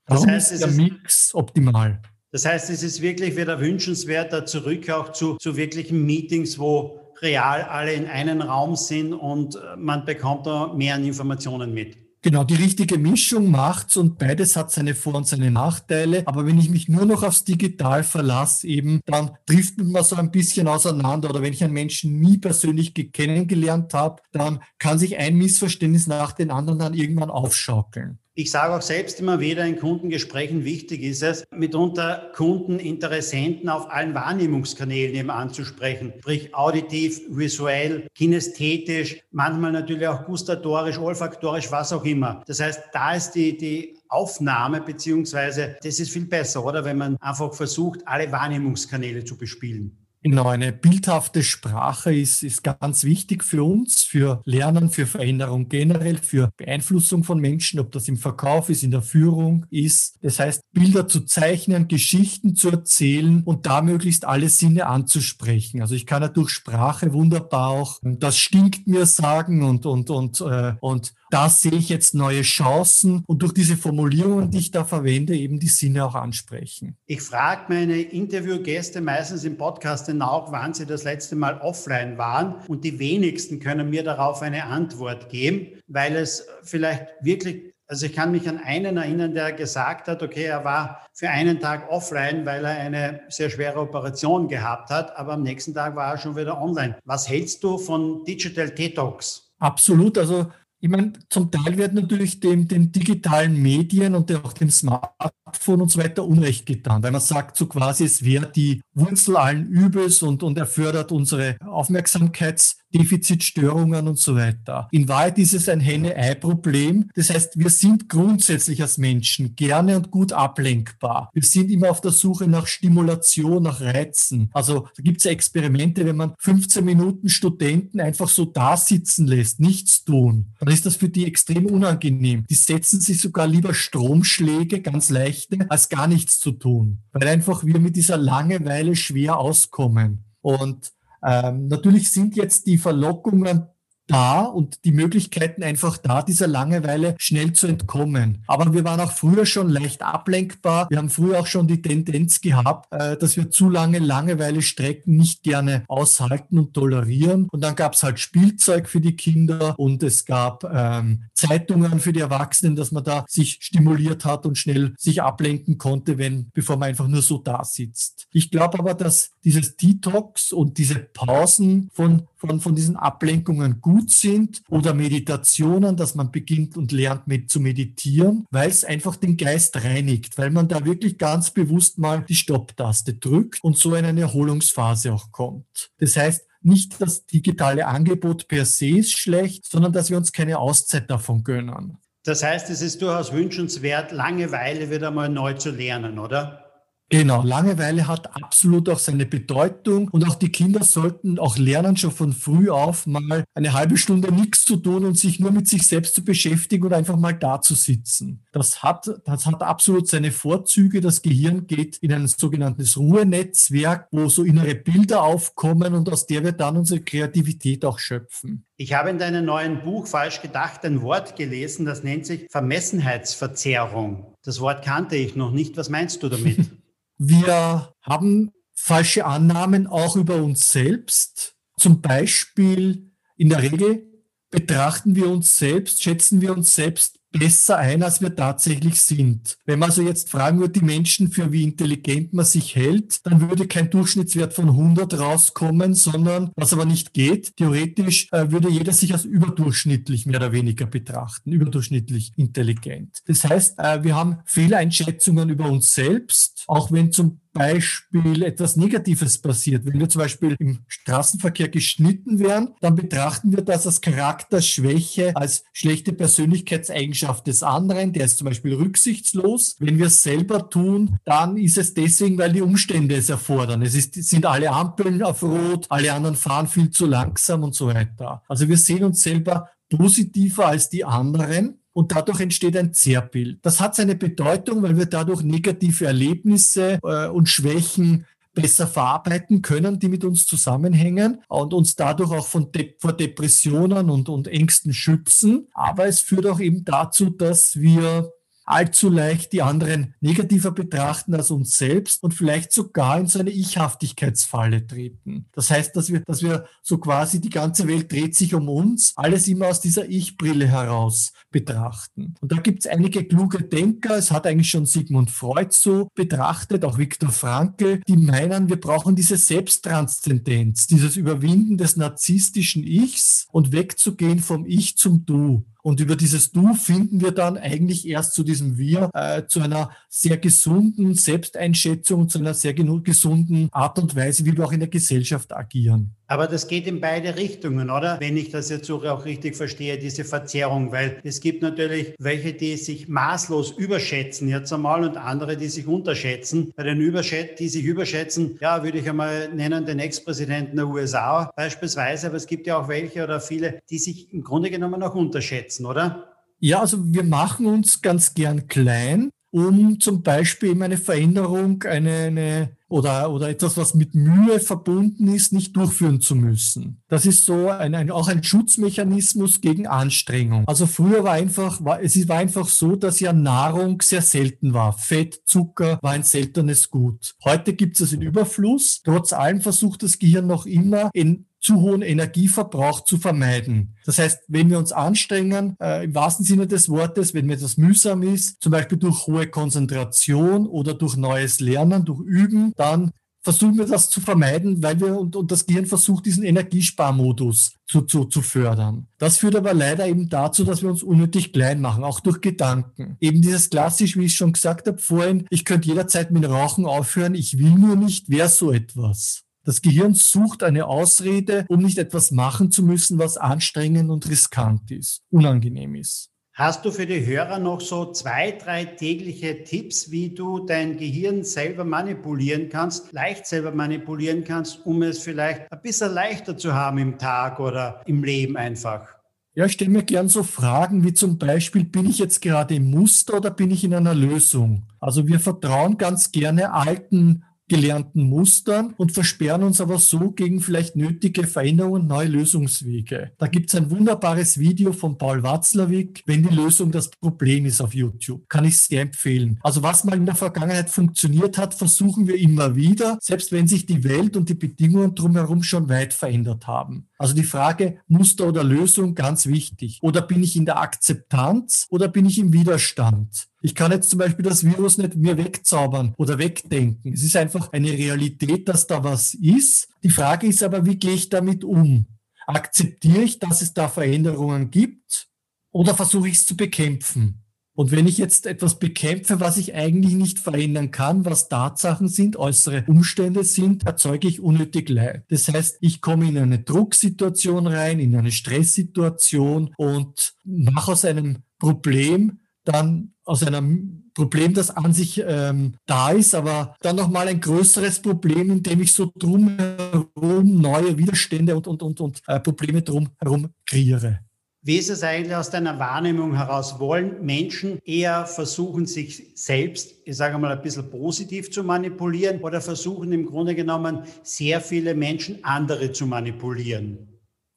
Warum 0.05 0.27
das 0.27 0.35
heißt, 0.35 0.51
ist 0.53 0.61
der 0.61 0.71
Mix 0.71 1.33
optimal? 1.33 2.01
Das 2.31 2.45
heißt, 2.45 2.69
es 2.69 2.81
ist 2.81 3.01
wirklich 3.01 3.35
wieder 3.35 3.59
wünschenswert, 3.59 4.31
da 4.31 4.45
zurück 4.45 4.89
auch 4.89 5.11
zu, 5.11 5.35
zu 5.35 5.57
wirklichen 5.57 6.05
Meetings, 6.05 6.57
wo 6.57 7.13
real 7.21 7.63
alle 7.63 7.93
in 7.93 8.07
einem 8.07 8.41
Raum 8.41 8.75
sind 8.75 9.13
und 9.13 9.59
man 9.77 10.05
bekommt 10.05 10.45
da 10.47 10.73
mehr 10.73 10.97
Informationen 10.97 11.73
mit. 11.73 11.97
Genau, 12.23 12.43
die 12.43 12.55
richtige 12.55 12.99
Mischung 12.99 13.49
macht's 13.49 13.97
und 13.97 14.19
beides 14.19 14.55
hat 14.55 14.71
seine 14.71 14.93
Vor- 14.93 15.15
und 15.15 15.27
seine 15.27 15.49
Nachteile. 15.49 16.21
Aber 16.27 16.45
wenn 16.45 16.59
ich 16.59 16.69
mich 16.69 16.87
nur 16.87 17.05
noch 17.05 17.23
aufs 17.23 17.45
Digital 17.45 18.03
verlasse, 18.03 18.67
eben, 18.67 19.01
dann 19.07 19.31
trifft 19.47 19.79
man 19.79 20.03
so 20.03 20.15
ein 20.15 20.29
bisschen 20.29 20.67
auseinander. 20.67 21.31
Oder 21.31 21.41
wenn 21.41 21.51
ich 21.51 21.63
einen 21.63 21.73
Menschen 21.73 22.19
nie 22.19 22.37
persönlich 22.37 22.93
kennengelernt 23.11 23.95
habe, 23.95 24.21
dann 24.31 24.61
kann 24.77 24.99
sich 24.99 25.17
ein 25.17 25.35
Missverständnis 25.35 26.05
nach 26.05 26.31
den 26.31 26.51
anderen 26.51 26.77
dann 26.77 26.93
irgendwann 26.93 27.31
aufschaukeln. 27.31 28.19
Ich 28.33 28.49
sage 28.49 28.73
auch 28.73 28.81
selbst 28.81 29.19
immer 29.19 29.41
wieder 29.41 29.65
in 29.65 29.77
Kundengesprächen, 29.77 30.63
wichtig 30.63 31.03
ist 31.03 31.21
es, 31.21 31.43
mitunter 31.51 32.31
Kunden, 32.33 32.79
Interessenten 32.79 33.67
auf 33.67 33.89
allen 33.91 34.13
Wahrnehmungskanälen 34.13 35.13
eben 35.15 35.29
anzusprechen, 35.29 36.13
sprich 36.19 36.55
auditiv, 36.55 37.19
visuell, 37.27 38.07
kinästhetisch, 38.15 39.21
manchmal 39.31 39.73
natürlich 39.73 40.07
auch 40.07 40.23
gustatorisch, 40.23 40.97
olfaktorisch, 40.97 41.69
was 41.73 41.91
auch 41.91 42.05
immer. 42.05 42.41
Das 42.47 42.61
heißt, 42.61 42.83
da 42.93 43.15
ist 43.15 43.31
die, 43.31 43.57
die 43.57 43.97
Aufnahme 44.07 44.79
beziehungsweise 44.79 45.75
das 45.83 45.99
ist 45.99 46.11
viel 46.11 46.25
besser, 46.25 46.63
oder? 46.63 46.85
Wenn 46.85 46.99
man 46.99 47.17
einfach 47.17 47.53
versucht, 47.53 48.07
alle 48.07 48.31
Wahrnehmungskanäle 48.31 49.25
zu 49.25 49.37
bespielen. 49.37 50.00
Genau, 50.23 50.47
eine 50.47 50.71
bildhafte 50.71 51.41
Sprache 51.41 52.13
ist, 52.13 52.43
ist 52.43 52.63
ganz 52.63 53.03
wichtig 53.03 53.43
für 53.43 53.63
uns, 53.63 54.03
für 54.03 54.43
Lernen, 54.45 54.91
für 54.91 55.07
Veränderung 55.07 55.67
generell, 55.67 56.17
für 56.17 56.51
Beeinflussung 56.57 57.23
von 57.23 57.39
Menschen, 57.39 57.79
ob 57.79 57.91
das 57.91 58.07
im 58.07 58.17
Verkauf 58.17 58.69
ist, 58.69 58.83
in 58.83 58.91
der 58.91 59.01
Führung 59.01 59.65
ist. 59.71 60.19
Das 60.21 60.39
heißt, 60.39 60.61
Bilder 60.73 61.07
zu 61.07 61.21
zeichnen, 61.21 61.87
Geschichten 61.87 62.55
zu 62.55 62.69
erzählen 62.69 63.41
und 63.43 63.65
da 63.65 63.81
möglichst 63.81 64.25
alle 64.25 64.49
Sinne 64.49 64.85
anzusprechen. 64.85 65.81
Also 65.81 65.95
ich 65.95 66.05
kann 66.05 66.21
ja 66.21 66.27
durch 66.27 66.51
Sprache 66.51 67.13
wunderbar 67.13 67.69
auch 67.69 67.99
das 68.03 68.37
stinkt 68.37 68.87
mir 68.87 69.05
sagen 69.05 69.63
und, 69.63 69.85
und, 69.85 70.09
und, 70.09 70.41
äh, 70.41 70.73
und 70.81 71.13
da 71.31 71.49
sehe 71.49 71.73
ich 71.73 71.89
jetzt 71.89 72.13
neue 72.13 72.41
Chancen 72.41 73.23
und 73.25 73.41
durch 73.41 73.53
diese 73.53 73.77
Formulierungen, 73.77 74.51
die 74.51 74.59
ich 74.59 74.71
da 74.71 74.83
verwende, 74.83 75.35
eben 75.35 75.59
die 75.59 75.67
Sinne 75.67 76.05
auch 76.05 76.15
ansprechen. 76.15 76.97
Ich 77.05 77.21
frage 77.21 77.61
meine 77.69 78.01
Interviewgäste 78.01 79.01
meistens 79.01 79.43
im 79.43 79.57
Podcast 79.57 80.11
auch, 80.21 80.51
wann 80.51 80.73
sie 80.73 80.85
das 80.85 81.03
letzte 81.03 81.35
Mal 81.35 81.59
offline 81.61 82.17
waren 82.17 82.55
und 82.67 82.83
die 82.83 82.99
wenigsten 82.99 83.59
können 83.59 83.89
mir 83.89 84.03
darauf 84.03 84.41
eine 84.41 84.65
Antwort 84.65 85.29
geben, 85.29 85.67
weil 85.87 86.15
es 86.15 86.45
vielleicht 86.63 87.07
wirklich 87.21 87.71
also 87.87 88.05
ich 88.05 88.13
kann 88.13 88.31
mich 88.31 88.47
an 88.47 88.57
einen 88.57 88.95
erinnern, 88.95 89.33
der 89.33 89.51
gesagt 89.51 90.07
hat, 90.07 90.23
okay, 90.23 90.45
er 90.45 90.63
war 90.63 91.05
für 91.11 91.29
einen 91.29 91.59
Tag 91.59 91.91
offline, 91.91 92.45
weil 92.45 92.63
er 92.63 92.77
eine 92.77 93.19
sehr 93.27 93.49
schwere 93.49 93.81
Operation 93.81 94.47
gehabt 94.47 94.89
hat, 94.89 95.13
aber 95.17 95.33
am 95.33 95.43
nächsten 95.43 95.73
Tag 95.73 95.97
war 95.97 96.13
er 96.13 96.17
schon 96.17 96.37
wieder 96.37 96.61
online. 96.61 96.97
Was 97.03 97.27
hältst 97.27 97.61
du 97.65 97.77
von 97.77 98.23
Digital 98.23 98.69
Detox? 98.69 99.51
Absolut. 99.59 100.17
Also 100.17 100.47
ich 100.83 100.89
meine, 100.89 101.13
zum 101.29 101.51
Teil 101.51 101.77
wird 101.77 101.93
natürlich 101.93 102.39
dem, 102.39 102.67
den 102.67 102.91
digitalen 102.91 103.61
Medien 103.61 104.15
und 104.15 104.33
auch 104.33 104.53
dem 104.53 104.71
Smartphone 104.71 105.81
und 105.81 105.91
so 105.91 105.99
weiter 105.99 106.25
Unrecht 106.25 106.65
getan, 106.65 107.03
weil 107.03 107.11
man 107.11 107.21
sagt 107.21 107.55
so 107.55 107.67
quasi, 107.67 108.05
es 108.05 108.25
wäre 108.25 108.51
die 108.51 108.81
Wurzel 108.95 109.37
allen 109.37 109.67
Übels 109.67 110.23
und, 110.23 110.41
und 110.41 110.57
er 110.57 110.65
fördert 110.65 111.11
unsere 111.11 111.55
Aufmerksamkeits- 111.59 112.80
Defizitstörungen 112.93 114.07
und 114.07 114.19
so 114.19 114.35
weiter. 114.35 114.87
In 114.91 115.07
Wahrheit 115.07 115.37
ist 115.37 115.53
es 115.53 115.69
ein 115.69 115.79
Henne-Ei-Problem. 115.79 117.09
Das 117.15 117.29
heißt, 117.29 117.57
wir 117.57 117.69
sind 117.69 118.09
grundsätzlich 118.09 118.81
als 118.81 118.97
Menschen 118.97 119.55
gerne 119.55 119.95
und 119.95 120.11
gut 120.11 120.33
ablenkbar. 120.33 121.29
Wir 121.33 121.43
sind 121.43 121.71
immer 121.71 121.89
auf 121.89 122.01
der 122.01 122.11
Suche 122.11 122.47
nach 122.47 122.67
Stimulation, 122.67 123.63
nach 123.63 123.81
Reizen. 123.81 124.49
Also 124.53 124.87
da 124.95 125.03
gibt 125.03 125.19
es 125.19 125.23
ja 125.25 125.31
Experimente, 125.31 126.05
wenn 126.05 126.17
man 126.17 126.33
15 126.39 126.83
Minuten 126.83 127.29
Studenten 127.29 127.99
einfach 127.99 128.29
so 128.29 128.45
da 128.45 128.77
sitzen 128.77 129.27
lässt, 129.27 129.59
nichts 129.59 130.03
tun, 130.03 130.53
dann 130.59 130.69
ist 130.69 130.85
das 130.85 130.95
für 130.95 131.09
die 131.09 131.25
extrem 131.25 131.65
unangenehm. 131.65 132.45
Die 132.49 132.55
setzen 132.55 132.99
sich 132.99 133.21
sogar 133.21 133.47
lieber 133.47 133.73
Stromschläge, 133.73 134.81
ganz 134.81 135.09
leichte, 135.09 135.65
als 135.69 135.89
gar 135.89 136.07
nichts 136.07 136.39
zu 136.39 136.51
tun, 136.51 136.99
weil 137.13 137.27
einfach 137.27 137.63
wir 137.63 137.79
mit 137.79 137.95
dieser 137.95 138.17
Langeweile 138.17 138.95
schwer 138.95 139.37
auskommen. 139.37 140.25
Und 140.41 140.91
ähm, 141.23 141.67
natürlich 141.67 142.11
sind 142.11 142.35
jetzt 142.35 142.67
die 142.67 142.77
Verlockungen 142.77 143.67
da 144.11 144.41
und 144.41 144.83
die 144.83 144.91
Möglichkeiten 144.91 145.63
einfach 145.63 145.97
da, 145.97 146.21
dieser 146.21 146.47
Langeweile 146.47 147.15
schnell 147.17 147.53
zu 147.53 147.67
entkommen. 147.67 148.43
Aber 148.47 148.73
wir 148.73 148.83
waren 148.83 148.99
auch 148.99 149.11
früher 149.11 149.45
schon 149.45 149.69
leicht 149.69 150.01
ablenkbar. 150.03 150.87
Wir 150.89 150.97
haben 150.97 151.09
früher 151.09 151.39
auch 151.39 151.47
schon 151.47 151.67
die 151.67 151.81
Tendenz 151.81 152.41
gehabt, 152.41 152.91
äh, 152.91 153.17
dass 153.17 153.37
wir 153.37 153.49
zu 153.49 153.69
lange 153.69 153.99
Langeweile-Strecken 153.99 155.15
nicht 155.15 155.43
gerne 155.43 155.83
aushalten 155.87 156.59
und 156.59 156.73
tolerieren. 156.73 157.47
Und 157.51 157.61
dann 157.61 157.75
gab 157.75 157.93
es 157.93 158.03
halt 158.03 158.19
Spielzeug 158.19 158.89
für 158.89 159.01
die 159.01 159.15
Kinder 159.15 159.79
und 159.79 160.03
es 160.03 160.25
gab 160.25 160.63
ähm, 160.63 161.23
Zeitungen 161.33 161.99
für 161.99 162.13
die 162.13 162.19
Erwachsenen, 162.19 162.75
dass 162.75 162.91
man 162.91 163.03
da 163.03 163.25
sich 163.27 163.57
stimuliert 163.61 164.25
hat 164.25 164.45
und 164.45 164.57
schnell 164.57 164.93
sich 164.97 165.21
ablenken 165.21 165.77
konnte, 165.77 166.17
wenn, 166.17 166.51
bevor 166.53 166.77
man 166.77 166.89
einfach 166.89 167.07
nur 167.07 167.21
so 167.21 167.37
da 167.37 167.63
sitzt. 167.63 168.27
Ich 168.31 168.51
glaube 168.51 168.79
aber, 168.79 168.93
dass 168.93 169.31
dieses 169.43 169.75
Detox 169.75 170.51
und 170.51 170.77
diese 170.77 170.99
Pausen 170.99 171.89
von 171.93 172.27
von, 172.41 172.59
von 172.59 172.75
diesen 172.75 172.95
Ablenkungen 172.95 173.81
gut 173.81 174.09
sind 174.09 174.63
oder 174.67 174.93
Meditationen, 174.95 175.95
dass 175.95 176.15
man 176.15 176.31
beginnt 176.31 176.75
und 176.75 176.91
lernt 176.91 177.27
mit 177.27 177.51
zu 177.51 177.59
meditieren, 177.59 178.45
weil 178.49 178.69
es 178.69 178.83
einfach 178.83 179.15
den 179.15 179.37
Geist 179.37 179.83
reinigt, 179.83 180.37
weil 180.37 180.49
man 180.49 180.67
da 180.67 180.83
wirklich 180.83 181.19
ganz 181.19 181.51
bewusst 181.51 181.99
mal 181.99 182.25
die 182.27 182.35
Stopptaste 182.35 183.13
drückt 183.13 183.63
und 183.63 183.77
so 183.77 183.93
in 183.93 184.05
eine 184.05 184.21
Erholungsphase 184.21 185.13
auch 185.13 185.31
kommt. 185.31 185.91
Das 185.99 186.17
heißt, 186.17 186.47
nicht 186.63 186.99
das 186.99 187.25
digitale 187.25 187.85
Angebot 187.85 188.47
per 188.47 188.65
se 188.65 188.89
ist 188.99 189.17
schlecht, 189.17 189.65
sondern 189.65 189.93
dass 189.93 190.09
wir 190.09 190.17
uns 190.17 190.31
keine 190.31 190.57
Auszeit 190.57 191.09
davon 191.09 191.43
gönnen. 191.43 191.97
Das 192.23 192.43
heißt, 192.43 192.69
es 192.69 192.81
ist 192.81 193.01
durchaus 193.01 193.31
wünschenswert, 193.33 194.11
Langeweile 194.11 194.91
wieder 194.91 195.11
mal 195.11 195.29
neu 195.29 195.53
zu 195.53 195.71
lernen, 195.71 196.19
oder? 196.19 196.70
Genau, 197.11 197.43
Langeweile 197.43 198.07
hat 198.07 198.33
absolut 198.41 198.87
auch 198.87 198.97
seine 198.97 199.25
Bedeutung 199.25 200.07
und 200.07 200.25
auch 200.25 200.35
die 200.35 200.49
Kinder 200.49 200.81
sollten 200.85 201.39
auch 201.39 201.57
lernen, 201.57 201.97
schon 201.97 202.11
von 202.11 202.31
früh 202.31 202.69
auf 202.69 203.05
mal 203.05 203.43
eine 203.53 203.73
halbe 203.73 203.97
Stunde 203.97 204.31
nichts 204.31 204.63
zu 204.63 204.77
tun 204.77 205.03
und 205.03 205.17
sich 205.17 205.37
nur 205.37 205.51
mit 205.51 205.67
sich 205.67 205.85
selbst 205.85 206.15
zu 206.15 206.23
beschäftigen 206.23 206.85
und 206.85 206.93
einfach 206.93 207.17
mal 207.17 207.33
da 207.33 207.59
zu 207.59 207.75
sitzen. 207.75 208.45
Das 208.53 208.81
hat, 208.81 209.11
das 209.25 209.45
hat 209.45 209.61
absolut 209.61 210.07
seine 210.07 210.31
Vorzüge. 210.31 211.01
Das 211.01 211.21
Gehirn 211.21 211.67
geht 211.67 211.97
in 211.97 212.13
ein 212.13 212.27
sogenanntes 212.27 212.95
Ruhenetzwerk, 212.95 214.07
wo 214.11 214.29
so 214.29 214.43
innere 214.43 214.75
Bilder 214.75 215.21
aufkommen 215.23 215.93
und 215.93 216.09
aus 216.09 216.27
der 216.27 216.45
wir 216.45 216.53
dann 216.53 216.77
unsere 216.77 217.01
Kreativität 217.01 217.83
auch 217.83 217.99
schöpfen. 217.99 218.65
Ich 218.77 218.93
habe 218.93 219.09
in 219.09 219.19
deinem 219.19 219.43
neuen 219.43 219.83
Buch 219.83 220.07
falsch 220.07 220.41
gedacht 220.41 220.85
ein 220.85 221.01
Wort 221.01 221.35
gelesen, 221.35 221.85
das 221.85 222.03
nennt 222.03 222.25
sich 222.25 222.47
Vermessenheitsverzerrung. 222.49 224.33
Das 224.43 224.61
Wort 224.61 224.83
kannte 224.83 225.17
ich 225.17 225.35
noch 225.35 225.51
nicht. 225.51 225.75
Was 225.75 225.89
meinst 225.89 226.23
du 226.23 226.29
damit? 226.29 226.71
Wir 227.23 227.93
haben 228.01 228.51
falsche 228.73 229.25
Annahmen 229.25 229.85
auch 229.85 230.15
über 230.15 230.37
uns 230.37 230.71
selbst. 230.71 231.55
Zum 231.77 232.01
Beispiel 232.01 233.11
in 233.37 233.49
der 233.49 233.61
Regel 233.61 234.07
betrachten 234.49 235.15
wir 235.15 235.29
uns 235.29 235.55
selbst, 235.55 236.01
schätzen 236.01 236.41
wir 236.41 236.51
uns 236.51 236.73
selbst 236.73 237.19
besser 237.31 237.77
ein, 237.77 238.03
als 238.03 238.21
wir 238.21 238.35
tatsächlich 238.35 239.01
sind. 239.01 239.57
Wenn 239.65 239.79
man 239.79 239.89
also 239.89 240.01
jetzt 240.01 240.29
fragen 240.29 240.59
würde, 240.59 240.73
die 240.73 240.85
Menschen, 240.85 241.31
für 241.31 241.51
wie 241.51 241.63
intelligent 241.63 242.33
man 242.33 242.45
sich 242.45 242.75
hält, 242.75 243.25
dann 243.25 243.49
würde 243.49 243.67
kein 243.67 243.89
Durchschnittswert 243.89 244.53
von 244.53 244.69
100 244.69 245.19
rauskommen, 245.19 245.93
sondern, 245.93 246.51
was 246.55 246.73
aber 246.73 246.85
nicht 246.85 247.13
geht, 247.13 247.55
theoretisch 247.57 248.27
äh, 248.31 248.51
würde 248.51 248.69
jeder 248.69 248.93
sich 248.93 249.13
als 249.13 249.25
überdurchschnittlich 249.25 250.25
mehr 250.25 250.39
oder 250.39 250.51
weniger 250.51 250.85
betrachten, 250.85 251.51
überdurchschnittlich 251.51 252.33
intelligent. 252.35 253.21
Das 253.27 253.43
heißt, 253.43 253.79
äh, 253.79 254.03
wir 254.03 254.15
haben 254.15 254.39
Fehleinschätzungen 254.45 255.49
über 255.49 255.69
uns 255.69 255.93
selbst, 255.93 256.63
auch 256.67 256.91
wenn 256.91 257.11
zum 257.11 257.39
Beispiel 257.53 258.43
etwas 258.43 258.75
Negatives 258.75 259.37
passiert. 259.37 259.85
Wenn 259.85 259.99
wir 259.99 260.09
zum 260.09 260.21
Beispiel 260.21 260.55
im 260.59 260.79
Straßenverkehr 260.87 261.69
geschnitten 261.69 262.39
werden, 262.39 262.75
dann 262.79 262.95
betrachten 262.95 263.51
wir 263.51 263.63
das 263.63 263.85
als 263.85 264.01
Charakterschwäche, 264.01 265.35
als 265.35 265.63
schlechte 265.73 266.13
Persönlichkeitseigenschaft 266.13 267.47
des 267.47 267.63
anderen. 267.63 268.13
Der 268.13 268.25
ist 268.25 268.37
zum 268.37 268.45
Beispiel 268.45 268.75
rücksichtslos. 268.75 269.75
Wenn 269.79 269.97
wir 269.97 270.07
es 270.07 270.23
selber 270.23 270.69
tun, 270.69 271.17
dann 271.25 271.57
ist 271.57 271.77
es 271.77 271.93
deswegen, 271.93 272.37
weil 272.37 272.53
die 272.53 272.61
Umstände 272.61 273.15
es 273.15 273.29
erfordern. 273.29 273.81
Es 273.81 273.95
ist, 273.95 274.15
sind 274.15 274.45
alle 274.45 274.71
Ampeln 274.71 275.21
auf 275.21 275.43
Rot, 275.43 275.87
alle 275.89 276.13
anderen 276.13 276.35
fahren 276.35 276.67
viel 276.67 276.89
zu 276.89 277.05
langsam 277.05 277.63
und 277.63 277.75
so 277.75 277.87
weiter. 277.87 278.43
Also 278.47 278.67
wir 278.67 278.77
sehen 278.77 279.03
uns 279.03 279.21
selber 279.21 279.69
positiver 279.89 280.67
als 280.67 280.89
die 280.89 281.03
anderen 281.03 281.80
und 281.93 282.11
dadurch 282.11 282.39
entsteht 282.39 282.77
ein 282.77 282.93
Zerrbild. 282.93 283.59
Das 283.61 283.79
hat 283.79 283.95
seine 283.95 284.15
Bedeutung, 284.15 284.81
weil 284.81 284.97
wir 284.97 285.05
dadurch 285.05 285.43
negative 285.43 286.05
Erlebnisse 286.05 286.99
äh, 287.03 287.27
und 287.27 287.49
Schwächen 287.49 288.25
besser 288.53 288.87
verarbeiten 288.87 289.61
können, 289.61 289.99
die 289.99 290.09
mit 290.09 290.25
uns 290.25 290.45
zusammenhängen 290.45 291.41
und 291.47 291.73
uns 291.73 291.95
dadurch 291.95 292.31
auch 292.31 292.47
von 292.47 292.71
De 292.71 292.95
vor 292.99 293.13
Depressionen 293.13 294.09
und, 294.09 294.29
und 294.29 294.47
Ängsten 294.47 294.93
schützen. 294.93 295.67
Aber 295.73 296.05
es 296.07 296.19
führt 296.19 296.45
auch 296.45 296.59
eben 296.59 296.83
dazu, 296.83 297.29
dass 297.29 297.79
wir 297.79 298.31
allzu 298.65 299.09
leicht 299.09 299.53
die 299.53 299.61
anderen 299.61 300.15
negativer 300.21 300.71
betrachten 300.71 301.33
als 301.33 301.51
uns 301.51 301.77
selbst 301.77 302.23
und 302.23 302.33
vielleicht 302.33 302.71
sogar 302.71 303.19
in 303.19 303.27
so 303.27 303.39
eine 303.39 303.49
Ichhaftigkeitsfalle 303.49 304.85
treten. 304.85 305.45
Das 305.51 305.69
heißt, 305.69 305.95
dass 305.95 306.11
wir, 306.11 306.21
dass 306.21 306.41
wir 306.43 306.65
so 306.81 306.97
quasi 306.97 307.41
die 307.41 307.49
ganze 307.49 307.87
Welt 307.87 308.11
dreht 308.11 308.35
sich 308.35 308.53
um 308.53 308.69
uns, 308.69 309.13
alles 309.15 309.47
immer 309.47 309.67
aus 309.67 309.81
dieser 309.81 310.07
Ich-Brille 310.09 310.67
heraus 310.67 311.33
betrachten. 311.51 312.35
Und 312.39 312.51
da 312.51 312.57
gibt 312.57 312.85
es 312.85 312.91
einige 312.91 313.25
kluge 313.25 313.63
Denker, 313.63 314.17
es 314.17 314.31
hat 314.31 314.47
eigentlich 314.47 314.69
schon 314.69 314.85
Sigmund 314.85 315.31
Freud 315.31 315.71
so 315.71 316.07
betrachtet, 316.15 316.85
auch 316.85 316.97
Viktor 316.97 317.31
Frankl, 317.31 318.01
die 318.07 318.17
meinen, 318.17 318.69
wir 318.69 318.79
brauchen 318.79 319.15
diese 319.15 319.37
Selbsttranszendenz, 319.37 320.87
dieses 320.87 321.17
Überwinden 321.17 321.77
des 321.77 321.95
narzisstischen 321.97 322.83
Ichs 322.83 323.47
und 323.51 323.71
wegzugehen 323.71 324.39
vom 324.39 324.65
Ich 324.65 324.97
zum 324.97 325.25
Du. 325.25 325.65
Und 325.83 325.99
über 325.99 326.15
dieses 326.15 326.51
Du 326.51 326.73
finden 326.73 327.21
wir 327.21 327.31
dann 327.31 327.57
eigentlich 327.57 328.07
erst 328.07 328.33
zu 328.33 328.43
diesem 328.43 328.77
Wir, 328.77 329.09
äh, 329.13 329.43
zu 329.47 329.61
einer 329.61 329.91
sehr 330.09 330.37
gesunden 330.37 331.15
Selbsteinschätzung, 331.15 332.29
zu 332.29 332.39
einer 332.39 332.53
sehr 332.53 332.73
gesunden 332.73 333.69
Art 333.71 333.97
und 333.99 334.15
Weise, 334.15 334.45
wie 334.45 334.55
wir 334.55 334.65
auch 334.65 334.71
in 334.71 334.79
der 334.79 334.89
Gesellschaft 334.89 335.53
agieren. 335.53 336.15
Aber 336.31 336.47
das 336.47 336.69
geht 336.69 336.87
in 336.87 337.01
beide 337.01 337.35
Richtungen, 337.35 337.89
oder? 337.89 338.17
Wenn 338.21 338.37
ich 338.37 338.51
das 338.51 338.69
jetzt 338.69 338.89
auch 338.89 339.25
richtig 339.25 339.57
verstehe, 339.57 339.97
diese 339.97 340.23
Verzerrung, 340.23 340.93
weil 340.93 341.19
es 341.25 341.41
gibt 341.41 341.61
natürlich 341.61 342.13
welche, 342.19 342.53
die 342.53 342.77
sich 342.77 343.09
maßlos 343.09 343.71
überschätzen 343.71 344.47
jetzt 344.47 344.71
einmal 344.71 345.03
und 345.03 345.17
andere, 345.17 345.57
die 345.57 345.67
sich 345.67 345.87
unterschätzen. 345.87 346.71
Bei 346.77 346.83
den, 346.83 347.01
Überschät 347.01 347.59
die 347.59 347.67
sich 347.67 347.83
überschätzen, 347.83 348.57
ja, 348.61 348.81
würde 348.81 348.99
ich 348.99 349.09
einmal 349.09 349.53
nennen, 349.53 349.85
den 349.85 349.99
Ex-Präsidenten 349.99 350.77
der 350.77 350.87
USA 350.87 351.51
beispielsweise, 351.57 352.27
aber 352.27 352.37
es 352.37 352.47
gibt 352.47 352.65
ja 352.65 352.79
auch 352.79 352.87
welche 352.87 353.25
oder 353.25 353.41
viele, 353.41 353.81
die 353.89 353.97
sich 353.97 354.31
im 354.31 354.41
Grunde 354.41 354.71
genommen 354.71 355.03
auch 355.03 355.15
unterschätzen, 355.15 355.85
oder? 355.85 356.29
Ja, 356.61 356.79
also 356.79 356.97
wir 357.13 357.23
machen 357.23 357.65
uns 357.65 358.01
ganz 358.01 358.33
gern 358.35 358.69
klein, 358.69 359.31
um 359.51 359.99
zum 359.99 360.23
Beispiel 360.23 360.71
eben 360.71 360.81
eine 360.81 360.97
Veränderung, 360.97 361.83
eine, 361.83 362.15
eine 362.15 362.77
oder, 362.87 363.31
oder 363.31 363.49
etwas, 363.49 363.77
was 363.77 363.93
mit 363.93 364.15
Mühe 364.15 364.59
verbunden 364.59 365.33
ist, 365.33 365.53
nicht 365.53 365.75
durchführen 365.77 366.19
zu 366.19 366.35
müssen. 366.35 367.01
Das 367.07 367.25
ist 367.25 367.45
so 367.45 367.69
ein, 367.69 367.95
ein, 367.95 368.11
auch 368.11 368.27
ein 368.27 368.43
Schutzmechanismus 368.43 369.61
gegen 369.61 369.87
Anstrengung. 369.87 370.65
Also 370.67 370.87
früher 370.87 371.23
war 371.23 371.33
einfach, 371.33 371.83
war, 371.83 372.01
es 372.01 372.27
war 372.27 372.37
einfach 372.37 372.67
so, 372.67 372.97
dass 372.97 373.21
ja 373.21 373.31
Nahrung 373.31 374.01
sehr 374.01 374.21
selten 374.21 374.73
war. 374.73 374.91
Fett, 374.93 375.41
Zucker 375.45 375.99
war 376.01 376.11
ein 376.11 376.23
seltenes 376.23 376.89
Gut. 376.89 377.35
Heute 377.45 377.73
gibt 377.73 377.95
es 377.95 378.01
es 378.01 378.13
in 378.13 378.21
Überfluss. 378.21 379.01
Trotz 379.03 379.33
allem 379.33 379.61
versucht 379.61 380.03
das 380.03 380.19
Gehirn 380.19 380.47
noch 380.47 380.65
immer 380.65 381.09
in 381.13 381.45
zu 381.61 381.79
hohen 381.79 382.01
Energieverbrauch 382.01 383.05
zu 383.05 383.17
vermeiden. 383.17 383.95
Das 384.05 384.17
heißt, 384.17 384.41
wenn 384.47 384.69
wir 384.69 384.79
uns 384.79 384.91
anstrengen, 384.91 385.75
äh, 385.79 386.03
im 386.05 386.15
wahrsten 386.15 386.45
Sinne 386.45 386.67
des 386.67 386.89
Wortes, 386.89 387.33
wenn 387.33 387.45
mir 387.45 387.57
das 387.57 387.77
mühsam 387.77 388.23
ist, 388.23 388.61
zum 388.61 388.71
Beispiel 388.71 388.97
durch 388.97 389.27
hohe 389.27 389.47
Konzentration 389.47 390.67
oder 390.67 390.95
durch 390.95 391.15
neues 391.15 391.59
Lernen, 391.59 392.03
durch 392.03 392.19
Üben, 392.21 392.73
dann 392.75 393.11
versuchen 393.43 393.77
wir 393.77 393.85
das 393.85 394.09
zu 394.09 394.21
vermeiden, 394.21 394.83
weil 394.83 394.99
wir 394.99 395.17
und, 395.19 395.35
und 395.35 395.51
das 395.51 395.65
Gehirn 395.65 395.85
versucht, 395.85 396.25
diesen 396.25 396.43
Energiesparmodus 396.43 397.73
zu, 397.87 398.01
zu, 398.01 398.25
zu 398.25 398.41
fördern. 398.41 399.07
Das 399.17 399.37
führt 399.37 399.55
aber 399.55 399.73
leider 399.73 400.07
eben 400.07 400.29
dazu, 400.29 400.63
dass 400.63 400.81
wir 400.81 400.89
uns 400.89 401.03
unnötig 401.03 401.51
klein 401.53 401.81
machen, 401.81 402.03
auch 402.03 402.19
durch 402.19 402.41
Gedanken. 402.41 403.17
Eben 403.19 403.41
dieses 403.41 403.69
klassisch, 403.69 404.15
wie 404.17 404.25
ich 404.25 404.35
schon 404.35 404.53
gesagt 404.53 404.87
habe 404.87 404.99
vorhin, 404.99 405.47
ich 405.49 405.65
könnte 405.65 405.89
jederzeit 405.89 406.31
mit 406.31 406.47
Rauchen 406.47 406.85
aufhören, 406.85 407.35
ich 407.35 407.57
will 407.57 407.71
nur 407.71 407.95
nicht, 407.95 408.29
wäre 408.29 408.49
so 408.49 408.71
etwas. 408.71 409.43
Das 409.63 409.83
Gehirn 409.83 410.15
sucht 410.15 410.63
eine 410.63 410.87
Ausrede, 410.87 411.65
um 411.69 411.81
nicht 411.81 411.99
etwas 411.99 412.31
machen 412.31 412.71
zu 412.71 412.81
müssen, 412.81 413.19
was 413.19 413.37
anstrengend 413.37 414.09
und 414.09 414.27
riskant 414.27 414.89
ist, 414.89 415.21
unangenehm 415.29 415.93
ist. 415.93 416.31
Hast 416.53 416.83
du 416.83 416.91
für 416.91 417.05
die 417.05 417.25
Hörer 417.25 417.59
noch 417.59 417.79
so 417.79 418.11
zwei, 418.11 418.51
drei 418.51 418.85
tägliche 418.85 419.63
Tipps, 419.63 420.09
wie 420.09 420.33
du 420.33 420.65
dein 420.65 420.97
Gehirn 420.97 421.43
selber 421.43 421.85
manipulieren 421.85 422.69
kannst, 422.69 423.13
leicht 423.13 423.45
selber 423.45 423.71
manipulieren 423.71 424.43
kannst, 424.43 424.85
um 424.85 425.03
es 425.03 425.19
vielleicht 425.19 425.71
ein 425.71 425.81
bisschen 425.81 426.13
leichter 426.13 426.57
zu 426.57 426.73
haben 426.73 426.97
im 426.97 427.17
Tag 427.19 427.59
oder 427.59 428.01
im 428.05 428.23
Leben 428.23 428.57
einfach? 428.57 429.07
Ja, 429.53 429.65
ich 429.65 429.73
stelle 429.73 429.91
mir 429.91 430.03
gern 430.03 430.27
so 430.27 430.43
Fragen 430.43 431.03
wie 431.03 431.13
zum 431.13 431.37
Beispiel, 431.37 431.83
bin 431.83 432.09
ich 432.09 432.19
jetzt 432.19 432.41
gerade 432.41 432.75
im 432.75 432.89
Muster 432.89 433.37
oder 433.37 433.51
bin 433.51 433.69
ich 433.69 433.83
in 433.83 433.93
einer 433.93 434.15
Lösung? 434.15 434.87
Also 434.99 435.27
wir 435.27 435.39
vertrauen 435.39 435.97
ganz 435.97 436.31
gerne 436.31 436.73
alten 436.73 437.43
gelernten 437.71 438.23
Mustern 438.23 438.93
und 438.97 439.13
versperren 439.13 439.63
uns 439.63 439.79
aber 439.79 439.97
so 439.97 440.31
gegen 440.31 440.59
vielleicht 440.59 440.97
nötige 440.97 441.47
Veränderungen, 441.47 442.05
neue 442.05 442.27
Lösungswege. 442.27 443.31
Da 443.37 443.47
gibt 443.47 443.69
es 443.69 443.75
ein 443.75 443.89
wunderbares 443.89 444.59
Video 444.59 444.91
von 444.91 445.17
Paul 445.17 445.41
Watzlawick, 445.41 446.21
wenn 446.25 446.43
die 446.43 446.53
Lösung 446.53 446.91
das 446.91 447.09
Problem 447.09 447.65
ist 447.65 447.79
auf 447.79 447.93
YouTube. 447.93 448.49
Kann 448.49 448.65
ich 448.65 448.77
sehr 448.77 449.03
empfehlen. 449.03 449.57
Also 449.63 449.81
was 449.83 450.03
mal 450.03 450.17
in 450.17 450.25
der 450.25 450.35
Vergangenheit 450.35 450.89
funktioniert 450.89 451.57
hat, 451.57 451.73
versuchen 451.73 452.27
wir 452.27 452.37
immer 452.37 452.75
wieder, 452.75 453.17
selbst 453.21 453.53
wenn 453.53 453.69
sich 453.69 453.85
die 453.85 454.03
Welt 454.03 454.35
und 454.35 454.49
die 454.49 454.55
Bedingungen 454.55 455.15
drumherum 455.15 455.63
schon 455.63 455.87
weit 455.87 456.13
verändert 456.13 456.67
haben. 456.67 457.07
Also 457.17 457.33
die 457.33 457.43
Frage 457.43 457.99
Muster 458.09 458.49
oder 458.49 458.65
Lösung 458.65 459.15
ganz 459.15 459.45
wichtig. 459.45 459.99
Oder 460.01 460.21
bin 460.21 460.43
ich 460.43 460.57
in 460.57 460.65
der 460.65 460.81
Akzeptanz 460.81 461.87
oder 461.89 462.09
bin 462.09 462.25
ich 462.25 462.37
im 462.37 462.51
Widerstand? 462.51 463.47
Ich 463.63 463.75
kann 463.75 463.91
jetzt 463.91 464.09
zum 464.09 464.17
Beispiel 464.19 464.43
das 464.43 464.63
Virus 464.63 464.97
nicht 464.97 465.15
mir 465.15 465.37
wegzaubern 465.37 466.15
oder 466.17 466.39
wegdenken. 466.39 467.13
Es 467.13 467.21
ist 467.21 467.35
einfach 467.37 467.71
eine 467.71 467.91
Realität, 467.91 468.67
dass 468.67 468.87
da 468.87 469.03
was 469.03 469.35
ist. 469.35 469.87
Die 470.03 470.09
Frage 470.09 470.47
ist 470.47 470.63
aber, 470.63 470.85
wie 470.85 470.95
gehe 470.95 471.13
ich 471.13 471.29
damit 471.29 471.63
um? 471.63 472.07
Akzeptiere 472.47 473.21
ich, 473.21 473.37
dass 473.37 473.61
es 473.61 473.73
da 473.73 473.87
Veränderungen 473.87 474.71
gibt 474.71 475.27
oder 475.71 475.95
versuche 475.95 476.27
ich 476.27 476.35
es 476.35 476.47
zu 476.47 476.57
bekämpfen? 476.57 477.37
Und 477.73 477.91
wenn 477.91 478.05
ich 478.05 478.17
jetzt 478.17 478.47
etwas 478.47 478.79
bekämpfe, 478.79 479.39
was 479.39 479.57
ich 479.57 479.73
eigentlich 479.73 480.13
nicht 480.13 480.39
verändern 480.39 480.91
kann, 480.91 481.23
was 481.23 481.47
Tatsachen 481.47 482.09
sind, 482.09 482.35
äußere 482.35 482.83
Umstände 482.87 483.43
sind, 483.43 483.85
erzeuge 483.85 484.27
ich 484.27 484.41
unnötig 484.41 484.89
Leid. 484.89 485.23
Das 485.29 485.47
heißt, 485.47 485.77
ich 485.79 486.01
komme 486.01 486.27
in 486.27 486.37
eine 486.37 486.59
Drucksituation 486.59 487.67
rein, 487.67 487.99
in 487.99 488.15
eine 488.15 488.31
Stresssituation 488.31 489.73
und 489.77 490.33
mache 490.43 490.91
aus 490.91 491.05
einem 491.05 491.43
Problem 491.59 492.40
dann 492.63 493.13
aus 493.23 493.43
einem 493.43 494.11
Problem, 494.13 494.53
das 494.53 494.69
an 494.69 494.93
sich 494.93 495.23
ähm, 495.25 495.75
da 495.85 496.11
ist, 496.11 496.35
aber 496.35 496.75
dann 496.81 496.97
nochmal 496.97 497.27
ein 497.27 497.39
größeres 497.39 498.01
Problem, 498.01 498.51
indem 498.51 498.81
ich 498.81 498.93
so 498.93 499.11
drumherum 499.15 500.61
neue 500.61 500.97
Widerstände 500.97 501.55
und, 501.55 501.67
und, 501.67 501.81
und, 501.81 502.01
und 502.01 502.21
äh, 502.27 502.39
Probleme 502.39 502.81
drumherum 502.81 503.49
kreiere. 503.65 504.19
Wie 504.63 504.77
ist 504.77 504.91
es 504.91 505.01
eigentlich 505.01 505.35
aus 505.35 505.49
deiner 505.49 505.79
Wahrnehmung 505.79 506.35
heraus? 506.35 506.79
Wollen 506.79 507.25
Menschen 507.25 507.79
eher 507.83 508.27
versuchen, 508.27 508.85
sich 508.85 509.31
selbst, 509.33 509.95
ich 510.05 510.15
sage 510.15 510.37
mal, 510.37 510.51
ein 510.51 510.61
bisschen 510.61 510.87
positiv 510.91 511.49
zu 511.49 511.63
manipulieren 511.63 512.41
oder 512.41 512.61
versuchen 512.61 513.11
im 513.11 513.25
Grunde 513.25 513.55
genommen 513.55 514.03
sehr 514.21 514.61
viele 514.61 514.93
Menschen 514.93 515.43
andere 515.43 515.91
zu 515.91 516.05
manipulieren? 516.05 517.10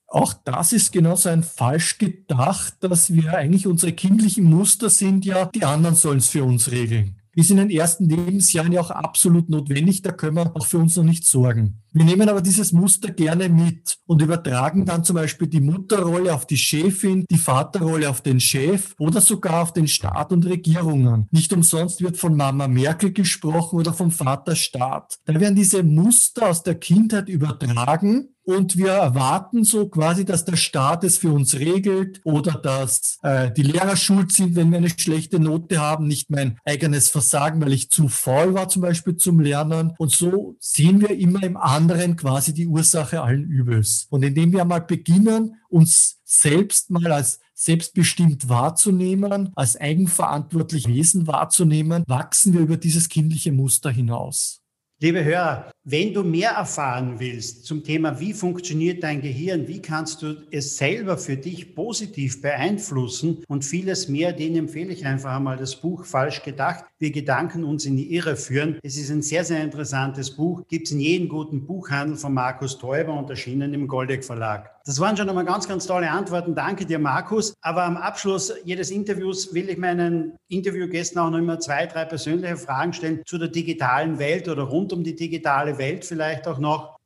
Auch 0.06 0.32
das 0.32 0.72
ist 0.72 0.92
genauso 0.92 1.28
ein 1.28 1.42
falsch 1.42 1.98
gedacht, 1.98 2.74
dass 2.80 3.12
wir 3.12 3.36
eigentlich 3.36 3.66
unsere 3.66 3.92
kindlichen 3.92 4.44
Muster 4.44 4.90
sind 4.90 5.24
ja, 5.24 5.46
die 5.46 5.64
anderen 5.64 5.96
sollen 5.96 6.18
es 6.18 6.28
für 6.28 6.44
uns 6.44 6.70
regeln 6.70 7.16
ist 7.36 7.50
in 7.50 7.56
den 7.56 7.70
ersten 7.70 8.08
Lebensjahren 8.08 8.72
ja 8.72 8.80
auch 8.80 8.90
absolut 8.90 9.48
notwendig. 9.48 10.02
Da 10.02 10.12
können 10.12 10.36
wir 10.36 10.56
auch 10.56 10.66
für 10.66 10.78
uns 10.78 10.96
noch 10.96 11.04
nicht 11.04 11.26
sorgen. 11.26 11.82
Wir 11.96 12.04
nehmen 12.04 12.28
aber 12.28 12.42
dieses 12.42 12.72
Muster 12.72 13.12
gerne 13.12 13.48
mit 13.48 13.98
und 14.06 14.20
übertragen 14.20 14.84
dann 14.84 15.04
zum 15.04 15.14
Beispiel 15.14 15.46
die 15.46 15.60
Mutterrolle 15.60 16.34
auf 16.34 16.44
die 16.44 16.56
Chefin, 16.56 17.24
die 17.30 17.38
Vaterrolle 17.38 18.10
auf 18.10 18.20
den 18.20 18.40
Chef 18.40 18.96
oder 18.98 19.20
sogar 19.20 19.62
auf 19.62 19.72
den 19.72 19.86
Staat 19.86 20.32
und 20.32 20.44
Regierungen. 20.44 21.28
Nicht 21.30 21.52
umsonst 21.52 22.02
wird 22.02 22.16
von 22.16 22.36
Mama 22.36 22.66
Merkel 22.66 23.12
gesprochen 23.12 23.78
oder 23.78 23.92
vom 23.92 24.10
Vater 24.10 24.56
Staat. 24.56 25.20
Da 25.24 25.38
werden 25.38 25.54
diese 25.54 25.84
Muster 25.84 26.48
aus 26.48 26.64
der 26.64 26.74
Kindheit 26.74 27.28
übertragen 27.28 28.34
und 28.44 28.76
wir 28.76 28.90
erwarten 28.90 29.64
so 29.64 29.88
quasi, 29.88 30.26
dass 30.26 30.44
der 30.44 30.56
Staat 30.56 31.02
es 31.04 31.16
für 31.16 31.32
uns 31.32 31.54
regelt 31.54 32.20
oder 32.24 32.52
dass 32.52 33.18
äh, 33.22 33.50
die 33.50 33.62
Lehrer 33.62 33.96
schuld 33.96 34.32
sind, 34.32 34.54
wenn 34.54 34.70
wir 34.70 34.78
eine 34.78 34.90
schlechte 34.90 35.40
Note 35.40 35.80
haben, 35.80 36.06
nicht 36.06 36.30
mein 36.30 36.58
eigenes 36.64 37.08
Versagen, 37.08 37.62
weil 37.62 37.72
ich 37.72 37.90
zu 37.90 38.08
faul 38.08 38.52
war 38.52 38.68
zum 38.68 38.82
Beispiel 38.82 39.16
zum 39.16 39.40
Lernen. 39.40 39.94
Und 39.96 40.12
so 40.12 40.56
sehen 40.60 41.00
wir 41.00 41.16
immer 41.18 41.42
im 41.42 41.56
anderen 41.84 42.16
quasi 42.16 42.54
die 42.54 42.66
Ursache 42.66 43.20
allen 43.20 43.44
Übels. 43.44 44.06
Und 44.10 44.22
indem 44.22 44.52
wir 44.52 44.64
mal 44.64 44.80
beginnen, 44.80 45.56
uns 45.68 46.18
selbst 46.24 46.90
mal 46.90 47.12
als 47.12 47.40
selbstbestimmt 47.54 48.48
wahrzunehmen, 48.48 49.52
als 49.54 49.76
eigenverantwortlich 49.76 50.88
Wesen 50.88 51.26
wahrzunehmen, 51.26 52.04
wachsen 52.06 52.52
wir 52.54 52.60
über 52.60 52.76
dieses 52.76 53.08
kindliche 53.08 53.52
Muster 53.52 53.90
hinaus. 53.90 54.62
Liebe 55.00 55.24
Hörer, 55.24 55.70
wenn 55.84 56.14
du 56.14 56.22
mehr 56.22 56.52
erfahren 56.52 57.20
willst 57.20 57.66
zum 57.66 57.84
Thema, 57.84 58.20
wie 58.20 58.32
funktioniert 58.32 59.02
dein 59.02 59.20
Gehirn, 59.20 59.68
wie 59.68 59.82
kannst 59.82 60.22
du 60.22 60.36
es 60.50 60.78
selber 60.78 61.18
für 61.18 61.36
dich 61.36 61.74
positiv 61.74 62.40
beeinflussen 62.40 63.44
und 63.48 63.64
vieles 63.64 64.08
mehr, 64.08 64.32
den 64.32 64.56
empfehle 64.56 64.92
ich 64.92 65.04
einfach 65.04 65.36
einmal 65.36 65.58
das 65.58 65.76
Buch 65.76 66.06
Falsch 66.06 66.42
gedacht, 66.42 66.84
wie 67.04 67.12
Gedanken 67.12 67.64
uns 67.64 67.84
in 67.84 67.98
die 67.98 68.14
Irre 68.14 68.34
führen. 68.34 68.78
Es 68.82 68.96
ist 68.96 69.10
ein 69.10 69.20
sehr, 69.20 69.44
sehr 69.44 69.62
interessantes 69.62 70.30
Buch, 70.30 70.66
gibt 70.68 70.86
es 70.86 70.92
in 70.92 71.00
jedem 71.00 71.28
guten 71.28 71.66
Buchhandel 71.66 72.16
von 72.16 72.32
Markus 72.32 72.78
Teuber 72.78 73.12
und 73.12 73.28
erschienen 73.28 73.74
im 73.74 73.86
Goldeck 73.86 74.24
Verlag. 74.24 74.70
Das 74.86 74.98
waren 75.00 75.14
schon 75.14 75.28
einmal 75.28 75.44
ganz, 75.44 75.68
ganz 75.68 75.86
tolle 75.86 76.10
Antworten. 76.10 76.54
Danke 76.54 76.86
dir, 76.86 76.98
Markus. 76.98 77.52
Aber 77.60 77.84
am 77.84 77.98
Abschluss 77.98 78.54
jedes 78.64 78.90
Interviews 78.90 79.52
will 79.52 79.68
ich 79.68 79.76
meinen 79.76 80.32
Interviewgästen 80.48 81.20
auch 81.20 81.30
noch 81.30 81.38
immer 81.38 81.60
zwei, 81.60 81.86
drei 81.86 82.06
persönliche 82.06 82.56
Fragen 82.56 82.94
stellen 82.94 83.22
zu 83.26 83.36
der 83.36 83.48
digitalen 83.48 84.18
Welt 84.18 84.48
oder 84.48 84.62
rund 84.62 84.94
um 84.94 85.04
die 85.04 85.14
digitale 85.14 85.76
Welt 85.76 86.06
vielleicht 86.06 86.48
auch 86.48 86.58
noch. 86.58 86.96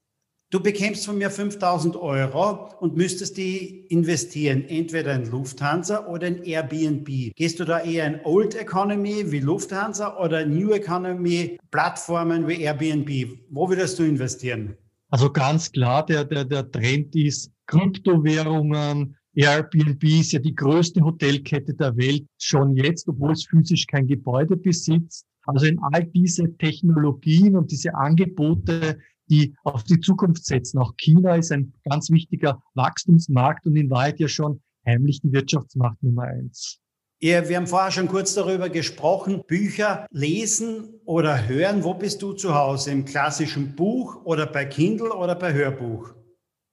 Du 0.51 0.61
bekämst 0.61 1.05
von 1.05 1.19
mir 1.19 1.29
5000 1.29 1.95
Euro 1.97 2.71
und 2.81 2.97
müsstest 2.97 3.37
die 3.37 3.85
investieren, 3.89 4.65
entweder 4.67 5.15
in 5.15 5.31
Lufthansa 5.31 6.07
oder 6.07 6.29
in 6.29 6.43
Airbnb. 6.43 7.35
Gehst 7.35 7.61
du 7.61 7.67
da 7.67 7.81
eher 7.81 8.07
in 8.07 8.21
Old 8.25 8.55
Economy 8.55 9.31
wie 9.31 9.41
Lufthansa 9.41 10.17
oder 10.17 10.47
New 10.47 10.71
Economy 10.71 11.59
Plattformen 11.71 12.49
wie 12.49 12.63
Airbnb? 12.63 13.39
Wo 13.51 13.69
würdest 13.69 13.99
du 13.99 14.05
investieren? 14.05 14.75
Also 15.11 15.31
ganz 15.31 15.71
klar, 15.71 16.07
der, 16.07 16.25
der, 16.25 16.47
der 16.47 16.71
Trend 16.71 17.15
ist 17.15 17.53
Kryptowährungen. 17.67 19.17
Airbnb 19.35 20.03
ist 20.03 20.33
ja 20.33 20.39
die 20.39 20.55
größte 20.55 21.03
Hotelkette 21.03 21.75
der 21.75 21.95
Welt 21.99 22.25
schon 22.39 22.75
jetzt, 22.75 23.07
obwohl 23.07 23.33
es 23.33 23.45
physisch 23.45 23.87
kein 23.87 24.07
Gebäude 24.07 24.57
besitzt. 24.57 25.27
Also 25.45 25.67
in 25.67 25.79
all 25.93 26.05
diese 26.05 26.57
Technologien 26.57 27.55
und 27.55 27.71
diese 27.71 27.95
Angebote 27.95 28.99
die 29.29 29.55
auf 29.65 29.85
die 29.85 30.01
Zukunft 30.01 30.45
setzen. 30.45 30.79
Auch 30.79 30.97
China 30.97 31.37
ist 31.37 31.53
ein 31.53 31.73
ganz 31.89 32.11
wichtiger 32.11 32.63
Wachstumsmarkt 32.75 33.67
und 33.67 33.77
in 33.77 33.91
Wahrheit 33.91 34.21
ja 34.21 34.29
schon 34.29 34.61
heimlich 34.87 35.21
die 35.21 35.33
Wirtschaftsmacht 35.33 36.03
Nummer 36.03 36.25
eins. 36.25 36.81
Ja, 37.21 37.49
wir 37.49 37.57
haben 37.57 37.67
vorher 37.67 37.91
schon 37.91 38.07
kurz 38.07 38.35
darüber 38.35 38.69
gesprochen, 38.69 39.43
Bücher 39.49 40.07
lesen 40.13 41.01
oder 41.05 41.49
hören. 41.49 41.83
Wo 41.83 41.95
bist 41.95 42.23
du 42.23 42.33
zu 42.33 42.55
Hause? 42.55 42.93
Im 42.93 43.05
klassischen 43.05 43.75
Buch 43.75 44.25
oder 44.25 44.47
bei 44.47 44.65
Kindle 44.65 45.11
oder 45.11 45.35
bei 45.35 45.53
Hörbuch? 45.53 46.15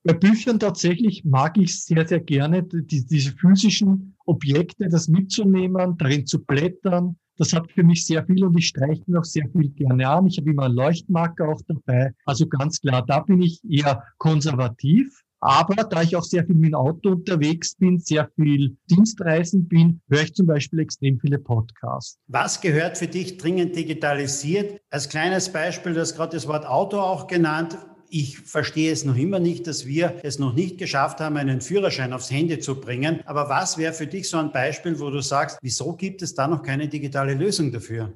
Bei 0.03 0.13
Büchern 0.13 0.59
tatsächlich 0.59 1.25
mag 1.25 1.57
ich 1.57 1.83
sehr, 1.83 2.07
sehr 2.07 2.19
gerne 2.19 2.61
die, 2.61 3.07
diese 3.07 3.31
physischen 3.31 4.15
Objekte, 4.25 4.87
das 4.87 5.07
mitzunehmen, 5.07 5.97
darin 5.97 6.27
zu 6.27 6.45
blättern. 6.45 7.17
Das 7.37 7.53
hat 7.53 7.71
für 7.71 7.83
mich 7.83 8.05
sehr 8.05 8.25
viel 8.25 8.43
und 8.43 8.57
ich 8.57 8.67
streiche 8.67 9.03
mir 9.07 9.19
auch 9.19 9.25
sehr 9.25 9.47
viel 9.49 9.69
gerne 9.69 10.07
an. 10.07 10.27
Ich 10.27 10.37
habe 10.37 10.49
immer 10.49 10.63
einen 10.63 10.75
Leuchtmarker 10.75 11.49
auch 11.49 11.61
dabei. 11.67 12.13
Also 12.25 12.47
ganz 12.47 12.79
klar, 12.79 13.05
da 13.05 13.19
bin 13.19 13.41
ich 13.41 13.61
eher 13.69 14.03
konservativ. 14.17 15.21
Aber 15.41 15.75
da 15.75 16.01
ich 16.01 16.15
auch 16.15 16.23
sehr 16.23 16.43
viel 16.43 16.55
mit 16.55 16.71
dem 16.71 16.75
Auto 16.75 17.11
unterwegs 17.11 17.75
bin, 17.75 17.99
sehr 17.99 18.27
viel 18.35 18.75
Dienstreisen 18.89 19.67
bin, 19.67 20.01
höre 20.09 20.23
ich 20.23 20.33
zum 20.33 20.47
Beispiel 20.47 20.79
extrem 20.79 21.19
viele 21.19 21.37
Podcasts. 21.37 22.17
Was 22.27 22.61
gehört 22.61 22.97
für 22.97 23.07
dich 23.07 23.37
dringend 23.37 23.75
digitalisiert? 23.75 24.81
Als 24.89 25.07
kleines 25.07 25.51
Beispiel, 25.51 25.93
du 25.93 25.99
hast 25.99 26.15
gerade 26.15 26.35
das 26.35 26.47
Wort 26.47 26.65
Auto 26.65 26.97
auch 26.99 27.27
genannt. 27.27 27.77
Ich 28.09 28.37
verstehe 28.39 28.91
es 28.91 29.03
noch 29.03 29.15
immer 29.15 29.39
nicht, 29.39 29.67
dass 29.67 29.85
wir 29.85 30.19
es 30.23 30.39
noch 30.39 30.53
nicht 30.53 30.77
geschafft 30.77 31.19
haben, 31.19 31.37
einen 31.37 31.61
Führerschein 31.61 32.13
aufs 32.13 32.31
Handy 32.31 32.59
zu 32.59 32.79
bringen. 32.79 33.21
Aber 33.25 33.49
was 33.49 33.77
wäre 33.77 33.93
für 33.93 34.07
dich 34.07 34.29
so 34.29 34.37
ein 34.37 34.51
Beispiel, 34.51 34.99
wo 34.99 35.09
du 35.09 35.21
sagst, 35.21 35.57
wieso 35.61 35.93
gibt 35.93 36.21
es 36.21 36.33
da 36.33 36.47
noch 36.47 36.61
keine 36.61 36.87
digitale 36.87 37.33
Lösung 37.33 37.71
dafür? 37.71 38.13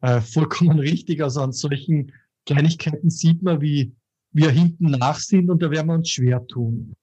Äh, 0.00 0.20
vollkommen 0.20 0.78
richtig. 0.78 1.22
Also 1.22 1.42
an 1.42 1.52
solchen 1.52 2.12
Kleinigkeiten 2.46 3.10
sieht 3.10 3.42
man, 3.42 3.60
wie 3.60 3.92
wir 4.32 4.50
hinten 4.50 4.90
nach 4.90 5.18
sind 5.18 5.50
und 5.50 5.62
da 5.62 5.70
werden 5.70 5.88
wir 5.88 5.94
uns 5.94 6.10
schwer 6.10 6.46
tun. 6.46 6.94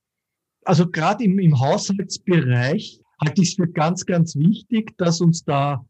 Also 0.65 0.89
gerade 0.89 1.23
im, 1.23 1.39
im 1.39 1.59
Haushaltsbereich 1.59 2.99
halte 3.21 3.41
ich 3.41 3.49
es 3.49 3.55
für 3.55 3.67
ganz, 3.67 4.05
ganz 4.05 4.35
wichtig, 4.35 4.97
dass 4.97 5.21
uns 5.21 5.43
da 5.43 5.85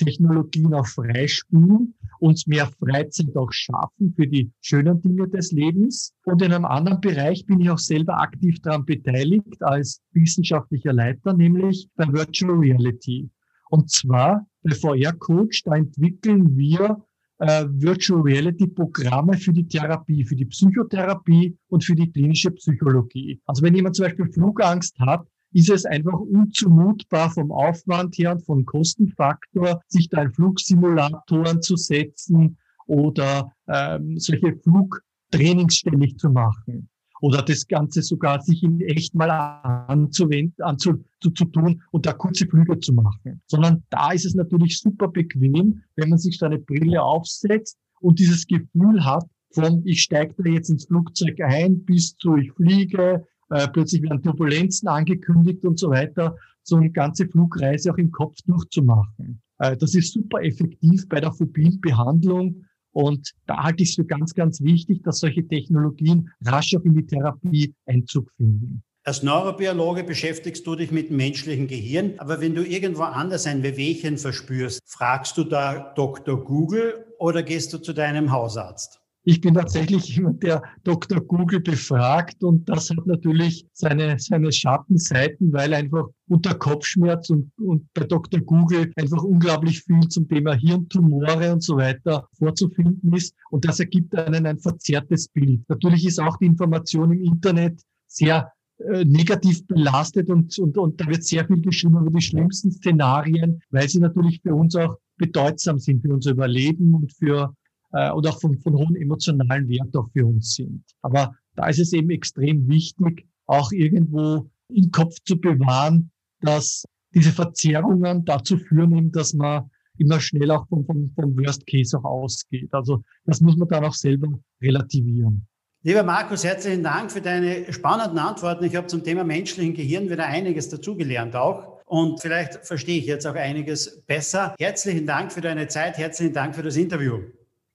Robotertechnologien 0.00 0.74
auch 0.74 0.86
freispielen, 0.86 1.94
uns 2.18 2.46
mehr 2.46 2.66
Freizeit 2.66 3.36
auch 3.36 3.52
schaffen 3.52 4.14
für 4.14 4.26
die 4.26 4.50
schönen 4.60 5.00
Dinge 5.00 5.28
des 5.28 5.52
Lebens. 5.52 6.14
Und 6.24 6.42
in 6.42 6.52
einem 6.52 6.64
anderen 6.64 7.00
Bereich 7.00 7.46
bin 7.46 7.60
ich 7.60 7.70
auch 7.70 7.78
selber 7.78 8.20
aktiv 8.20 8.60
daran 8.62 8.84
beteiligt 8.84 9.62
als 9.62 10.00
wissenschaftlicher 10.12 10.92
Leiter, 10.92 11.32
nämlich 11.32 11.88
bei 11.96 12.06
Virtual 12.12 12.58
Reality. 12.58 13.30
Und 13.70 13.90
zwar 13.90 14.46
bei 14.62 14.74
VR 14.74 15.12
Coach, 15.12 15.62
da 15.64 15.76
entwickeln 15.76 16.56
wir 16.56 17.02
äh, 17.38 17.66
Virtual 17.68 18.20
Reality 18.20 18.66
Programme 18.66 19.34
für 19.34 19.52
die 19.52 19.66
Therapie, 19.66 20.24
für 20.24 20.36
die 20.36 20.44
Psychotherapie 20.46 21.56
und 21.68 21.84
für 21.84 21.94
die 21.94 22.10
klinische 22.10 22.50
Psychologie. 22.50 23.40
Also 23.46 23.62
wenn 23.62 23.74
jemand 23.74 23.96
zum 23.96 24.06
Beispiel 24.06 24.30
Flugangst 24.32 24.98
hat, 24.98 25.26
ist 25.52 25.70
es 25.70 25.84
einfach 25.84 26.18
unzumutbar 26.18 27.30
vom 27.30 27.50
Aufwand 27.52 28.16
her 28.18 28.32
und 28.32 28.44
vom 28.44 28.64
Kostenfaktor, 28.64 29.80
sich 29.88 30.08
da 30.08 30.22
in 30.22 30.32
Flugsimulatoren 30.32 31.62
zu 31.62 31.76
setzen 31.76 32.58
oder 32.86 33.52
ähm, 33.68 34.18
solche 34.18 34.56
Flugtrainings 34.56 35.76
ständig 35.76 36.18
zu 36.18 36.30
machen 36.30 36.88
oder 37.20 37.42
das 37.42 37.66
Ganze 37.66 38.02
sogar 38.02 38.40
sich 38.40 38.62
in 38.62 38.80
echt 38.80 39.14
mal 39.14 39.30
anzuwenden, 39.30 40.64
anzu, 40.64 41.04
zu, 41.20 41.30
zu 41.30 41.44
tun 41.46 41.82
und 41.90 42.06
da 42.06 42.12
kurze 42.12 42.46
Flüge 42.46 42.78
zu 42.80 42.92
machen. 42.92 43.42
Sondern 43.46 43.82
da 43.90 44.12
ist 44.12 44.24
es 44.24 44.34
natürlich 44.34 44.78
super 44.78 45.08
bequem, 45.08 45.82
wenn 45.96 46.08
man 46.08 46.18
sich 46.18 46.38
so 46.38 46.46
eine 46.46 46.58
Brille 46.58 47.02
aufsetzt 47.02 47.78
und 48.00 48.18
dieses 48.18 48.46
Gefühl 48.46 49.04
hat, 49.04 49.24
von 49.52 49.82
ich 49.84 50.02
steige 50.02 50.34
da 50.38 50.48
jetzt 50.48 50.70
ins 50.70 50.86
Flugzeug 50.86 51.40
ein 51.40 51.84
bis 51.84 52.16
zu 52.16 52.36
ich 52.36 52.52
fliege, 52.52 53.26
äh, 53.50 53.68
plötzlich 53.68 54.02
werden 54.02 54.22
Turbulenzen 54.22 54.88
angekündigt 54.88 55.64
und 55.64 55.78
so 55.78 55.90
weiter, 55.90 56.36
so 56.62 56.76
eine 56.76 56.90
ganze 56.90 57.26
Flugreise 57.26 57.92
auch 57.92 57.98
im 57.98 58.10
Kopf 58.10 58.36
durchzumachen. 58.46 59.42
Äh, 59.58 59.76
das 59.76 59.94
ist 59.94 60.12
super 60.12 60.42
effektiv 60.42 61.08
bei 61.08 61.20
der 61.20 61.32
Phobienbehandlung 61.32 62.64
und 62.92 63.32
da 63.46 63.62
halte 63.62 63.82
ich 63.82 63.90
es 63.90 63.94
für 63.94 64.04
ganz, 64.04 64.34
ganz 64.34 64.60
wichtig, 64.60 65.02
dass 65.02 65.20
solche 65.20 65.46
Technologien 65.46 66.30
rasch 66.44 66.74
auch 66.76 66.84
in 66.84 66.94
die 66.94 67.06
Therapie 67.06 67.74
Einzug 67.86 68.30
finden. 68.36 68.82
Als 69.02 69.22
Neurobiologe 69.22 70.04
beschäftigst 70.04 70.66
du 70.66 70.74
dich 70.74 70.90
mit 70.90 71.08
dem 71.08 71.16
menschlichen 71.16 71.66
Gehirn, 71.66 72.14
aber 72.18 72.40
wenn 72.40 72.54
du 72.54 72.62
irgendwo 72.62 73.02
anders 73.02 73.46
ein 73.46 73.62
Wehwehchen 73.62 74.18
verspürst, 74.18 74.82
fragst 74.84 75.38
du 75.38 75.44
da 75.44 75.94
Dr. 75.94 76.44
Google 76.44 77.06
oder 77.18 77.42
gehst 77.42 77.72
du 77.72 77.78
zu 77.78 77.94
deinem 77.94 78.30
Hausarzt? 78.30 78.99
Ich 79.30 79.40
bin 79.40 79.54
tatsächlich 79.54 80.16
jemand, 80.16 80.42
der 80.42 80.60
Dr. 80.82 81.20
Google 81.20 81.60
befragt 81.60 82.42
und 82.42 82.68
das 82.68 82.90
hat 82.90 83.06
natürlich 83.06 83.64
seine, 83.72 84.18
seine 84.18 84.50
Schattenseiten, 84.50 85.52
weil 85.52 85.72
einfach 85.72 86.08
unter 86.26 86.52
Kopfschmerz 86.54 87.30
und, 87.30 87.52
und 87.60 87.86
bei 87.94 88.02
Dr. 88.02 88.40
Google 88.40 88.90
einfach 88.96 89.22
unglaublich 89.22 89.84
viel 89.84 90.00
zum 90.08 90.26
Thema 90.26 90.54
Hirntumore 90.54 91.52
und 91.52 91.62
so 91.62 91.76
weiter 91.76 92.26
vorzufinden 92.32 93.14
ist 93.14 93.32
und 93.50 93.64
das 93.64 93.78
ergibt 93.78 94.16
einen 94.16 94.46
ein 94.46 94.58
verzerrtes 94.58 95.28
Bild. 95.28 95.60
Natürlich 95.68 96.06
ist 96.06 96.18
auch 96.18 96.36
die 96.38 96.46
Information 96.46 97.12
im 97.12 97.22
Internet 97.22 97.80
sehr 98.08 98.50
äh, 98.78 99.04
negativ 99.04 99.64
belastet 99.68 100.28
und, 100.28 100.58
und, 100.58 100.76
und 100.76 101.00
da 101.00 101.06
wird 101.06 101.22
sehr 101.22 101.46
viel 101.46 101.60
geschrieben 101.60 101.98
über 101.98 102.10
die 102.10 102.20
schlimmsten 102.20 102.72
Szenarien, 102.72 103.62
weil 103.70 103.88
sie 103.88 104.00
natürlich 104.00 104.40
für 104.42 104.56
uns 104.56 104.74
auch 104.74 104.96
bedeutsam 105.18 105.78
sind, 105.78 106.02
für 106.02 106.14
unser 106.14 106.32
Überleben 106.32 106.94
und 106.94 107.12
für 107.12 107.54
äh, 107.92 108.10
und 108.10 108.26
auch 108.26 108.40
von, 108.40 108.58
von 108.58 108.74
hohen 108.74 108.96
emotionalen 108.96 109.68
Wert 109.68 109.96
auch 109.96 110.08
für 110.12 110.26
uns 110.26 110.54
sind. 110.54 110.84
Aber 111.02 111.34
da 111.56 111.68
ist 111.68 111.78
es 111.78 111.92
eben 111.92 112.10
extrem 112.10 112.68
wichtig, 112.68 113.26
auch 113.46 113.72
irgendwo 113.72 114.48
im 114.68 114.90
Kopf 114.90 115.16
zu 115.24 115.40
bewahren, 115.40 116.10
dass 116.40 116.84
diese 117.14 117.32
Verzerrungen 117.32 118.24
dazu 118.24 118.56
führen, 118.56 119.10
dass 119.10 119.34
man 119.34 119.68
immer 119.98 120.20
schnell 120.20 120.50
auch 120.50 120.66
vom, 120.68 120.84
vom, 120.86 121.12
vom 121.14 121.36
Worst 121.36 121.66
Case 121.66 121.98
auch 121.98 122.04
ausgeht. 122.04 122.72
Also 122.72 123.02
das 123.24 123.40
muss 123.40 123.56
man 123.56 123.68
dann 123.68 123.84
auch 123.84 123.94
selber 123.94 124.28
relativieren. 124.62 125.46
Lieber 125.82 126.02
Markus, 126.02 126.44
herzlichen 126.44 126.82
Dank 126.82 127.10
für 127.10 127.20
deine 127.20 127.72
spannenden 127.72 128.18
Antworten. 128.18 128.64
Ich 128.64 128.76
habe 128.76 128.86
zum 128.86 129.02
Thema 129.02 129.24
menschlichen 129.24 129.74
Gehirn 129.74 130.10
wieder 130.10 130.26
einiges 130.26 130.68
dazugelernt 130.68 131.34
auch. 131.34 131.80
Und 131.86 132.20
vielleicht 132.20 132.66
verstehe 132.66 132.98
ich 132.98 133.06
jetzt 133.06 133.26
auch 133.26 133.34
einiges 133.34 134.02
besser. 134.06 134.54
Herzlichen 134.58 135.06
Dank 135.06 135.32
für 135.32 135.40
deine 135.40 135.68
Zeit. 135.68 135.98
Herzlichen 135.98 136.34
Dank 136.34 136.54
für 136.54 136.62
das 136.62 136.76
Interview. 136.76 137.20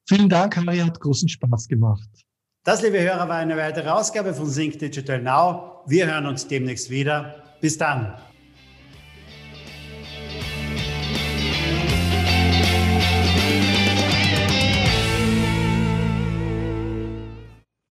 Vielen 0.07 0.29
Dank, 0.29 0.55
Harry, 0.55 0.77
hat 0.77 0.99
großen 0.99 1.27
Spaß 1.27 1.67
gemacht. 1.67 2.07
Das, 2.63 2.83
liebe 2.83 3.01
Hörer, 3.01 3.27
war 3.27 3.37
eine 3.37 3.57
weitere 3.57 3.89
Ausgabe 3.89 4.35
von 4.35 4.47
Sync 4.47 4.77
Digital 4.77 5.19
Now. 5.19 5.83
Wir 5.87 6.05
hören 6.05 6.27
uns 6.27 6.47
demnächst 6.47 6.91
wieder. 6.91 7.43
Bis 7.59 7.77
dann. 7.77 8.13